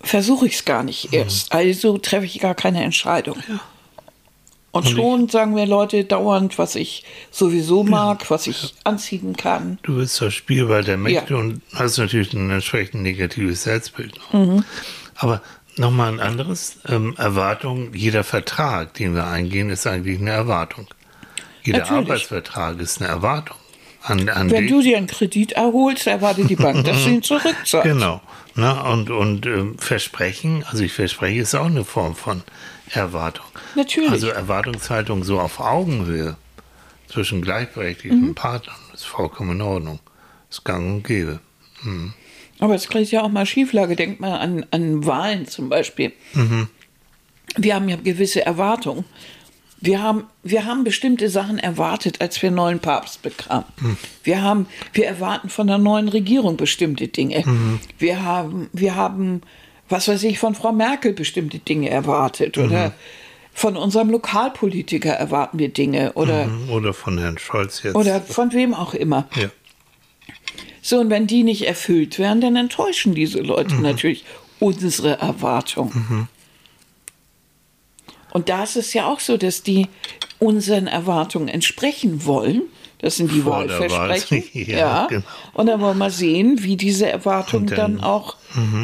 versuche 0.00 0.46
ich 0.46 0.54
es 0.54 0.64
gar 0.64 0.82
nicht 0.82 1.12
erst. 1.12 1.52
Also 1.52 1.98
treffe 1.98 2.26
ich 2.26 2.38
gar 2.38 2.54
keine 2.54 2.82
Entscheidung. 2.82 3.36
Und 4.72 4.88
schon 4.88 5.28
sagen 5.28 5.54
mir 5.54 5.66
Leute 5.66 6.04
dauernd, 6.04 6.56
was 6.58 6.76
ich 6.76 7.04
sowieso 7.32 7.82
mag, 7.82 8.30
was 8.30 8.46
ich 8.46 8.74
anziehen 8.84 9.36
kann. 9.36 9.78
Du 9.82 9.96
bist 9.96 10.20
das 10.20 10.32
Spielball 10.32 10.84
der 10.84 10.96
Mächte 10.96 11.34
Ja. 11.34 11.40
und 11.40 11.60
hast 11.74 11.98
natürlich 11.98 12.32
ein 12.34 12.50
entsprechend 12.50 13.02
negatives 13.02 13.64
Selbstbild. 13.64 14.16
noch. 14.32 14.62
Aber 15.16 15.42
nochmal 15.76 16.12
ein 16.12 16.20
anderes. 16.20 16.78
Ähm, 16.88 17.14
Erwartung, 17.18 17.94
jeder 17.94 18.22
Vertrag, 18.22 18.94
den 18.94 19.14
wir 19.16 19.26
eingehen, 19.26 19.70
ist 19.70 19.86
eigentlich 19.88 20.20
eine 20.20 20.30
Erwartung. 20.30 20.86
Jeder 21.64 21.80
Natürlich. 21.80 22.08
Arbeitsvertrag 22.08 22.78
ist 22.80 23.00
eine 23.00 23.10
Erwartung. 23.10 23.56
An, 24.02 24.28
an 24.30 24.50
Wenn 24.50 24.66
du 24.68 24.80
dir 24.80 24.96
einen 24.96 25.08
Kredit 25.08 25.52
erholst, 25.52 26.06
erwartet 26.06 26.48
die 26.48 26.56
Bank, 26.56 26.84
dass 26.86 27.04
du 27.04 27.10
ihn 27.10 27.22
zurückzahlst. 27.22 27.74
Genau. 27.84 28.20
Na, 28.54 28.90
und 28.92 29.10
und 29.10 29.46
ähm, 29.46 29.78
Versprechen, 29.78 30.64
also 30.70 30.82
ich 30.84 30.92
verspreche, 30.92 31.40
ist 31.40 31.54
auch 31.54 31.66
eine 31.66 31.84
Form 31.84 32.14
von 32.16 32.42
Erwartung. 32.92 33.46
Natürlich. 33.74 34.10
Also 34.10 34.28
Erwartungshaltung 34.28 35.24
so 35.24 35.40
auf 35.40 35.60
Augenhöhe 35.60 36.36
zwischen 37.08 37.42
gleichberechtigten 37.42 38.28
Mhm. 38.28 38.34
Partnern 38.34 38.76
ist 38.94 39.04
vollkommen 39.04 39.52
in 39.52 39.62
Ordnung. 39.62 40.00
Ist 40.50 40.64
gang 40.64 40.86
und 40.86 41.04
gäbe. 41.04 41.40
Aber 42.58 42.74
es 42.74 42.88
kriegt 42.88 43.10
ja 43.10 43.22
auch 43.22 43.28
mal 43.28 43.46
Schieflage. 43.46 43.96
Denk 43.96 44.20
mal 44.20 44.38
an, 44.38 44.66
an 44.70 45.06
Wahlen 45.06 45.46
zum 45.46 45.68
Beispiel. 45.68 46.12
Wir 47.56 47.74
haben 47.74 47.88
ja 47.88 47.96
gewisse 47.96 48.44
Erwartungen. 48.44 49.04
Wir 49.82 50.02
haben, 50.02 50.24
wir 50.42 50.66
haben 50.66 50.84
bestimmte 50.84 51.30
Sachen 51.30 51.58
erwartet, 51.58 52.20
als 52.20 52.42
wir 52.42 52.48
einen 52.48 52.56
neuen 52.56 52.80
Papst 52.80 53.22
bekamen. 53.22 53.64
Wir, 54.24 54.42
haben, 54.42 54.66
wir 54.92 55.06
erwarten 55.06 55.48
von 55.48 55.68
der 55.68 55.78
neuen 55.78 56.08
Regierung 56.08 56.58
bestimmte 56.58 57.08
Dinge. 57.08 57.44
Wir, 57.98 58.22
haben, 58.22 58.68
wir 58.74 58.94
haben, 58.94 59.40
was 59.90 60.08
weiß 60.08 60.22
ich, 60.24 60.38
von 60.38 60.54
Frau 60.54 60.72
Merkel 60.72 61.12
bestimmte 61.12 61.58
Dinge 61.58 61.90
erwartet. 61.90 62.56
Oder 62.58 62.94
von 63.52 63.76
unserem 63.76 64.08
Lokalpolitiker 64.10 65.10
erwarten 65.12 65.58
wir 65.58 65.68
Dinge. 65.68 66.12
Oder, 66.14 66.48
Oder 66.70 66.94
von 66.94 67.18
Herrn 67.18 67.36
Scholz 67.38 67.82
jetzt. 67.82 67.94
oder 67.96 68.20
von 68.20 68.52
wem 68.52 68.72
auch 68.74 68.94
immer. 68.94 69.28
ja. 69.36 69.50
So, 70.82 70.98
und 70.98 71.10
wenn 71.10 71.26
die 71.26 71.42
nicht 71.42 71.66
erfüllt 71.66 72.18
werden, 72.18 72.40
dann 72.40 72.56
enttäuschen 72.56 73.14
diese 73.14 73.40
Leute 73.40 73.74
natürlich 73.74 74.24
unsere 74.60 75.18
Erwartungen. 75.20 76.26
Und 78.32 78.48
da 78.48 78.62
ist 78.62 78.76
es 78.76 78.94
ja 78.94 79.06
auch 79.06 79.20
so, 79.20 79.36
dass 79.36 79.62
die 79.62 79.88
unseren 80.38 80.86
Erwartungen 80.86 81.48
entsprechen 81.48 82.24
wollen. 82.24 82.62
Das 82.98 83.16
sind 83.16 83.30
die. 83.32 83.44
Wahlversprechen. 83.44 84.44
Ja, 84.54 84.78
ja. 84.78 85.06
genau. 85.08 85.24
Und 85.52 85.66
dann 85.66 85.80
wollen 85.80 85.98
wir 85.98 86.10
sehen, 86.10 86.62
wie 86.62 86.76
diese 86.76 87.08
Erwartungen 87.10 87.66
dann- 87.66 87.96
dann, 87.96 88.00
auch 88.00 88.36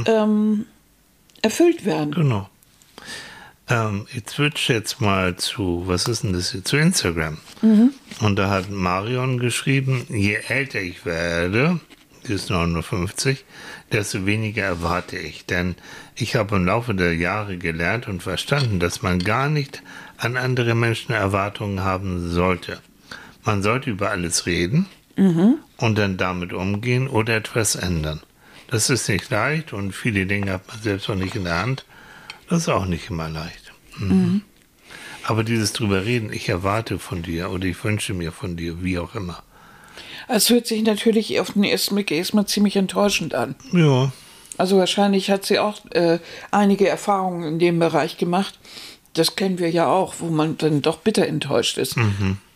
ähm, 0.07 0.66
erfüllt 1.46 1.85
werden. 1.85 2.12
Genau. 2.12 2.48
Ähm, 3.68 4.06
ich 4.14 4.28
switch 4.28 4.68
jetzt 4.68 5.00
mal 5.00 5.37
zu, 5.37 5.85
was 5.87 6.06
ist 6.06 6.22
denn 6.22 6.32
das 6.32 6.52
hier? 6.52 6.64
Zu 6.64 6.76
Instagram. 6.76 7.38
Und 8.20 8.37
da 8.37 8.50
hat 8.50 8.70
Marion 8.70 9.38
geschrieben, 9.38 10.06
je 10.09 10.38
älter 10.48 10.80
ich 10.80 11.04
werde, 11.04 11.80
die 12.26 12.32
ist 12.32 12.50
59, 12.50 13.44
desto 13.92 14.26
weniger 14.26 14.64
erwarte 14.64 15.16
ich. 15.18 15.46
Denn 15.46 15.76
ich 16.16 16.37
habe 16.37 16.56
im 16.56 16.66
Laufe 16.66 16.94
der 16.94 17.14
Jahre 17.14 17.56
gelernt 17.56 18.09
und 18.09 18.22
verstanden, 18.22 18.80
dass 18.80 19.02
man 19.02 19.18
gar 19.20 19.48
nicht 19.48 19.82
an 20.18 20.37
andere 20.37 20.74
Menschen 20.74 21.12
Erwartungen 21.12 21.85
haben 21.85 22.30
sollte. 22.30 22.80
Man 23.44 23.62
sollte 23.62 23.90
über 23.90 24.11
alles 24.11 24.46
reden 24.46 24.87
und 25.76 25.98
dann 25.98 26.16
damit 26.16 26.52
umgehen 26.52 27.06
oder 27.09 27.37
etwas 27.37 27.76
ändern. 27.76 28.20
Das 28.68 28.90
ist 28.90 29.09
nicht 29.09 29.31
leicht 29.31 29.72
und 29.72 29.92
viele 29.92 30.26
Dinge 30.26 30.52
hat 30.52 30.66
man 30.68 30.81
selbst 30.83 31.09
auch 31.09 31.14
nicht 31.14 31.35
in 31.37 31.44
der 31.44 31.59
Hand. 31.61 31.85
Das 32.48 32.62
ist 32.62 32.68
auch 32.68 32.87
nicht 32.87 33.11
immer 33.11 33.29
leicht. 33.29 33.72
Mhm. 33.98 34.42
Aber 35.24 35.42
dieses 35.44 35.72
drüber 35.72 36.05
reden, 36.05 36.33
ich 36.33 36.48
erwarte 36.48 36.98
von 36.98 37.22
dir 37.22 37.50
oder 37.50 37.64
ich 37.64 37.83
wünsche 37.83 38.14
mir 38.14 38.33
von 38.33 38.57
dir, 38.57 38.83
wie 38.83 38.98
auch 38.98 39.14
immer. 39.14 39.42
Es 40.29 40.50
hört 40.50 40.66
sich 40.66 40.83
natürlich 40.83 41.38
auf 41.40 41.52
den 41.52 41.64
ersten 41.64 41.94
Blick 41.94 42.11
erstmal 42.11 42.46
ziemlich 42.46 42.76
enttäuschend 42.76 43.35
an. 43.35 43.55
Ja, 43.72 44.12
Also 44.59 44.76
wahrscheinlich 44.78 45.30
hat 45.30 45.45
sie 45.45 45.59
auch 45.59 45.84
äh, 45.93 46.18
einige 46.51 46.88
Erfahrungen 46.88 47.45
in 47.45 47.59
dem 47.59 47.78
Bereich 47.78 48.16
gemacht. 48.18 48.59
Das 49.14 49.34
kennen 49.36 49.59
wir 49.59 49.70
ja 49.70 49.86
auch, 49.86 50.16
wo 50.18 50.26
man 50.26 50.59
dann 50.59 50.82
doch 50.82 50.99
bitter 50.99 51.26
enttäuscht 51.26 51.78
ist. 51.78 51.97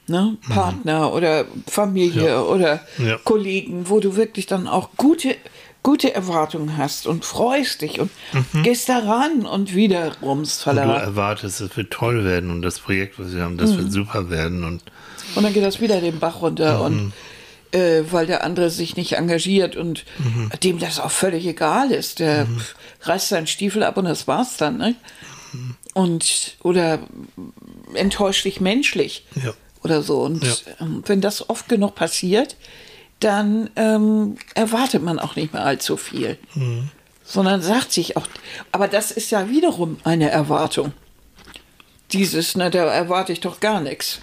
Ne? 0.06 0.36
Partner 0.48 1.12
oder 1.12 1.46
Familie 1.66 2.44
oder 2.44 2.84
Ja. 2.98 3.16
Kollegen, 3.24 3.88
wo 3.88 4.00
du 4.00 4.16
wirklich 4.16 4.46
dann 4.46 4.66
auch 4.68 4.90
gute, 4.96 5.36
gute 5.82 6.14
Erwartungen 6.14 6.76
hast 6.76 7.06
und 7.06 7.24
freust 7.24 7.80
dich 7.82 8.00
und 8.00 8.10
gehst 8.62 8.88
da 8.88 8.98
ran 8.98 9.46
und 9.46 9.74
wieder 9.74 10.12
Und 10.20 10.50
du 10.76 11.00
erwartest, 11.00 11.60
es 11.60 11.76
wird 11.76 11.90
toll 11.90 12.24
werden 12.24 12.50
und 12.50 12.62
das 12.62 12.78
Projekt, 12.80 13.18
was 13.18 13.34
wir 13.34 13.42
haben, 13.42 13.56
das 13.56 13.72
Mhm. 13.72 13.78
wird 13.78 13.92
super 13.92 14.30
werden. 14.30 14.64
Und 14.64 14.82
Und 15.34 15.42
dann 15.42 15.52
geht 15.52 15.64
das 15.64 15.80
wieder 15.80 16.00
den 16.00 16.18
Bach 16.18 16.42
runter 16.42 16.82
und 16.82 17.12
äh, 17.72 18.02
weil 18.10 18.26
der 18.26 18.42
andere 18.42 18.68
sich 18.68 18.96
nicht 18.96 19.12
engagiert 19.12 19.76
und 19.76 20.04
dem 20.62 20.78
das 20.80 20.98
auch 20.98 21.10
völlig 21.12 21.46
egal 21.46 21.92
ist. 21.92 22.18
Der 22.18 22.46
reißt 23.02 23.28
seinen 23.28 23.46
Stiefel 23.46 23.82
ab 23.84 23.96
und 23.96 24.04
das 24.06 24.26
war's 24.26 24.56
dann, 24.56 24.76
ne? 24.78 24.96
Und 25.94 26.56
oder 26.62 27.00
enttäuscht 27.94 28.44
dich 28.44 28.60
menschlich 28.60 29.24
Ja. 29.42 29.54
oder 29.82 30.02
so. 30.02 30.20
Und 30.22 30.44
Ja. 30.44 30.54
ähm, 30.80 31.02
wenn 31.06 31.20
das 31.20 31.48
oft 31.48 31.68
genug 31.68 31.94
passiert, 31.94 32.56
dann 33.20 33.70
ähm, 33.76 34.36
erwartet 34.54 35.02
man 35.02 35.18
auch 35.18 35.36
nicht 35.36 35.52
mehr 35.52 35.64
allzu 35.64 35.96
viel. 35.96 36.38
Sondern 37.22 37.62
sagt 37.62 37.92
sich 37.92 38.16
auch, 38.16 38.26
aber 38.72 38.88
das 38.88 39.10
ist 39.12 39.30
ja 39.30 39.48
wiederum 39.48 39.98
eine 40.04 40.30
Erwartung. 40.30 40.92
Dieses, 42.12 42.56
ne, 42.56 42.70
da 42.70 42.86
erwarte 42.86 43.32
ich 43.32 43.40
doch 43.40 43.60
gar 43.60 43.80
nichts. 43.80 44.20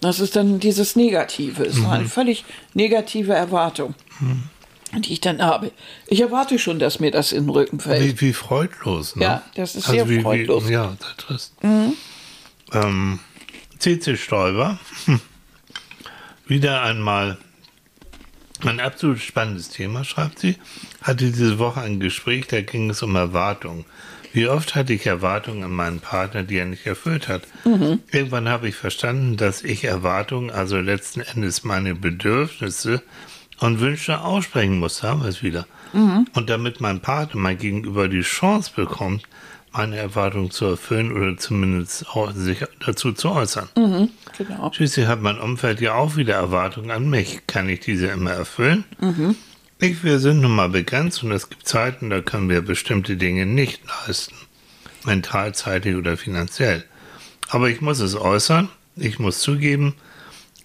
Das 0.00 0.18
ist 0.18 0.34
dann 0.34 0.58
dieses 0.58 0.96
Negative. 0.96 1.62
Ist 1.64 1.84
eine 1.84 2.06
völlig 2.06 2.44
negative 2.74 3.34
Erwartung, 3.34 3.94
die 4.98 5.12
ich 5.12 5.20
dann 5.20 5.40
habe. 5.40 5.70
Ich 6.08 6.20
erwarte 6.20 6.58
schon, 6.58 6.78
dass 6.78 6.98
mir 6.98 7.10
das 7.10 7.32
in 7.32 7.44
den 7.44 7.50
Rücken 7.50 7.78
fällt. 7.78 8.02
wie, 8.02 8.28
wie 8.28 8.32
freudlos. 8.32 9.14
Ne? 9.14 9.24
Ja, 9.24 9.42
das 9.54 9.76
ist 9.76 9.86
sehr 9.86 10.08
wie, 10.08 10.22
freudlos. 10.22 10.68
Wie, 10.68 10.72
ja, 10.72 10.96
sehr 10.98 11.16
trist. 11.16 11.54
Ähm, 11.62 13.20
CC 13.78 14.16
Stoiber, 14.16 14.78
wieder 16.46 16.82
einmal 16.82 17.38
ein 18.66 18.80
absolut 18.80 19.20
spannendes 19.20 19.68
Thema, 19.68 20.04
schreibt 20.04 20.38
sie. 20.38 20.56
Hatte 21.02 21.26
diese 21.30 21.58
Woche 21.58 21.80
ein 21.80 22.00
Gespräch, 22.00 22.46
da 22.46 22.60
ging 22.60 22.90
es 22.90 23.02
um 23.02 23.14
Erwartungen. 23.16 23.84
Wie 24.32 24.46
oft 24.46 24.74
hatte 24.76 24.92
ich 24.92 25.06
Erwartungen 25.06 25.64
an 25.64 25.72
meinen 25.72 26.00
Partner, 26.00 26.44
die 26.44 26.56
er 26.58 26.66
nicht 26.66 26.86
erfüllt 26.86 27.26
hat? 27.28 27.42
Irgendwann 28.12 28.48
habe 28.48 28.68
ich 28.68 28.76
verstanden, 28.76 29.36
dass 29.36 29.62
ich 29.62 29.84
Erwartungen, 29.84 30.50
also 30.50 30.78
letzten 30.78 31.20
Endes 31.20 31.64
meine 31.64 31.94
Bedürfnisse 31.94 33.02
und 33.58 33.80
Wünsche 33.80 34.20
aussprechen 34.20 34.78
muss, 34.78 35.02
haben 35.02 35.22
wir 35.22 35.28
es 35.28 35.42
wieder. 35.42 35.66
Und 36.34 36.48
damit 36.48 36.80
mein 36.80 37.00
Partner, 37.00 37.40
mein 37.40 37.58
Gegenüber 37.58 38.06
die 38.08 38.20
Chance 38.20 38.70
bekommt, 38.76 39.24
meine 39.72 39.96
Erwartungen 39.96 40.50
zu 40.50 40.64
erfüllen 40.66 41.12
oder 41.12 41.36
zumindest 41.36 42.08
auch 42.10 42.32
sich 42.32 42.64
dazu 42.84 43.12
zu 43.12 43.30
äußern. 43.30 43.68
Genau. 44.36 44.72
Schließlich 44.72 45.06
hat 45.06 45.20
mein 45.22 45.38
Umfeld 45.38 45.80
ja 45.80 45.94
auch 45.94 46.16
wieder 46.16 46.34
Erwartungen 46.34 46.90
an 46.90 47.08
mich. 47.08 47.46
Kann 47.46 47.68
ich 47.68 47.80
diese 47.80 48.08
immer 48.08 48.32
erfüllen? 48.32 48.84
Ich, 49.78 50.02
wir 50.04 50.18
sind 50.18 50.40
nun 50.40 50.54
mal 50.54 50.68
begrenzt 50.68 51.22
und 51.22 51.32
es 51.32 51.48
gibt 51.48 51.66
Zeiten, 51.66 52.10
da 52.10 52.20
können 52.20 52.48
wir 52.50 52.60
bestimmte 52.62 53.16
Dinge 53.16 53.46
nicht 53.46 53.80
leisten. 54.06 54.34
Mental, 55.04 55.54
zeitlich 55.54 55.96
oder 55.96 56.16
finanziell. 56.16 56.84
Aber 57.48 57.70
ich 57.70 57.80
muss 57.80 58.00
es 58.00 58.14
äußern. 58.16 58.68
Ich 58.96 59.18
muss 59.18 59.38
zugeben, 59.40 59.94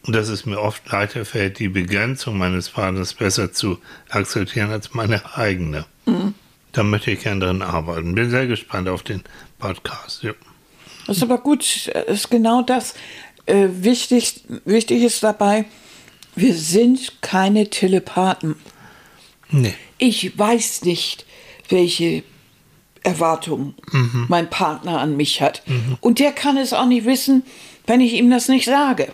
dass 0.08 0.28
es 0.28 0.46
mir 0.46 0.60
oft 0.60 0.92
leichter 0.92 1.26
fällt, 1.26 1.60
die 1.60 1.70
Begrenzung 1.70 2.38
meines 2.38 2.70
Partners 2.70 3.14
besser 3.14 3.54
zu 3.54 3.80
akzeptieren 4.10 4.72
als 4.72 4.94
meine 4.94 5.36
eigene. 5.38 5.86
Da 6.76 6.84
möchte 6.84 7.12
ich 7.12 7.22
gerne 7.24 7.46
dran 7.46 7.62
arbeiten. 7.62 8.16
Bin 8.16 8.30
sehr 8.30 8.48
gespannt 8.48 8.90
auf 8.90 9.02
den 9.02 9.24
Podcast. 9.60 10.24
Ja. 10.24 10.34
Das 11.08 11.18
ist 11.18 11.24
aber 11.24 11.38
gut, 11.38 11.88
ist 11.88 12.30
genau 12.30 12.64
das. 12.64 12.96
Äh, 13.46 13.68
wichtig, 13.72 14.42
wichtig 14.66 15.04
ist 15.04 15.24
dabei, 15.24 15.66
wir 16.36 16.54
sind 16.54 17.22
keine 17.22 17.70
Telepathen. 17.70 18.56
Nee. 19.52 19.74
Ich 19.98 20.38
weiß 20.38 20.84
nicht, 20.84 21.26
welche 21.70 22.24
Erwartungen 23.04 23.76
mein 24.28 24.50
Partner 24.50 25.00
an 25.00 25.16
mich 25.16 25.42
hat. 25.42 25.64
Und 26.02 26.20
der 26.20 26.34
kann 26.34 26.58
es 26.58 26.74
auch 26.74 26.88
nicht 26.88 27.06
wissen, 27.06 27.44
wenn 27.86 28.02
ich 28.02 28.14
ihm 28.14 28.30
das 28.30 28.50
nicht 28.50 28.66
sage. 28.66 29.14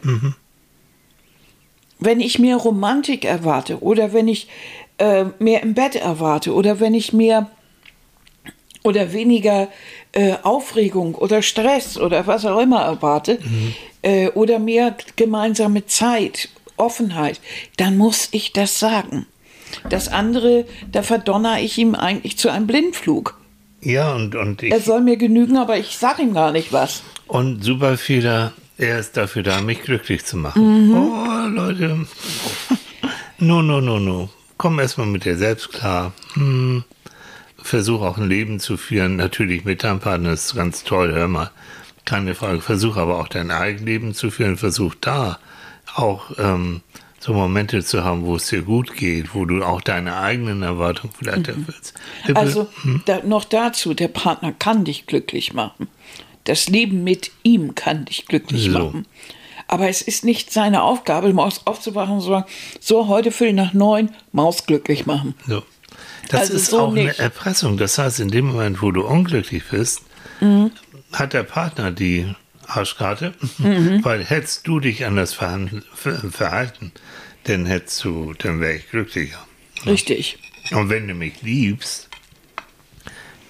Wenn 1.99 2.21
ich 2.21 2.39
mehr 2.39 2.55
Romantik 2.55 3.25
erwarte 3.25 3.83
oder 3.83 4.13
wenn 4.13 4.27
ich 4.27 4.47
äh, 5.01 5.25
mehr 5.39 5.63
im 5.63 5.73
Bett 5.73 5.95
erwarte 5.95 6.53
oder 6.53 6.79
wenn 6.79 6.93
ich 6.93 7.11
mehr 7.11 7.49
oder 8.83 9.13
weniger 9.13 9.67
äh, 10.11 10.35
Aufregung 10.43 11.15
oder 11.15 11.41
Stress 11.41 11.97
oder 11.97 12.27
was 12.27 12.45
auch 12.45 12.59
immer 12.59 12.81
erwarte 12.81 13.39
äh, 14.03 14.29
oder 14.29 14.59
mehr 14.59 14.95
gemeinsame 15.15 15.87
Zeit, 15.87 16.49
Offenheit, 16.77 17.41
dann 17.77 17.97
muss 17.97 18.29
ich 18.31 18.53
das 18.53 18.79
sagen. 18.79 19.25
Das 19.89 20.07
andere, 20.07 20.65
da 20.91 21.01
verdonner 21.01 21.59
ich 21.61 21.77
ihm 21.77 21.95
eigentlich 21.95 22.37
zu 22.37 22.49
einem 22.49 22.67
Blindflug. 22.67 23.39
Ja, 23.81 24.13
und, 24.13 24.35
und 24.35 24.61
ich. 24.61 24.71
Er 24.71 24.81
soll 24.81 25.01
mir 25.01 25.17
genügen, 25.17 25.57
aber 25.57 25.77
ich 25.77 25.97
sage 25.97 26.21
ihm 26.21 26.33
gar 26.33 26.51
nicht 26.51 26.71
was. 26.73 27.01
Und 27.27 27.63
super 27.63 27.97
vieler, 27.97 28.53
er 28.77 28.99
ist 28.99 29.17
dafür 29.17 29.41
da, 29.41 29.61
mich 29.61 29.81
glücklich 29.81 30.25
zu 30.25 30.37
machen. 30.37 30.93
Oh, 30.93 31.47
Leute. 31.47 32.05
No, 33.43 33.63
no, 33.63 33.81
no, 33.81 33.97
no. 33.97 34.29
Komm 34.61 34.77
erstmal 34.77 35.07
mit 35.07 35.25
dir 35.25 35.37
selbst 35.37 35.73
klar. 35.73 36.13
Hm. 36.33 36.83
Versuch 37.57 38.01
auch 38.03 38.17
ein 38.19 38.29
Leben 38.29 38.59
zu 38.59 38.77
führen. 38.77 39.15
Natürlich 39.15 39.65
mit 39.65 39.83
deinem 39.83 39.99
Partner 39.99 40.33
ist 40.33 40.53
ganz 40.55 40.83
toll, 40.83 41.11
hör 41.13 41.27
mal. 41.27 41.49
Keine 42.05 42.35
Frage. 42.35 42.61
Versuch 42.61 42.95
aber 42.95 43.19
auch 43.19 43.27
dein 43.27 43.49
eigenes 43.49 43.83
Leben 43.85 44.13
zu 44.13 44.29
führen. 44.29 44.57
Versuch 44.57 44.93
da 45.01 45.39
auch 45.95 46.29
ähm, 46.37 46.81
so 47.19 47.33
Momente 47.33 47.83
zu 47.83 48.03
haben, 48.03 48.23
wo 48.23 48.35
es 48.35 48.49
dir 48.49 48.61
gut 48.61 48.95
geht, 48.95 49.33
wo 49.33 49.45
du 49.45 49.63
auch 49.63 49.81
deine 49.81 50.17
eigenen 50.17 50.61
Erwartungen 50.61 51.11
vielleicht 51.17 51.47
erfüllst. 51.47 51.95
Wir- 52.27 52.37
Also 52.37 52.67
da, 53.07 53.21
noch 53.23 53.45
dazu, 53.45 53.95
der 53.95 54.09
Partner 54.09 54.51
kann 54.51 54.85
dich 54.85 55.07
glücklich 55.07 55.53
machen. 55.53 55.87
Das 56.43 56.69
Leben 56.69 57.03
mit 57.03 57.31
ihm 57.41 57.73
kann 57.73 58.05
dich 58.05 58.27
glücklich 58.27 58.65
So. 58.65 58.77
machen. 58.77 59.07
Aber 59.71 59.87
es 59.87 60.01
ist 60.01 60.25
nicht 60.25 60.51
seine 60.51 60.83
Aufgabe, 60.83 61.31
morgens 61.33 61.61
aufzuwachen 61.65 62.15
und 62.15 62.21
zu 62.21 62.27
sagen, 62.27 62.45
so, 62.81 63.07
heute 63.07 63.31
Viertel 63.31 63.53
nach 63.53 63.71
neun, 63.73 64.11
Maus 64.33 64.65
glücklich 64.65 65.05
machen. 65.05 65.33
So. 65.47 65.63
Das 66.29 66.41
Also 66.41 66.53
ist 66.53 66.65
so 66.67 66.79
auch 66.81 66.91
eine 66.91 67.05
nicht. 67.05 67.19
Erpressung. 67.19 67.77
Das 67.77 67.97
heißt, 67.97 68.19
in 68.19 68.27
dem 68.27 68.47
Moment, 68.47 68.81
wo 68.81 68.91
du 68.91 69.03
unglücklich 69.07 69.63
bist, 69.71 70.01
Mhm. 70.41 70.71
hat 71.13 71.31
der 71.33 71.43
Partner 71.43 71.89
die 71.91 72.35
Arschkarte, 72.67 73.33
Mhm. 73.59 73.99
weil 74.03 74.23
hättest 74.25 74.67
du 74.67 74.79
dich 74.81 75.05
anders 75.05 75.33
verhalten, 75.33 76.91
dann 77.45 77.65
hättest 77.65 78.03
du, 78.03 78.33
dann 78.37 78.59
wäre 78.59 78.73
ich 78.75 78.89
glücklicher. 78.89 79.39
Richtig. 79.85 80.37
Und 80.71 80.89
wenn 80.89 81.07
du 81.07 81.13
mich 81.13 81.41
liebst, 81.41 82.09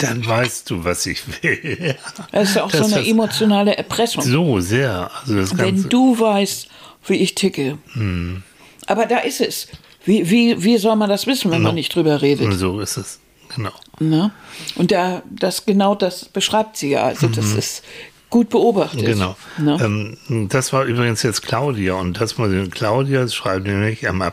dann 0.03 0.25
weißt 0.25 0.69
du, 0.69 0.83
was 0.83 1.05
ich 1.05 1.21
will. 1.43 1.95
Das 2.31 2.49
ist 2.49 2.55
ja 2.55 2.63
auch 2.63 2.71
Das 2.71 2.89
so 2.89 2.95
eine 2.95 3.07
emotionale 3.07 3.75
Erpressung. 3.77 4.23
so 4.23 4.59
sehr. 4.59 5.09
Also 5.21 5.35
das 5.37 5.49
Ganze, 5.55 5.63
Wenn 5.83 5.89
du 5.89 6.19
weißt, 6.19 6.67
wie 7.07 7.15
ich 7.15 7.35
ticke. 7.35 7.77
Hm. 7.93 8.43
Aber 8.87 9.05
da 9.05 9.19
ist 9.19 9.41
es. 9.41 9.67
Wie, 10.05 10.29
wie, 10.29 10.63
wie 10.63 10.77
soll 10.77 10.95
man 10.95 11.09
das 11.09 11.27
wissen, 11.27 11.51
wenn 11.51 11.61
man 11.61 11.71
No. 11.73 11.75
nicht 11.75 11.93
drüber 11.93 12.21
redet? 12.21 12.53
so 12.57 12.79
ist 12.79 12.97
es. 12.97 13.19
Genau. 13.55 13.71
Ne? 13.99 14.31
Und 14.75 14.91
da, 14.91 15.21
das 15.29 15.65
genau 15.65 15.93
das 15.93 16.25
beschreibt 16.25 16.77
sie 16.77 16.91
ja. 16.91 17.03
Also 17.03 17.27
das 17.27 17.51
ist 17.53 17.83
gut 18.31 18.49
beobachtet. 18.49 19.05
Genau. 19.05 19.35
Ne? 19.57 20.17
Ähm, 20.29 20.47
das 20.49 20.73
war 20.73 20.85
übrigens 20.85 21.21
jetzt 21.21 21.43
Claudia 21.43 21.93
und 21.93 22.19
das 22.19 22.37
muss 22.37 22.51
ich, 22.51 22.71
Claudia 22.71 23.27
schreibt 23.27 23.67
nämlich 23.67 24.07
am, 24.09 24.21
äh, 24.21 24.31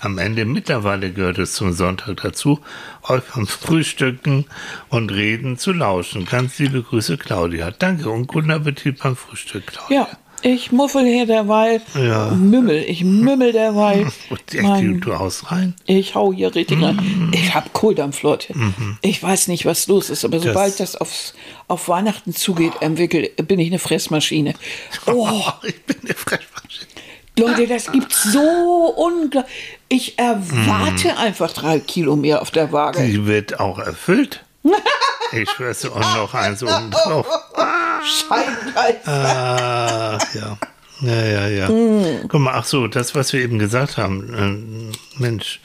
am 0.00 0.18
Ende, 0.18 0.44
mittlerweile 0.46 1.12
gehört 1.12 1.38
es 1.38 1.52
zum 1.52 1.72
Sonntag 1.72 2.16
dazu, 2.22 2.58
euch 3.02 3.22
beim 3.34 3.46
Frühstücken 3.46 4.46
und 4.88 5.12
Reden 5.12 5.58
zu 5.58 5.72
lauschen. 5.72 6.24
Ganz 6.24 6.58
liebe 6.58 6.82
Grüße, 6.82 7.18
Claudia. 7.18 7.70
Danke 7.70 8.08
und 8.08 8.26
guten 8.26 8.50
Appetit 8.50 8.98
beim 9.00 9.14
Frühstück, 9.14 9.66
Claudia. 9.66 9.96
ja, 9.96 10.08
ich 10.44 10.70
muffel 10.70 11.04
hier 11.04 11.26
derweil, 11.26 11.80
Ja. 11.94 12.30
mümmel, 12.30 12.84
ich 12.86 13.02
mümmel 13.02 13.50
derweil. 13.52 14.06
Und 14.30 14.62
Mein- 14.62 15.00
du, 15.00 15.18
haust 15.18 15.50
rein. 15.50 15.74
Ich 15.86 16.14
hau 16.14 16.32
hier 16.32 16.54
richtig 16.54 16.78
Mhm. 16.78 16.84
rein. 16.84 17.30
Ich 17.34 17.54
hab 17.54 17.72
Kohldampf, 17.72 18.22
Leute. 18.22 18.54
Ich 19.02 19.20
weiß 19.22 19.48
nicht, 19.48 19.64
was 19.66 19.86
los 19.88 20.10
ist, 20.10 20.24
aber 20.24 20.38
sobald 20.38 20.78
das 20.78 20.94
aufs, 20.96 21.34
auf 21.66 21.88
Weihnachten 21.88 22.32
zugeht, 22.34 22.74
entwickelt, 22.80 23.48
bin 23.48 23.58
ich 23.58 23.68
eine 23.68 23.78
Fressmaschine. 23.78 24.54
Oh, 25.06 25.40
ich 25.64 25.82
bin 25.84 25.96
eine 26.04 26.14
Fressmaschine. 26.14 26.86
Leute, 27.36 27.66
das 27.66 27.90
gibt's 27.90 28.22
so 28.22 28.94
unglaublich. 28.96 29.52
Ich 29.88 30.18
erwarte 30.20 31.16
einfach 31.16 31.52
drei 31.52 31.80
Kilo 31.80 32.14
mehr 32.14 32.40
auf 32.42 32.52
der 32.52 32.70
Waage. 32.70 33.04
Die 33.04 33.26
wird 33.26 33.58
auch 33.58 33.78
erfüllt. 33.78 34.44
Ich 35.32 35.50
schwör's 35.50 35.84
und 35.84 35.98
noch 35.98 36.32
eins 36.32 36.62
oben 36.62 36.92
drauf. 36.92 37.26
Scheingeist. 38.04 39.08
Ah, 39.08 40.18
ja. 40.34 40.58
Ja, 41.00 41.24
ja, 41.24 41.48
ja. 41.48 41.68
Mm. 41.68 42.28
Guck 42.28 42.40
mal, 42.40 42.54
ach 42.54 42.64
so, 42.64 42.86
das, 42.86 43.14
was 43.14 43.32
wir 43.32 43.40
eben 43.40 43.58
gesagt 43.58 43.98
haben, 43.98 44.32
ähm, 44.36 44.92
Mensch, 45.18 45.60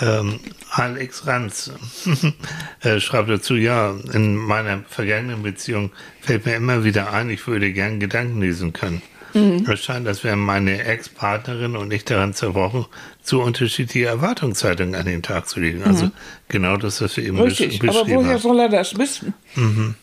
ähm, 0.00 0.40
Alex 0.70 1.26
Ranz 1.26 1.70
äh, 2.80 2.98
schreibt 2.98 3.28
dazu, 3.28 3.54
ja, 3.54 3.94
in 4.12 4.36
meiner 4.36 4.80
vergangenen 4.88 5.42
Beziehung 5.42 5.90
fällt 6.20 6.46
mir 6.46 6.56
immer 6.56 6.84
wieder 6.84 7.12
ein, 7.12 7.28
ich 7.30 7.46
würde 7.46 7.72
gern 7.72 8.00
Gedanken 8.00 8.40
lesen 8.40 8.72
können. 8.72 9.02
Mhm. 9.34 9.66
Es 9.70 9.84
scheint, 9.84 10.06
als 10.06 10.24
wären 10.24 10.40
meine 10.40 10.84
Ex-Partnerin 10.84 11.76
und 11.76 11.92
ich 11.92 12.04
daran 12.04 12.34
zerbrochen, 12.34 12.86
zu 13.22 13.40
unterschiedliche 13.40 14.06
Erwartungshaltungen 14.06 14.94
an 14.94 15.06
den 15.06 15.22
Tag 15.22 15.48
zu 15.48 15.60
legen. 15.60 15.82
Also 15.84 16.06
mhm. 16.06 16.12
genau 16.48 16.76
das, 16.76 17.00
was 17.00 17.16
wir 17.16 17.24
eben 17.24 17.40
Richtig, 17.40 17.78
beschrieben 17.78 17.94
haben. 17.94 18.10
Aber 18.12 18.24
woher 18.24 18.38
soll 18.38 18.58
er 18.60 18.68
das 18.68 18.96
wissen? 18.98 19.34
Mhm. 19.54 19.94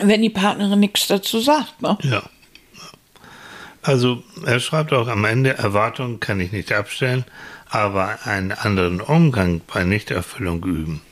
Wenn 0.00 0.22
die 0.22 0.30
Partnerin 0.30 0.80
nichts 0.80 1.06
dazu 1.06 1.40
sagt. 1.40 1.80
Ne? 1.80 1.96
Ja. 2.02 2.22
Also 3.82 4.22
er 4.46 4.60
schreibt 4.60 4.92
auch 4.92 5.08
am 5.08 5.24
Ende, 5.24 5.58
Erwartungen 5.58 6.18
kann 6.18 6.40
ich 6.40 6.52
nicht 6.52 6.72
abstellen, 6.72 7.24
aber 7.68 8.18
einen 8.24 8.52
anderen 8.52 9.00
Umgang 9.00 9.60
bei 9.66 9.84
Nichterfüllung 9.84 10.64
üben. 10.64 11.02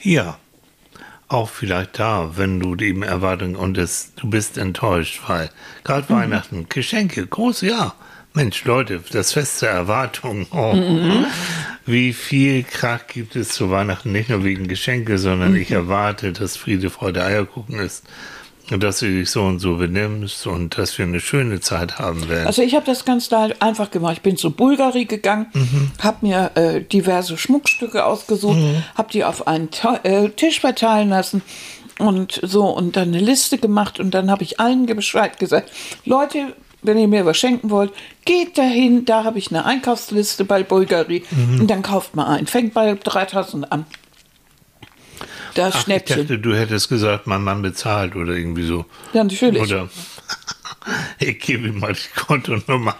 Ja, 0.00 0.38
auch 1.28 1.48
vielleicht 1.48 1.98
da, 1.98 2.36
wenn 2.36 2.60
du 2.60 2.76
eben 2.76 3.02
Erwartungen 3.02 3.56
und 3.56 3.76
es, 3.78 4.12
du 4.14 4.30
bist 4.30 4.58
enttäuscht, 4.58 5.22
weil 5.26 5.50
gerade 5.84 6.12
mhm. 6.12 6.18
Weihnachten, 6.18 6.68
Geschenke, 6.68 7.26
groß, 7.26 7.62
ja. 7.62 7.94
Mensch, 8.36 8.64
Leute, 8.66 9.02
das 9.12 9.32
Fest 9.32 9.62
der 9.62 9.70
Erwartung. 9.70 10.46
Oh. 10.50 10.74
Mhm. 10.74 11.24
Wie 11.86 12.12
viel 12.12 12.64
Krach 12.64 13.06
gibt 13.06 13.34
es 13.34 13.48
zu 13.48 13.70
Weihnachten, 13.70 14.12
nicht 14.12 14.28
nur 14.28 14.44
wegen 14.44 14.68
Geschenke, 14.68 15.16
sondern 15.16 15.52
mhm. 15.52 15.56
ich 15.56 15.70
erwarte, 15.70 16.32
dass 16.32 16.54
Friede, 16.54 16.90
Freude, 16.90 17.24
Eierkuchen 17.24 17.78
ist 17.78 18.04
dass 18.68 18.98
du 18.98 19.06
dich 19.06 19.30
so 19.30 19.44
und 19.44 19.60
so 19.60 19.76
benimmst 19.76 20.44
und 20.46 20.76
dass 20.76 20.98
wir 20.98 21.04
eine 21.04 21.20
schöne 21.20 21.60
Zeit 21.60 22.00
haben 22.00 22.28
werden. 22.28 22.48
Also 22.48 22.62
ich 22.62 22.74
habe 22.74 22.84
das 22.84 23.04
ganz 23.04 23.32
einfach 23.32 23.92
gemacht. 23.92 24.14
Ich 24.16 24.22
bin 24.22 24.36
zu 24.36 24.50
Bulgari 24.50 25.04
gegangen, 25.04 25.46
mhm. 25.54 25.92
habe 26.02 26.26
mir 26.26 26.50
äh, 26.56 26.80
diverse 26.80 27.38
Schmuckstücke 27.38 28.04
ausgesucht, 28.04 28.58
mhm. 28.58 28.82
habe 28.96 29.12
die 29.12 29.24
auf 29.24 29.46
einen 29.46 29.70
Ta 29.70 30.00
äh, 30.02 30.30
Tisch 30.30 30.58
verteilen 30.58 31.10
lassen 31.10 31.42
und 31.98 32.40
so 32.42 32.66
und 32.66 32.96
dann 32.96 33.14
eine 33.14 33.20
Liste 33.20 33.58
gemacht 33.58 34.00
und 34.00 34.10
dann 34.12 34.32
habe 34.32 34.42
ich 34.42 34.58
allen 34.58 34.86
Bescheid 34.86 35.38
gesagt, 35.38 35.70
Leute, 36.04 36.52
wenn 36.82 36.98
ihr 36.98 37.08
mir 37.08 37.26
was 37.26 37.36
schenken 37.36 37.70
wollt, 37.70 37.92
geht 38.24 38.58
dahin, 38.58 39.04
da 39.04 39.24
habe 39.24 39.38
ich 39.38 39.50
eine 39.50 39.64
Einkaufsliste 39.64 40.44
bei 40.44 40.62
Bulgari 40.62 41.24
mhm. 41.30 41.60
und 41.60 41.70
dann 41.70 41.82
kauft 41.82 42.14
mal 42.14 42.26
ein. 42.26 42.46
Fängt 42.46 42.74
bei 42.74 42.94
3000 42.94 43.70
an. 43.72 43.86
Das 45.54 45.74
Ach, 45.74 45.82
Schnäppchen. 45.82 46.20
Ich 46.20 46.26
dachte, 46.28 46.38
du 46.38 46.54
hättest 46.54 46.88
gesagt, 46.88 47.26
mein 47.26 47.42
Mann 47.42 47.62
bezahlt 47.62 48.14
oder 48.14 48.34
irgendwie 48.34 48.64
so. 48.64 48.84
Ja, 49.14 49.24
natürlich. 49.24 49.62
Oder 49.62 49.88
ich 51.18 51.38
gebe 51.40 51.68
ihm 51.68 51.80
mal 51.80 51.94
die 51.94 52.20
Kontonummer. 52.20 52.94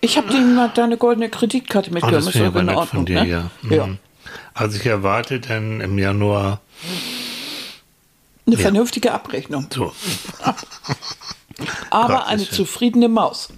ich 0.00 0.16
habe 0.16 0.32
ihm 0.32 0.54
mal 0.54 0.70
deine 0.72 0.96
goldene 0.96 1.28
Kreditkarte 1.28 1.92
mitgenommen. 1.92 2.22
Oh, 2.22 2.26
das 2.26 2.34
wäre 2.34 2.60
in 2.60 2.68
Ordnung, 2.68 2.86
von 2.86 3.06
dir, 3.06 3.24
ne? 3.24 3.28
ja. 3.28 3.50
Mhm. 3.62 3.72
ja. 3.72 3.88
Also 4.54 4.78
ich 4.78 4.86
erwarte 4.86 5.40
dann 5.40 5.80
im 5.80 5.98
Januar 5.98 6.60
eine 8.46 8.56
ja. 8.56 8.62
vernünftige 8.62 9.12
Abrechnung. 9.12 9.66
So. 9.72 9.92
Aber 11.90 12.26
eine 12.26 12.48
zufriedene 12.48 13.08
Maus. 13.08 13.48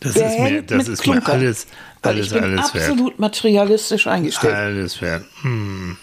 Das 0.00 0.16
ist 0.16 0.38
mir, 0.38 0.62
das 0.62 0.88
ist 0.88 1.06
mir 1.06 1.26
alles, 1.26 1.66
alles, 2.02 2.26
ich 2.26 2.32
bin 2.32 2.44
alles 2.44 2.60
absolut 2.60 3.10
wert. 3.10 3.18
materialistisch 3.18 4.06
eingestellt. 4.06 4.54
Alles 4.54 5.00
wert. 5.00 5.24
Hm. 5.42 5.96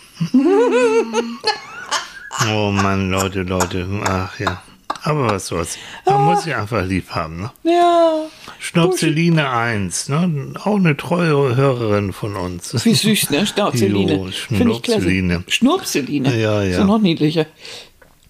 oh 2.51 2.72
Mann, 2.72 3.10
Leute, 3.10 3.41
Leute. 3.41 3.88
Ach 4.05 4.39
ja. 4.39 4.62
Aber 5.03 5.28
was 5.32 5.47
soll's. 5.47 5.78
Man 6.05 6.16
ah. 6.16 6.20
muss 6.20 6.43
sie 6.43 6.53
einfach 6.53 6.86
lieb 6.86 7.10
haben, 7.12 7.41
ne? 7.41 7.51
Ja. 7.64 8.26
Schnopseline 8.60 9.49
1, 9.49 10.10
ne? 10.10 10.53
Auch 10.64 10.76
eine 10.76 10.97
treue 10.97 11.55
Hörerin 11.55 12.14
von 12.14 12.36
uns. 12.36 12.74
Wie 12.84 12.93
süß, 12.93 13.30
ne? 13.30 13.45
Schnopseline. 13.47 14.32
Schnopseline. 14.34 15.43
Schnupseline. 15.47 16.38
Ja, 16.38 16.62
ja. 16.62 16.78
So 16.78 16.84
noch 16.84 16.99
niedlicher. 16.99 17.45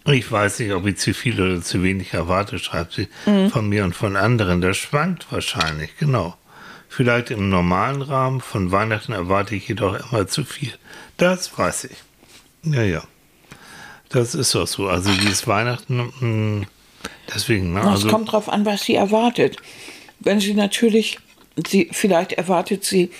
Ich 0.08 0.32
weiß 0.32 0.60
nicht, 0.60 0.72
ob 0.72 0.86
ich 0.86 0.98
zu 0.98 1.14
viel 1.14 1.42
oder 1.42 1.62
zu 1.62 1.84
wenig 1.84 2.14
erwarte, 2.14 2.60
schreibt 2.60 2.94
sie 2.94 3.08
mhm. 3.26 3.50
von 3.50 3.68
mir 3.68 3.84
und 3.84 3.94
von 3.94 4.16
anderen. 4.16 4.62
Das 4.62 4.78
schwankt 4.78 5.28
wahrscheinlich, 5.32 5.98
genau. 5.98 6.36
Vielleicht 6.88 7.32
im 7.32 7.50
normalen 7.50 8.02
Rahmen, 8.02 8.40
von 8.40 8.72
Weihnachten 8.72 9.12
erwarte 9.12 9.56
ich 9.56 9.68
jedoch 9.68 10.12
immer 10.12 10.28
zu 10.28 10.46
viel. 10.46 10.74
Das 11.18 11.58
weiß 11.58 11.86
ich. 11.86 11.98
Ja, 12.64 12.84
ja. 12.84 13.04
Das 14.10 14.34
ist 14.36 14.56
doch 14.56 14.68
so. 14.68 14.88
Also 14.88 15.12
dieses 15.12 15.46
Weihnachten, 15.48 15.98
mh, 15.98 16.12
hm, 16.20 16.66
deswegen. 17.34 17.74
Ne? 17.74 17.82
Also, 17.82 18.08
es 18.08 18.14
kommt 18.14 18.32
drauf 18.32 18.48
an, 18.48 18.66
was 18.66 18.84
sie 18.84 18.96
erwartet. 18.96 19.58
Wenn 20.20 20.40
sie 20.40 20.54
natürlich, 20.54 21.20
sie 21.68 21.90
vielleicht 21.92 22.32
erwartet 22.34 22.86
sie 22.86 23.12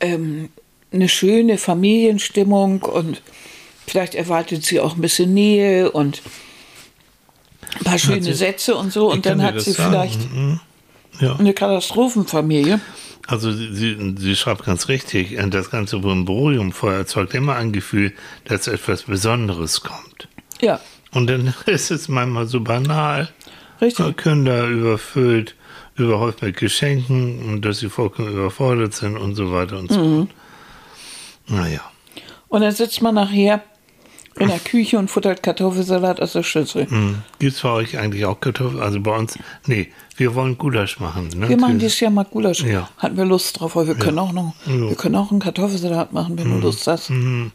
ähm, 0.00 0.50
eine 0.92 1.08
schöne 1.08 1.58
Familienstimmung 1.58 2.82
und 2.82 3.22
vielleicht 3.86 4.14
erwartet 4.14 4.64
sie 4.64 4.80
auch 4.80 4.96
ein 4.96 5.00
bisschen 5.00 5.34
Nähe 5.34 5.90
und 5.90 6.22
ein 7.78 7.84
paar 7.84 7.98
schöne 7.98 8.22
sie, 8.22 8.34
Sätze 8.34 8.74
und 8.74 8.92
so. 8.92 9.10
Und 9.10 9.26
dann 9.26 9.42
hat 9.42 9.60
sie 9.60 9.72
sagen. 9.72 9.90
vielleicht 9.90 10.32
mhm. 10.32 10.60
ja. 11.20 11.36
eine 11.36 11.52
Katastrophenfamilie. 11.52 12.80
Also 13.26 13.50
sie, 13.50 14.14
sie 14.16 14.36
schreibt 14.36 14.64
ganz 14.64 14.88
richtig, 14.88 15.36
das 15.50 15.70
ganze 15.70 15.98
Brimborium 15.98 16.72
erzeugt 16.82 17.34
immer 17.34 17.56
ein 17.56 17.72
Gefühl, 17.72 18.12
dass 18.44 18.68
etwas 18.68 19.02
Besonderes 19.02 19.80
kommt. 19.80 20.28
Ja. 20.60 20.80
Und 21.12 21.26
dann 21.26 21.54
ist 21.66 21.90
es 21.90 22.08
manchmal 22.08 22.46
so 22.46 22.60
banal. 22.60 23.28
Richtig. 23.80 24.16
Kinder 24.16 24.66
überfüllt, 24.68 25.54
überhäuft 25.96 26.42
mit 26.42 26.56
Geschenken 26.56 27.42
und 27.46 27.62
dass 27.64 27.80
sie 27.80 27.88
vollkommen 27.88 28.32
überfordert 28.32 28.94
sind 28.94 29.16
und 29.16 29.34
so 29.34 29.52
weiter 29.52 29.78
und 29.78 29.92
so 29.92 29.98
mhm. 30.00 30.16
fort. 30.18 30.30
Naja. 31.48 31.80
Und 32.48 32.62
dann 32.62 32.72
sitzt 32.72 33.02
man 33.02 33.14
nachher 33.16 33.62
in 34.38 34.48
der 34.48 34.58
Küche 34.58 34.98
und 34.98 35.10
futtert 35.10 35.42
Kartoffelsalat 35.42 36.20
aus 36.20 36.32
der 36.32 36.42
Schüssel. 36.42 36.86
Mhm. 36.88 37.22
Gibt 37.38 37.54
es 37.54 37.62
bei 37.62 37.70
euch 37.70 37.98
eigentlich 37.98 38.24
auch 38.24 38.38
Kartoffeln? 38.40 38.82
Also 38.82 39.00
bei 39.00 39.16
uns, 39.16 39.38
nee, 39.66 39.90
wir 40.16 40.34
wollen 40.34 40.58
Gulasch 40.58 41.00
machen. 41.00 41.28
Ne? 41.34 41.48
Wir 41.48 41.56
machen 41.56 41.78
dieses 41.78 42.00
Jahr 42.00 42.10
mal 42.10 42.24
Gulasch. 42.24 42.62
Ja. 42.62 42.88
Hatten 42.98 43.16
wir 43.16 43.24
Lust 43.24 43.60
drauf, 43.60 43.76
weil 43.76 43.86
wir 43.86 43.94
ja. 43.94 44.00
können 44.00 44.18
auch 44.18 44.32
noch, 44.32 44.54
ja. 44.66 44.88
wir 44.88 44.96
können 44.96 45.16
auch 45.16 45.30
einen 45.30 45.40
Kartoffelsalat 45.40 46.12
machen, 46.12 46.38
wenn 46.38 46.48
mhm. 46.48 46.60
du 46.60 46.66
Lust 46.66 46.86
hast. 46.86 47.10
Mhm. 47.10 47.52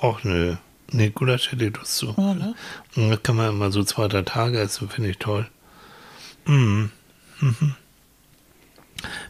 Auch 0.00 0.24
nö. 0.24 0.56
Nee, 0.92 1.10
Gulasch 1.10 1.50
hätte 1.50 1.64
ich 1.64 1.76
Lust 1.76 1.96
zu. 1.96 2.14
Ja, 2.16 2.34
ne? 2.34 2.54
Das 2.94 3.22
kann 3.22 3.36
man 3.36 3.50
immer 3.50 3.70
so 3.70 3.82
zwei, 3.82 4.08
drei 4.08 4.22
Tage 4.22 4.58
essen, 4.58 4.88
finde 4.88 5.10
ich 5.10 5.18
toll. 5.18 5.46
Mhm. 6.46 6.90
Mhm. 7.40 7.74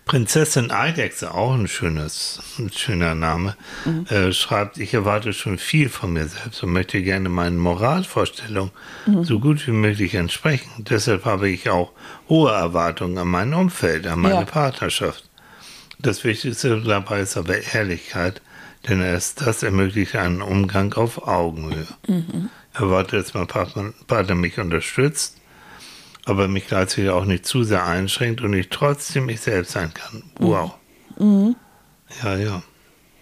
Prinzessin 0.05 0.71
Eidechse, 0.71 1.35
auch 1.35 1.55
ein 1.55 1.67
schönes, 1.67 2.41
ein 2.59 2.71
schöner 2.73 3.14
Name, 3.14 3.57
mhm. 3.85 4.07
äh, 4.07 4.33
schreibt, 4.33 4.79
ich 4.79 4.95
erwarte 4.95 5.33
schon 5.33 5.59
viel 5.59 5.89
von 5.89 6.12
mir 6.12 6.27
selbst 6.27 6.62
und 6.62 6.73
möchte 6.73 7.03
gerne 7.03 7.29
meinen 7.29 7.59
Moralvorstellungen 7.59 8.71
mhm. 9.07 9.25
so 9.25 9.41
gut 9.41 9.67
wie 9.67 9.73
möglich 9.73 10.14
entsprechen. 10.14 10.71
Deshalb 10.79 11.25
habe 11.25 11.49
ich 11.49 11.69
auch 11.71 11.93
hohe 12.29 12.53
Erwartungen 12.53 13.19
an 13.19 13.29
mein 13.29 13.55
Umfeld, 13.55 14.07
an 14.07 14.21
meine 14.21 14.35
ja. 14.37 14.45
Partnerschaft. 14.45 15.29
Das 15.99 16.25
Wichtigste 16.25 16.81
dabei 16.81 17.21
ist 17.21 17.37
aber 17.37 17.57
Ehrlichkeit, 17.75 18.43
denn 18.89 19.01
erst 19.01 19.45
das 19.47 19.62
ermöglicht 19.62 20.14
einen 20.14 20.43
Umgang 20.43 20.93
auf 20.95 21.27
Augenhöhe. 21.27 21.87
Mhm. 22.07 22.51
Erwarte, 22.75 23.17
dass 23.17 23.35
mein 23.35 23.47
Partner, 23.47 23.93
Partner 24.07 24.35
mich 24.35 24.59
unterstützt, 24.59 25.39
aber 26.27 26.49
mich 26.49 26.66
gleichzeitig 26.66 27.11
auch 27.11 27.24
nicht 27.24 27.47
zu 27.47 27.62
sehr 27.62 27.87
einschränkt 27.87 28.43
und 28.43 28.53
ich 28.53 28.68
trotzdem 28.68 29.29
ich 29.29 29.41
selbst 29.41 29.72
sein 29.72 29.95
kann. 29.95 30.24
Wow. 30.39 30.74
Mhm. 31.18 31.57
Ja, 32.22 32.37
ja. 32.37 32.62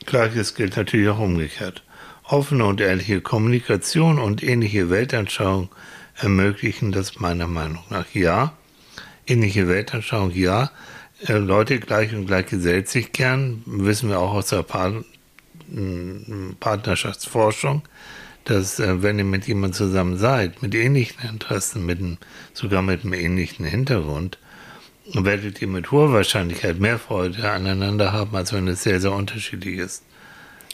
Gleiches 0.06 0.54
gilt 0.54 0.76
natürlich 0.76 1.08
auch 1.10 1.20
umgekehrt. 1.20 1.84
Offene 2.24 2.64
und 2.64 2.80
ehrliche 2.80 3.20
Kommunikation 3.20 4.18
und 4.18 4.42
ähnliche 4.42 4.88
Weltanschauung 4.90 5.68
ermöglichen 6.16 6.92
das 6.92 7.20
meiner 7.20 7.46
Meinung 7.46 7.84
nach. 7.90 8.06
Ja, 8.14 8.54
ähnliche 9.26 9.68
Weltanschauung, 9.68 10.30
ja. 10.30 10.70
Äh, 11.26 11.34
Leute 11.34 11.78
gleich 11.80 12.14
und 12.14 12.26
gleich 12.26 12.46
gesellt 12.46 12.88
sich 12.88 13.12
gern, 13.12 13.62
wissen 13.66 14.08
wir 14.08 14.18
auch 14.18 14.32
aus 14.32 14.48
der 14.48 14.64
Partnerschaftsforschung 16.60 17.82
dass 18.44 18.78
äh, 18.78 19.02
wenn 19.02 19.18
ihr 19.18 19.24
mit 19.24 19.46
jemandem 19.46 19.72
zusammen 19.72 20.18
seid, 20.18 20.62
mit 20.62 20.74
ähnlichen 20.74 21.28
Interessen, 21.28 21.84
mit 21.86 21.98
einem, 21.98 22.18
sogar 22.52 22.82
mit 22.82 23.04
einem 23.04 23.14
ähnlichen 23.14 23.64
Hintergrund, 23.64 24.38
werdet 25.12 25.60
ihr 25.60 25.68
mit 25.68 25.90
hoher 25.90 26.12
Wahrscheinlichkeit 26.12 26.78
mehr 26.78 26.98
Freude 26.98 27.50
aneinander 27.50 28.12
haben, 28.12 28.34
als 28.36 28.52
wenn 28.52 28.68
es 28.68 28.82
sehr, 28.82 29.00
sehr 29.00 29.12
unterschiedlich 29.12 29.78
ist. 29.78 30.02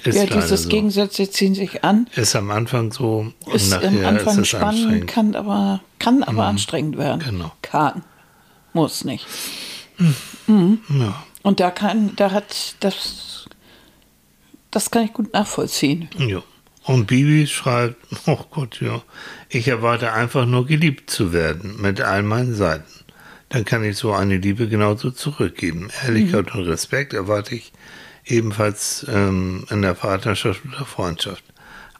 ist 0.05 0.17
ja, 0.17 0.27
dieses 0.27 0.65
so. 0.65 0.69
Gegensätze 0.69 1.31
ziehen 1.31 1.55
sich 1.55 1.83
an. 1.85 2.09
Ist 2.15 2.37
am 2.37 2.51
Anfang 2.51 2.93
so 2.93 3.33
und 3.45 3.55
ist 3.55 3.73
am 3.73 4.05
Anfang 4.05 4.39
ist 4.39 4.49
spannend, 4.49 5.07
kann 5.07 5.35
aber, 5.35 5.81
kann 5.99 6.23
aber 6.23 6.33
mhm. 6.33 6.41
anstrengend 6.41 6.97
werden. 6.97 7.23
Genau. 7.25 7.53
Kann. 7.63 8.03
Muss 8.73 9.05
nicht. 9.05 9.27
Mhm. 9.99 10.15
Mhm. 10.47 10.81
Ja. 11.01 11.25
Und 11.43 11.59
da 11.61 11.71
kann, 11.71 12.15
da 12.17 12.31
hat 12.31 12.77
das, 12.81 13.47
das 14.71 14.91
kann 14.91 15.05
ich 15.05 15.13
gut 15.13 15.33
nachvollziehen. 15.33 16.09
Ja. 16.19 16.43
Und 16.85 17.07
Bibi 17.07 17.47
schreibt, 17.47 17.97
oh 18.27 18.45
Gott, 18.51 18.81
ja, 18.81 19.03
ich 19.49 19.69
erwarte 19.69 20.13
einfach 20.13 20.47
nur 20.47 20.67
geliebt 20.67 21.11
zu 21.11 21.33
werden 21.33 21.81
mit 21.81 22.01
all 22.01 22.23
meinen 22.23 22.55
Seiten. 22.55 22.91
Dann 23.51 23.65
kann 23.65 23.85
ich 23.85 23.97
so 23.97 24.13
eine 24.13 24.39
Liebe 24.39 24.69
genauso 24.69 25.11
zurückgeben. 25.11 25.91
Ehrlichkeit 26.05 26.55
mhm. 26.55 26.61
und 26.61 26.69
Respekt 26.69 27.13
erwarte 27.13 27.57
ich 27.57 27.73
ebenfalls 28.25 29.05
ähm, 29.09 29.67
in 29.71 29.83
der 29.83 29.95
Partnerschaft 29.95 30.63
oder 30.67 30.85
Freundschaft. 30.85 31.45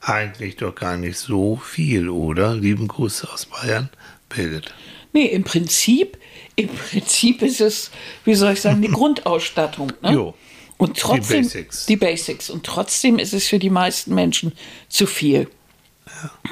Eigentlich 0.01 0.57
doch 0.57 0.75
gar 0.75 0.97
nicht 0.97 1.19
so 1.19 1.57
viel, 1.57 2.09
oder? 2.09 2.55
Lieben 2.55 2.89
Gruß 2.89 3.27
aus 3.27 3.47
Bayern, 3.47 3.91
Birgit. 4.29 4.73
Nee, 5.13 5.27
im 5.27 5.45
Prinzip, 5.45 6.17
im 6.57 6.69
Prinzip 6.69 7.43
ist 7.43 7.61
es, 7.61 7.91
wie 8.25 8.35
soll 8.35 8.53
ich 8.53 8.61
sagen, 8.61 8.81
die 8.81 8.89
Grundausstattung. 8.93 9.93
Ne? 10.03 10.13
Jo. 10.13 10.35
Und 10.81 10.99
trotzdem, 10.99 11.43
Die 11.43 11.49
Basics. 11.49 11.87
die 11.87 11.97
Basics. 11.97 12.51
Und 12.51 12.65
trotzdem 12.65 13.19
ist 13.19 13.35
es 13.35 13.47
für 13.47 13.59
die 13.59 13.71
meisten 13.71 14.15
Menschen 14.15 14.53
zu 14.89 15.07
viel. 15.07 15.49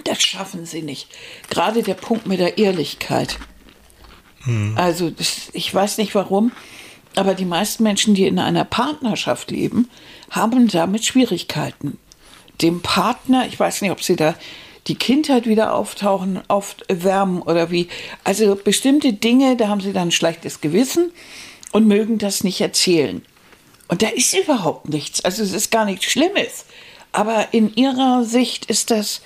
Das 0.05 0.23
schaffen 0.23 0.67
sie 0.67 0.83
nicht. 0.83 1.09
Gerade 1.51 1.83
der 1.83 1.95
Punkt 1.95 2.27
mit 2.27 2.39
der 2.39 2.59
Ehrlichkeit. 2.59 3.39
Also 4.77 5.11
das, 5.11 5.49
ich 5.53 5.75
weiß 5.75 5.99
nicht 5.99 6.15
warum, 6.15 6.53
aber 7.17 7.35
die 7.35 7.45
meisten 7.45 7.83
Menschen, 7.83 8.15
die 8.15 8.27
in 8.27 8.39
einer 8.39 8.65
Partnerschaft 8.65 9.51
leben, 9.51 9.91
haben 10.31 10.69
damit 10.69 11.05
Schwierigkeiten. 11.05 11.99
Dem 12.63 12.81
Partner, 12.81 13.47
ich 13.47 13.59
weiß 13.59 13.83
nicht, 13.83 13.91
ob 13.91 14.03
sie 14.03 14.17
da 14.17 14.35
die 14.87 14.95
Kindheit 14.95 15.47
wieder 15.47 15.75
auftauchen, 15.75 16.41
aufwärmen 16.49 17.43
oder 17.43 17.71
wie. 17.71 17.89
Also 18.25 18.55
bestimmte 18.57 19.13
Dinge, 19.13 19.57
da 19.57 19.69
haben 19.69 19.81
sie 19.81 19.93
dann 19.93 20.09
ein 20.09 20.13
schlechtes 20.13 20.61
Gewissen 20.61 21.11
und 21.73 21.87
mögen 21.87 22.19
das 22.19 22.45
nicht 22.45 22.61
erzählen. 22.61 23.23
Und 23.89 24.03
da 24.03 24.09
ist 24.09 24.35
überhaupt 24.35 24.89
nichts. 24.89 25.25
Also 25.25 25.43
es 25.43 25.53
ist 25.53 25.71
gar 25.71 25.85
nichts 25.85 26.05
Schlimmes. 26.07 26.67
Aber 27.13 27.49
in 27.53 27.75
ihrer 27.75 28.25
Sicht 28.25 28.67
ist 28.67 28.91
das, 28.91 29.23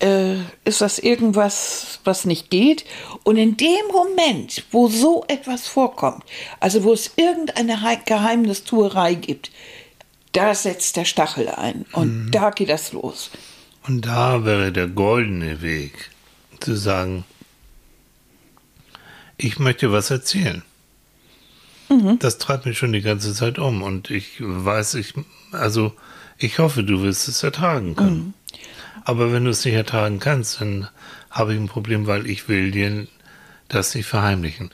äh, 0.00 0.36
ist 0.64 0.80
das 0.80 0.98
irgendwas, 1.00 1.98
was 2.04 2.24
nicht 2.24 2.50
geht. 2.50 2.84
Und 3.24 3.36
in 3.36 3.56
dem 3.56 3.86
Moment, 3.92 4.64
wo 4.70 4.88
so 4.88 5.24
etwas 5.26 5.66
vorkommt, 5.66 6.22
also 6.60 6.84
wo 6.84 6.92
es 6.92 7.10
irgendeine 7.16 7.82
Hei- 7.82 7.96
Geheimnistuerei 7.96 9.14
gibt, 9.14 9.50
da 10.32 10.54
setzt 10.54 10.96
der 10.96 11.04
Stachel 11.04 11.48
ein. 11.48 11.84
Und 11.92 12.30
da 12.30 12.50
geht 12.50 12.68
das 12.68 12.92
los. 12.92 13.30
Und 13.88 14.06
da 14.06 14.44
wäre 14.44 14.70
der 14.70 14.86
goldene 14.88 15.62
Weg, 15.62 16.10
zu 16.60 16.74
sagen, 16.76 17.24
ich 19.36 19.58
möchte 19.58 19.92
was 19.92 20.10
erzählen. 20.10 20.62
Das 22.18 22.38
treibt 22.38 22.66
mich 22.66 22.78
schon 22.78 22.92
die 22.92 23.02
ganze 23.02 23.32
Zeit 23.32 23.58
um 23.58 23.82
und 23.82 24.10
ich 24.10 24.36
weiß, 24.38 24.94
ich, 24.94 25.14
also 25.52 25.92
ich 26.38 26.58
hoffe, 26.58 26.82
du 26.82 27.02
wirst 27.02 27.28
es 27.28 27.42
ertragen 27.42 27.96
können. 27.96 28.34
Aber 29.04 29.32
wenn 29.32 29.44
du 29.44 29.50
es 29.50 29.64
nicht 29.64 29.74
ertragen 29.74 30.18
kannst, 30.18 30.60
dann 30.60 30.88
habe 31.30 31.54
ich 31.54 31.60
ein 31.60 31.68
Problem, 31.68 32.06
weil 32.06 32.26
ich 32.26 32.48
will 32.48 32.70
dir 32.72 33.06
das 33.68 33.94
nicht 33.94 34.06
verheimlichen. 34.06 34.70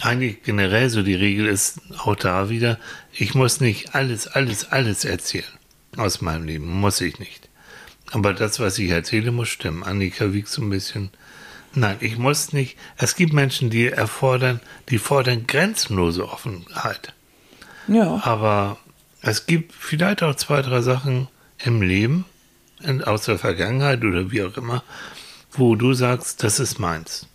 Eigentlich 0.00 0.42
generell 0.42 0.90
so 0.90 1.02
die 1.02 1.14
Regel 1.14 1.46
ist 1.46 1.80
auch 1.98 2.16
da 2.16 2.48
wieder, 2.48 2.78
ich 3.12 3.34
muss 3.34 3.60
nicht 3.60 3.94
alles, 3.94 4.26
alles, 4.26 4.72
alles 4.72 5.04
erzählen 5.04 5.44
aus 5.96 6.20
meinem 6.20 6.44
Leben, 6.44 6.66
muss 6.66 7.00
ich 7.00 7.18
nicht. 7.18 7.48
Aber 8.10 8.32
das, 8.32 8.60
was 8.60 8.78
ich 8.78 8.90
erzähle, 8.90 9.32
muss 9.32 9.48
stimmen. 9.48 9.82
Annika 9.82 10.32
wiegt 10.32 10.48
so 10.48 10.62
ein 10.62 10.70
bisschen. 10.70 11.10
Nein, 11.74 11.96
ich 12.00 12.18
muss 12.18 12.52
nicht. 12.52 12.76
Es 12.96 13.16
gibt 13.16 13.32
Menschen, 13.32 13.70
die 13.70 13.88
erfordern, 13.88 14.60
die 14.90 14.98
fordern 14.98 15.46
grenzenlose 15.46 16.28
Offenheit. 16.28 17.12
Ja. 17.88 18.20
Aber 18.24 18.78
es 19.22 19.46
gibt 19.46 19.72
vielleicht 19.72 20.22
auch 20.22 20.34
zwei, 20.36 20.62
drei 20.62 20.80
Sachen 20.82 21.28
im 21.58 21.82
Leben, 21.82 22.24
in, 22.82 23.02
aus 23.02 23.24
der 23.24 23.38
Vergangenheit 23.38 24.04
oder 24.04 24.30
wie 24.30 24.42
auch 24.42 24.56
immer, 24.56 24.82
wo 25.52 25.74
du 25.76 25.94
sagst, 25.94 26.42
das 26.42 26.60
ist 26.60 26.78
meins. 26.78 27.26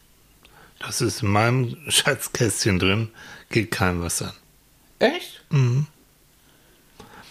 Das 0.79 1.01
ist 1.01 1.23
in 1.23 1.29
meinem 1.29 1.77
Schatzkästchen 1.89 2.79
drin, 2.79 3.09
geht 3.49 3.71
keinem 3.71 4.01
was 4.01 4.21
an. 4.21 4.33
Echt? 4.99 5.41
Mhm. 5.49 5.87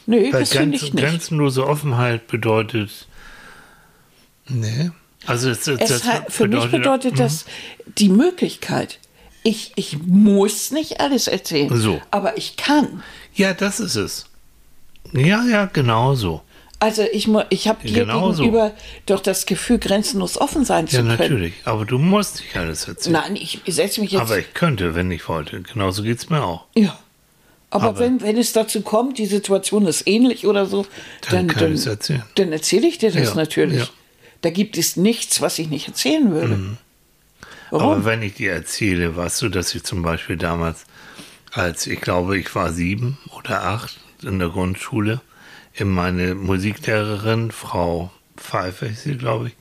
Nee, 0.07 0.33
Weil 0.33 0.41
das 0.41 0.51
grenz, 0.51 0.83
ich 0.83 0.95
nicht. 0.95 1.05
grenzenlose 1.05 1.67
Offenheit 1.67 2.27
bedeutet. 2.29 3.07
Nee. 4.47 4.91
Also 5.27 5.51
es, 5.51 5.67
Es 5.67 5.79
das 5.89 6.05
hat, 6.05 6.33
für 6.33 6.49
mich 6.49 6.71
bedeutet 6.71 7.19
das 7.19 7.45
die 7.99 8.09
Möglichkeit. 8.09 8.99
Ich, 9.43 9.73
ich 9.77 9.99
muss 10.05 10.71
nicht 10.71 11.01
alles 11.01 11.27
erzählen, 11.29 11.75
So. 11.77 12.01
aber 12.11 12.37
ich 12.39 12.57
kann. 12.57 13.03
Ja, 13.35 13.55
das 13.55 13.81
ist 13.81 13.97
es. 13.97 14.27
Ja, 15.13 15.45
ja, 15.45 15.67
genau 15.67 16.15
so. 16.15 16.43
Also 16.81 17.03
ich, 17.13 17.29
ich 17.51 17.67
habe 17.67 17.87
dir 17.87 18.05
Genau 18.05 18.33
so. 18.33 18.43
gegenüber 18.43 18.73
doch 19.07 19.21
das 19.21 19.47
Gefühl, 19.47 19.79
grenzenlos 19.79 20.39
offen 20.41 20.65
sein 20.65 20.85
Ja, 20.87 20.91
zu 20.91 20.97
können. 20.99 21.09
natürlich. 21.19 21.55
Aber 21.65 21.85
du 21.85 21.99
musst 21.99 22.41
nicht 22.41 22.57
alles 22.57 22.87
erzählen. 22.87 23.15
Nein, 23.15 23.37
ich, 23.37 23.61
setze 23.67 24.01
mich 24.01 24.13
jetzt. 24.13 24.21
Aber 24.23 24.39
ich 24.39 24.55
könnte, 24.55 24.95
wenn 24.95 25.11
ich 25.11 25.29
wollte. 25.29 25.61
Genauso 25.63 26.03
geht 26.05 26.19
es 26.19 26.31
mir 26.31 26.43
auch. 26.45 26.65
ja. 26.77 26.97
Aber, 27.71 27.89
Aber- 27.89 27.99
wenn, 27.99 28.23
wenn 28.23 28.39
es 28.39 28.55
dazu 28.55 28.81
kommt, 28.81 29.19
die 29.19 29.27
Situation 29.27 29.87
ist 29.87 30.07
ähnlich 30.09 30.47
oder 30.47 30.65
so, 30.65 30.87
Dann 31.31 31.49
dann, 31.49 31.77
dann, 31.77 32.23
dann 32.37 32.53
erzähle 32.53 32.87
ich 32.89 32.97
dir 32.97 33.11
das 33.11 33.29
Ja, 33.29 33.35
natürlich. 33.35 33.81
ja. 33.81 33.89
Mhm. 34.39 34.43
Da 34.43 34.51
gibt 34.51 34.79
es 34.79 34.97
nichts, 34.97 35.41
was 35.41 35.59
ich 35.59 35.69
nicht 35.69 35.89
erzählen 35.89 36.31
würde. 36.31 36.77
Warum? 37.71 37.93
Aber 37.93 38.05
wenn 38.05 38.23
ich 38.23 38.35
dir 38.35 38.53
erzähle, 38.53 39.17
weißt 39.17 39.43
du, 39.43 39.49
dass 39.49 39.75
ich 39.75 39.85
zum 39.85 40.03
Beispiel 40.03 40.37
damals, 40.37 40.85
als 41.53 41.87
ich 41.87 42.01
glaube, 42.01 42.39
ich 42.39 42.55
war 42.55 42.73
sieben 42.73 43.19
oder 43.37 43.65
acht 43.65 43.99
in 44.23 44.39
der 44.39 44.49
Grundschule, 44.49 45.21
in 45.75 45.89
meine 45.89 46.35
Musiklehrerin, 46.35 47.51
Frau 47.51 48.11
Pfeiffer, 48.37 48.87
ist 48.87 49.03
sie, 49.03 49.17
glaube 49.17 49.49
ich, 49.49 49.57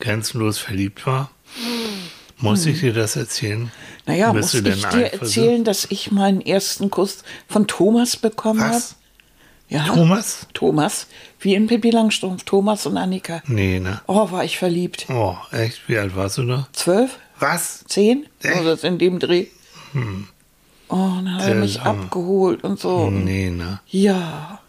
grenzenlos 0.00 0.58
verliebt 0.58 1.06
war. 1.06 1.30
Muss 2.38 2.66
ich 2.66 2.80
dir 2.80 2.92
das 2.92 3.16
erzählen? 3.16 3.70
naja, 4.06 4.32
Bist 4.32 4.54
muss 4.54 4.62
du 4.62 4.68
ich 4.68 4.86
dir 4.86 5.12
erzählen, 5.12 5.64
dass 5.64 5.86
ich 5.88 6.10
meinen 6.10 6.40
ersten 6.40 6.90
Kuss 6.90 7.18
von 7.48 7.66
Thomas 7.66 8.16
bekommen 8.16 8.60
habe? 8.60 8.82
Ja. 9.68 9.86
Thomas? 9.86 10.46
Thomas, 10.52 11.06
wie 11.40 11.54
in 11.54 11.66
Pippi 11.66 11.90
Langstrumpf, 11.90 12.44
Thomas 12.44 12.86
und 12.86 12.96
Annika. 12.96 13.42
Nee, 13.46 13.80
ne? 13.80 14.00
Oh, 14.06 14.30
war 14.30 14.44
ich 14.44 14.58
verliebt. 14.58 15.06
Oh, 15.08 15.36
echt? 15.52 15.88
Wie 15.88 15.98
alt 15.98 16.14
warst 16.14 16.38
du 16.38 16.44
da? 16.44 16.68
Zwölf? 16.72 17.18
Was? 17.40 17.84
Zehn? 17.88 18.26
Echt? 18.42 18.60
Oder 18.60 18.82
in 18.84 18.98
dem 18.98 19.18
Dreh. 19.18 19.46
Oh, 20.88 20.96
dann 21.16 21.34
hat 21.34 21.48
er 21.48 21.54
mich 21.54 21.80
Hammer. 21.82 22.02
abgeholt 22.04 22.62
und 22.62 22.78
so. 22.78 23.10
Nee, 23.10 23.50
ne? 23.50 23.80
Ja, 23.88 24.60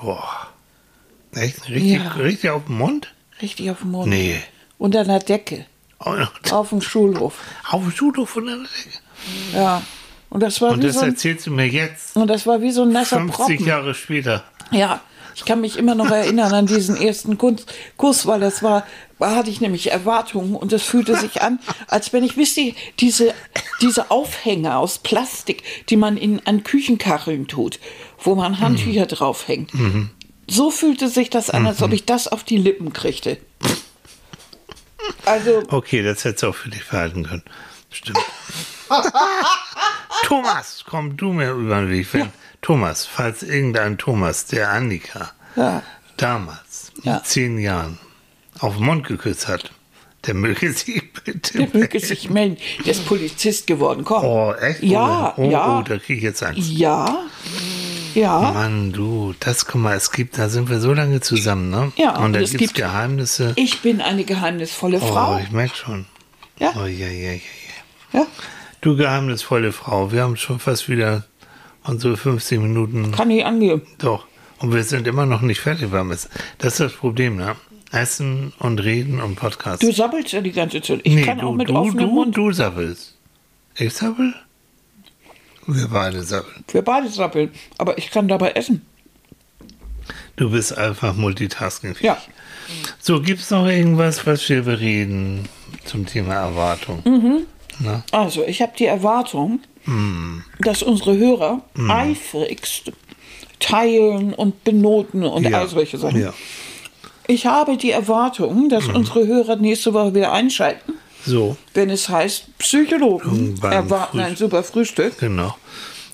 Boah. 0.00 0.48
Echt? 1.34 1.68
Richtig, 1.68 1.92
Ja. 2.02 2.08
richtig 2.12 2.50
auf 2.50 2.66
den 2.66 2.78
Mund? 2.78 3.12
richtig 3.42 3.70
auf 3.70 3.80
dem 3.80 3.90
Mund. 3.90 4.08
Nee. 4.08 4.40
Unter 4.78 5.00
einer 5.00 5.18
Decke. 5.18 5.66
Noch 6.04 6.30
Auf 6.52 6.68
dem 6.68 6.80
Schulhof. 6.82 7.38
auf 7.70 7.82
dem 7.82 7.90
Schulhof 7.90 8.30
von 8.30 8.46
der 8.46 8.56
Decke. 8.56 8.98
Ja. 9.54 9.82
Und 10.34 10.40
das 10.40 10.60
war 10.60 10.72
Und 10.72 10.82
wie 10.82 10.88
das 10.88 10.96
so 10.96 11.02
ein, 11.02 11.10
erzählst 11.10 11.46
du 11.46 11.52
mir 11.52 11.68
jetzt, 11.68 12.16
und 12.16 12.26
das 12.26 12.44
war 12.44 12.60
wie 12.60 12.72
so 12.72 12.82
ein 12.82 12.90
nasser 12.90 13.18
50 13.18 13.36
Brocken. 13.36 13.66
Jahre 13.66 13.94
später. 13.94 14.42
Ja, 14.72 15.00
ich 15.36 15.44
kann 15.44 15.60
mich 15.60 15.78
immer 15.78 15.94
noch 15.94 16.10
erinnern 16.10 16.52
an 16.52 16.66
diesen 16.66 16.96
ersten 16.96 17.38
Kuss, 17.38 17.64
Kuss 17.96 18.26
weil 18.26 18.40
das 18.40 18.60
war, 18.60 18.84
da 19.20 19.36
hatte 19.36 19.48
ich 19.50 19.60
nämlich 19.60 19.92
Erwartungen 19.92 20.56
und 20.56 20.72
es 20.72 20.82
fühlte 20.82 21.14
sich 21.14 21.40
an, 21.40 21.60
als 21.86 22.12
wenn 22.12 22.24
ich, 22.24 22.36
wisst 22.36 22.56
ihr, 22.56 22.74
diese, 22.98 23.32
diese 23.80 24.10
Aufhänger 24.10 24.76
aus 24.80 24.98
Plastik, 24.98 25.62
die 25.88 25.96
man 25.96 26.16
in, 26.16 26.44
an 26.46 26.64
Küchenkacheln 26.64 27.46
tut, 27.46 27.78
wo 28.18 28.34
man 28.34 28.58
Handtücher 28.58 29.06
draufhängt. 29.06 29.70
So 30.48 30.72
fühlte 30.72 31.06
sich 31.06 31.30
das 31.30 31.48
an, 31.48 31.64
als 31.64 31.80
ob 31.80 31.92
ich 31.92 32.06
das 32.06 32.26
auf 32.26 32.42
die 32.42 32.56
Lippen 32.56 32.92
kriegte. 32.92 33.38
Also, 35.26 35.62
Okay, 35.68 36.02
das 36.02 36.24
hättest 36.24 36.42
du 36.42 36.48
auch 36.48 36.56
für 36.56 36.70
dich 36.70 36.82
verhalten 36.82 37.22
können. 37.22 37.44
Stimmt. 37.92 38.18
Thomas, 40.24 40.84
komm 40.88 41.16
du 41.16 41.32
mir 41.32 41.52
über 41.52 41.80
den 41.80 41.90
Weg. 41.90 42.06
Wenn, 42.12 42.30
Thomas, 42.62 43.04
falls 43.06 43.42
irgendein 43.42 43.98
Thomas, 43.98 44.46
der 44.46 44.70
Annika, 44.70 45.30
ja, 45.56 45.82
damals, 46.16 46.92
Ja. 47.02 47.14
mit 47.16 47.26
zehn 47.26 47.58
Jahren, 47.58 47.98
auf 48.60 48.76
den 48.76 48.86
Mund 48.86 49.06
geküsst 49.06 49.48
hat, 49.48 49.70
der 50.26 50.34
möge 50.34 50.72
sich 50.72 51.12
bitte. 51.12 51.58
der 51.58 51.68
möge 51.80 52.00
sich 52.00 52.30
melden. 52.30 52.56
Der 52.84 52.92
ist 52.92 53.04
Polizist 53.06 53.66
geworden, 53.66 54.04
komm. 54.04 54.24
Oh, 54.24 54.52
echt? 54.54 54.82
Ja, 54.82 55.34
oh, 55.36 55.50
ja. 55.50 55.78
Oh, 55.78 55.82
da 55.82 55.98
kriege 55.98 56.14
ich 56.18 56.22
jetzt 56.22 56.42
Angst. 56.42 56.60
Ja, 56.70 57.24
ja. 58.14 58.40
Mann, 58.52 58.92
du, 58.92 59.34
das, 59.40 59.66
guck 59.66 59.80
mal, 59.82 59.96
es 59.96 60.10
gibt, 60.12 60.38
da 60.38 60.48
sind 60.48 60.70
wir 60.70 60.80
so 60.80 60.94
lange 60.94 61.20
zusammen, 61.20 61.68
ne? 61.68 61.92
Ja, 61.96 62.16
Und 62.16 62.32
da 62.32 62.38
und 62.38 62.44
es 62.44 62.50
gibt 62.52 62.62
es 62.62 62.68
gibt- 62.68 62.74
Geheimnisse. 62.76 63.52
Ich 63.56 63.82
bin 63.82 64.00
eine 64.00 64.24
geheimnisvolle 64.24 65.00
Frau. 65.00 65.34
Oh, 65.34 65.40
ich 65.42 65.50
merke 65.50 65.76
schon. 65.76 66.06
Ja. 66.58 66.72
Oh, 66.76 66.86
ja, 66.86 67.08
ja, 67.08 67.32
ja, 67.32 67.32
ja. 67.32 67.40
Ja, 68.20 68.26
Du 68.84 68.96
geheimnisvolle 68.96 69.72
Frau, 69.72 70.12
wir 70.12 70.22
haben 70.22 70.36
schon 70.36 70.58
fast 70.58 70.90
wieder 70.90 71.24
unsere 71.84 72.18
15 72.18 72.60
Minuten. 72.60 73.12
kann 73.12 73.30
ich 73.30 73.42
angeben. 73.44 73.80
Doch. 73.98 74.26
Und 74.58 74.74
wir 74.74 74.84
sind 74.84 75.06
immer 75.06 75.24
noch 75.24 75.40
nicht 75.40 75.60
fertig. 75.60 75.90
Es- 75.92 76.28
Das 76.58 76.74
ist 76.74 76.80
das 76.80 76.92
Problem, 76.92 77.36
ne? 77.36 77.56
Essen 77.92 78.52
und 78.58 78.80
Reden 78.84 79.22
und 79.22 79.36
Podcast. 79.36 79.82
Du 79.82 79.90
sabbelst 79.90 80.32
ja 80.32 80.42
die 80.42 80.52
ganze 80.52 80.82
Zeit. 80.82 81.00
Ich 81.04 81.22
kann 81.24 81.38
du, 81.38 81.46
auch 81.48 81.54
mit 81.54 81.70
du, 81.70 81.74
offenem 81.76 82.08
du, 82.08 82.14
Mund. 82.14 82.36
du 82.36 82.52
sabbelst. 82.52 83.16
Ich 83.76 83.94
sabbel? 83.94 84.34
Wir 85.66 85.88
beide 85.88 86.22
sabbeln. 86.22 86.64
Wir 86.70 86.82
beide 86.82 87.08
sabbeln. 87.08 87.52
Aber 87.78 87.96
ich 87.96 88.10
kann 88.10 88.28
dabei 88.28 88.50
essen. 88.52 88.84
Du 90.36 90.50
bist 90.50 90.76
einfach 90.76 91.14
multitasking. 91.14 91.94
Ja. 92.00 92.18
So, 93.00 93.22
gibt 93.22 93.40
es 93.40 93.50
noch 93.50 93.66
irgendwas, 93.66 94.26
was 94.26 94.46
wir 94.50 94.62
bereden 94.62 95.48
zum 95.86 96.04
Thema 96.04 96.34
Erwartung? 96.34 97.00
Mhm. 97.06 97.46
Na? 97.80 98.04
Also, 98.12 98.44
ich 98.44 98.62
habe 98.62 98.72
die 98.78 98.86
Erwartung, 98.86 99.60
dass 100.60 100.82
unsere 100.82 101.16
Hörer 101.16 101.60
eifrigst 101.88 102.92
teilen 103.60 104.34
und 104.34 104.64
benoten 104.64 105.24
und 105.24 105.52
all 105.52 105.68
solche 105.68 105.98
Sachen. 105.98 106.20
Ja. 106.20 106.34
Ich 107.26 107.46
habe 107.46 107.76
die 107.76 107.90
Erwartung, 107.90 108.68
dass 108.68 108.86
unsere 108.88 109.26
Hörer 109.26 109.56
nächste 109.56 109.94
Woche 109.94 110.14
wieder 110.14 110.32
einschalten 110.32 110.94
So, 111.24 111.56
wenn 111.72 111.88
es 111.90 112.08
heißt, 112.08 112.58
Psychologen 112.58 113.58
Beim 113.60 113.72
erwarten 113.72 114.20
ein 114.20 114.36
Frühstück. 114.36 114.50
super 114.50 114.62
Frühstück. 114.62 115.18
genau. 115.18 115.56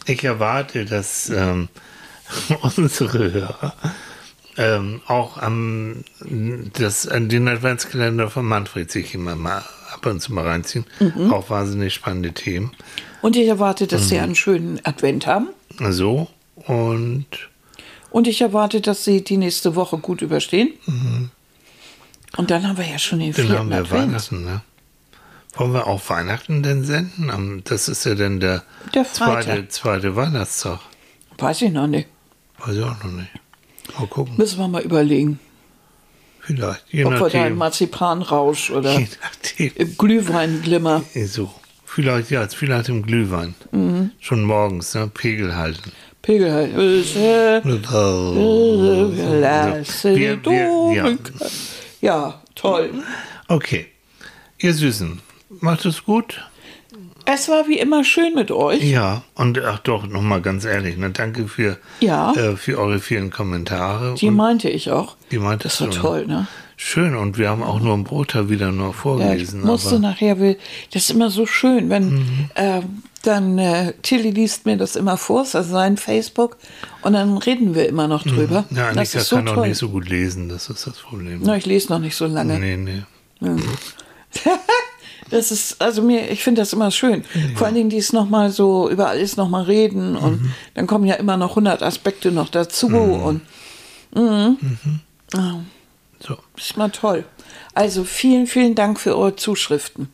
Ich 0.06 0.22
erwarte, 0.24 0.84
dass 0.84 1.30
ähm, 1.30 1.68
unsere 2.76 3.32
Hörer 3.32 3.74
ähm, 4.56 5.00
auch 5.06 5.38
am 5.38 6.04
das, 6.74 7.08
an 7.08 7.28
den 7.28 7.48
Adventskalender 7.48 8.30
von 8.30 8.44
Manfred 8.46 8.90
sich 8.90 9.14
immer 9.14 9.34
mal 9.36 9.64
ab 9.92 10.06
und 10.06 10.20
zu 10.20 10.32
mal 10.32 10.46
reinziehen. 10.46 10.84
Mhm. 10.98 11.32
Auch 11.32 11.50
wahnsinnig 11.50 11.94
spannende 11.94 12.32
Themen. 12.32 12.72
Und 13.22 13.36
ich 13.36 13.46
erwarte, 13.48 13.86
dass 13.86 14.02
Mhm. 14.04 14.06
sie 14.08 14.18
einen 14.18 14.34
schönen 14.34 14.80
Advent 14.84 15.26
haben. 15.26 15.48
So, 15.90 16.28
und 16.66 17.26
Und 18.10 18.26
ich 18.26 18.40
erwarte, 18.40 18.80
dass 18.80 19.04
sie 19.04 19.22
die 19.22 19.36
nächste 19.36 19.76
Woche 19.76 19.96
gut 19.98 20.20
überstehen. 20.20 20.70
Und 22.36 22.50
dann 22.50 22.66
haben 22.66 22.76
wir 22.76 22.86
ja 22.86 22.98
schon 22.98 23.20
den 23.20 23.28
Mhm. 23.30 23.34
dann 23.34 23.46
vierten 23.46 23.58
haben 23.60 23.70
wir 23.70 23.76
Advent. 23.78 24.08
Weihnachten, 24.08 24.44
ne? 24.44 24.60
Wollen 25.54 25.72
wir 25.72 25.86
auch 25.86 26.00
Weihnachten 26.08 26.62
denn 26.62 26.84
senden? 26.84 27.62
Das 27.64 27.88
ist 27.88 28.04
ja 28.04 28.14
dann 28.14 28.38
der, 28.40 28.62
Der 28.94 29.04
zweite, 29.04 29.68
zweite 29.68 30.14
Weihnachtstag. 30.16 30.80
Weiß 31.38 31.62
ich 31.62 31.70
noch 31.72 31.86
nicht. 31.88 32.08
Weiß 32.58 32.76
ich 32.76 32.82
auch 32.84 33.02
noch 33.04 33.10
nicht. 33.12 33.30
Mal 33.98 34.06
gucken. 34.06 34.34
Müssen 34.36 34.58
wir 34.58 34.68
mal 34.68 34.82
überlegen, 34.82 35.38
Vielleicht. 36.54 36.84
Je 36.90 37.04
ob 37.04 37.12
wir 37.12 37.18
da 37.18 37.26
im 37.26 37.32
nachdem. 37.32 37.56
Marzipanrausch 37.58 38.70
oder 38.70 38.98
Je 38.98 39.06
nachdem. 39.22 39.72
im 39.74 39.96
Glühweinglimmer. 39.96 41.02
So. 41.26 41.50
Vielleicht, 41.84 42.30
ja, 42.30 42.46
vielleicht 42.48 42.88
im 42.88 43.02
Glühwein. 43.02 43.54
Mhm. 43.72 44.10
Schon 44.20 44.42
morgens, 44.44 44.94
ne? 44.94 45.08
Pegel 45.12 45.56
halten. 45.56 45.90
Pegel 46.22 46.52
halt. 46.52 46.72
Lasse 49.40 50.14
Wir- 50.16 50.44
wir- 50.44 50.92
ja. 50.94 51.16
Ja, 52.00 52.42
toll. 52.54 52.90
Okay. 53.48 53.86
Ihr 54.58 54.74
Süßen, 54.74 55.20
macht 55.60 55.84
es 55.84 56.04
gut? 56.04 56.42
Es 57.32 57.48
war 57.48 57.68
wie 57.68 57.78
immer 57.78 58.02
schön 58.02 58.34
mit 58.34 58.50
euch. 58.50 58.82
Ja, 58.82 59.22
und 59.34 59.58
ach 59.62 59.78
doch, 59.80 60.06
nochmal 60.06 60.40
ganz 60.40 60.64
ehrlich, 60.64 60.96
ne, 60.96 61.10
danke 61.10 61.46
für, 61.48 61.76
Ja. 62.00 62.32
äh, 62.32 62.56
für 62.56 62.78
eure 62.78 62.98
vielen 62.98 63.30
Kommentare. 63.30 64.14
Die 64.14 64.28
und 64.28 64.34
meinte 64.36 64.68
ich 64.68 64.90
auch. 64.90 65.16
die 65.30 65.38
meintest 65.38 65.80
Das 65.80 65.86
war 65.88 65.94
du, 65.94 66.00
toll, 66.00 66.26
ne? 66.26 66.46
Schön, 66.76 67.14
und 67.14 67.36
wir 67.36 67.50
haben 67.50 67.62
auch 67.62 67.78
nur 67.78 67.92
einen 67.92 68.04
Bruchteil 68.04 68.48
wieder 68.48 68.72
nur 68.72 68.86
Ja, 68.86 68.90
ich 68.90 68.96
vorgelesen. 68.96 69.60
musste 69.60 69.96
Mhm. 69.96 70.00
nachher, 70.00 70.40
will, 70.40 70.56
das 70.92 71.02
ist 71.04 71.10
immer 71.10 71.30
so 71.30 71.44
schön, 71.46 71.90
wenn 71.90 72.48
äh, 72.54 72.80
dann 73.22 73.58
äh, 73.58 73.92
Tilly 74.02 74.30
liest 74.30 74.64
mir 74.64 74.78
das 74.78 74.96
immer 74.96 75.18
vor, 75.18 75.42
ist 75.42 75.54
also 75.54 75.72
sein 75.72 75.98
Facebook, 75.98 76.56
und 77.02 77.12
dann 77.12 77.36
reden 77.36 77.74
wir 77.74 77.86
immer 77.86 78.08
noch 78.08 78.22
drüber. 78.24 78.64
Mhm. 78.70 78.76
ja, 78.78 78.86
das 78.94 78.96
Annika 79.14 79.20
so 79.20 79.36
kann 79.36 79.48
auch 79.48 79.54
toll. 79.56 79.68
nicht 79.68 79.76
so 79.78 79.90
gut 79.90 80.08
lesen, 80.08 80.48
das 80.48 80.70
ist 80.70 80.86
das 80.86 80.96
Problem. 80.98 81.40
Na, 81.44 81.54
ich 81.56 81.66
lese 81.66 81.90
noch 81.92 81.98
nicht 81.98 82.16
so 82.16 82.24
lange. 82.26 82.58
Nee, 82.58 82.76
nee. 82.78 83.02
Das 85.30 85.50
ist, 85.50 85.80
also 85.80 86.02
mir, 86.02 86.28
ich 86.30 86.42
finde 86.42 86.62
das 86.62 86.72
immer 86.72 86.90
schön. 86.90 87.24
Vor 87.54 87.66
allen 87.66 87.76
Dingen, 87.76 87.90
die 87.90 87.98
es 87.98 88.12
nochmal 88.12 88.50
so 88.50 88.90
über 88.90 89.08
alles 89.08 89.36
nochmal 89.36 89.62
reden 89.64 90.16
und 90.16 90.42
Mhm. 90.42 90.52
dann 90.74 90.86
kommen 90.86 91.04
ja 91.06 91.14
immer 91.14 91.36
noch 91.36 91.50
100 91.50 91.82
Aspekte 91.82 92.32
noch 92.32 92.48
dazu 92.48 92.86
und 92.88 93.42
mhm. 94.14 94.56
Ah, 95.34 95.54
So, 96.18 96.36
ist 96.56 96.76
mal 96.76 96.90
toll. 96.90 97.24
Also 97.74 98.02
vielen, 98.04 98.46
vielen 98.46 98.74
Dank 98.74 98.98
für 98.98 99.16
eure 99.16 99.36
Zuschriften. 99.36 100.08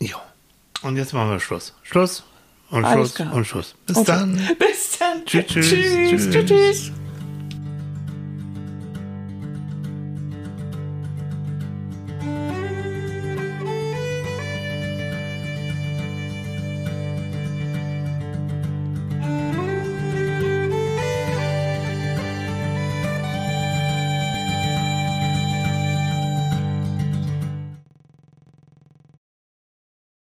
ja. 0.00 0.16
Und 0.82 0.96
jetzt 0.96 1.14
machen 1.14 1.30
wir 1.30 1.40
Schluss. 1.40 1.72
Schluss 1.82 2.24
und 2.70 2.84
Alles 2.84 2.94
Schluss 3.10 3.14
klar. 3.14 3.32
und 3.34 3.46
Schluss. 3.46 3.74
Bis 3.86 3.96
Und- 3.96 4.08
dann. 4.08 4.34
Bis 4.58 4.98
dann. 4.98 5.24
Tschüss, 5.24 5.46
Tschüss. 5.46 5.68
tschüss. 5.68 6.30
tschüss. 6.30 6.44
tschüss. 6.46 6.92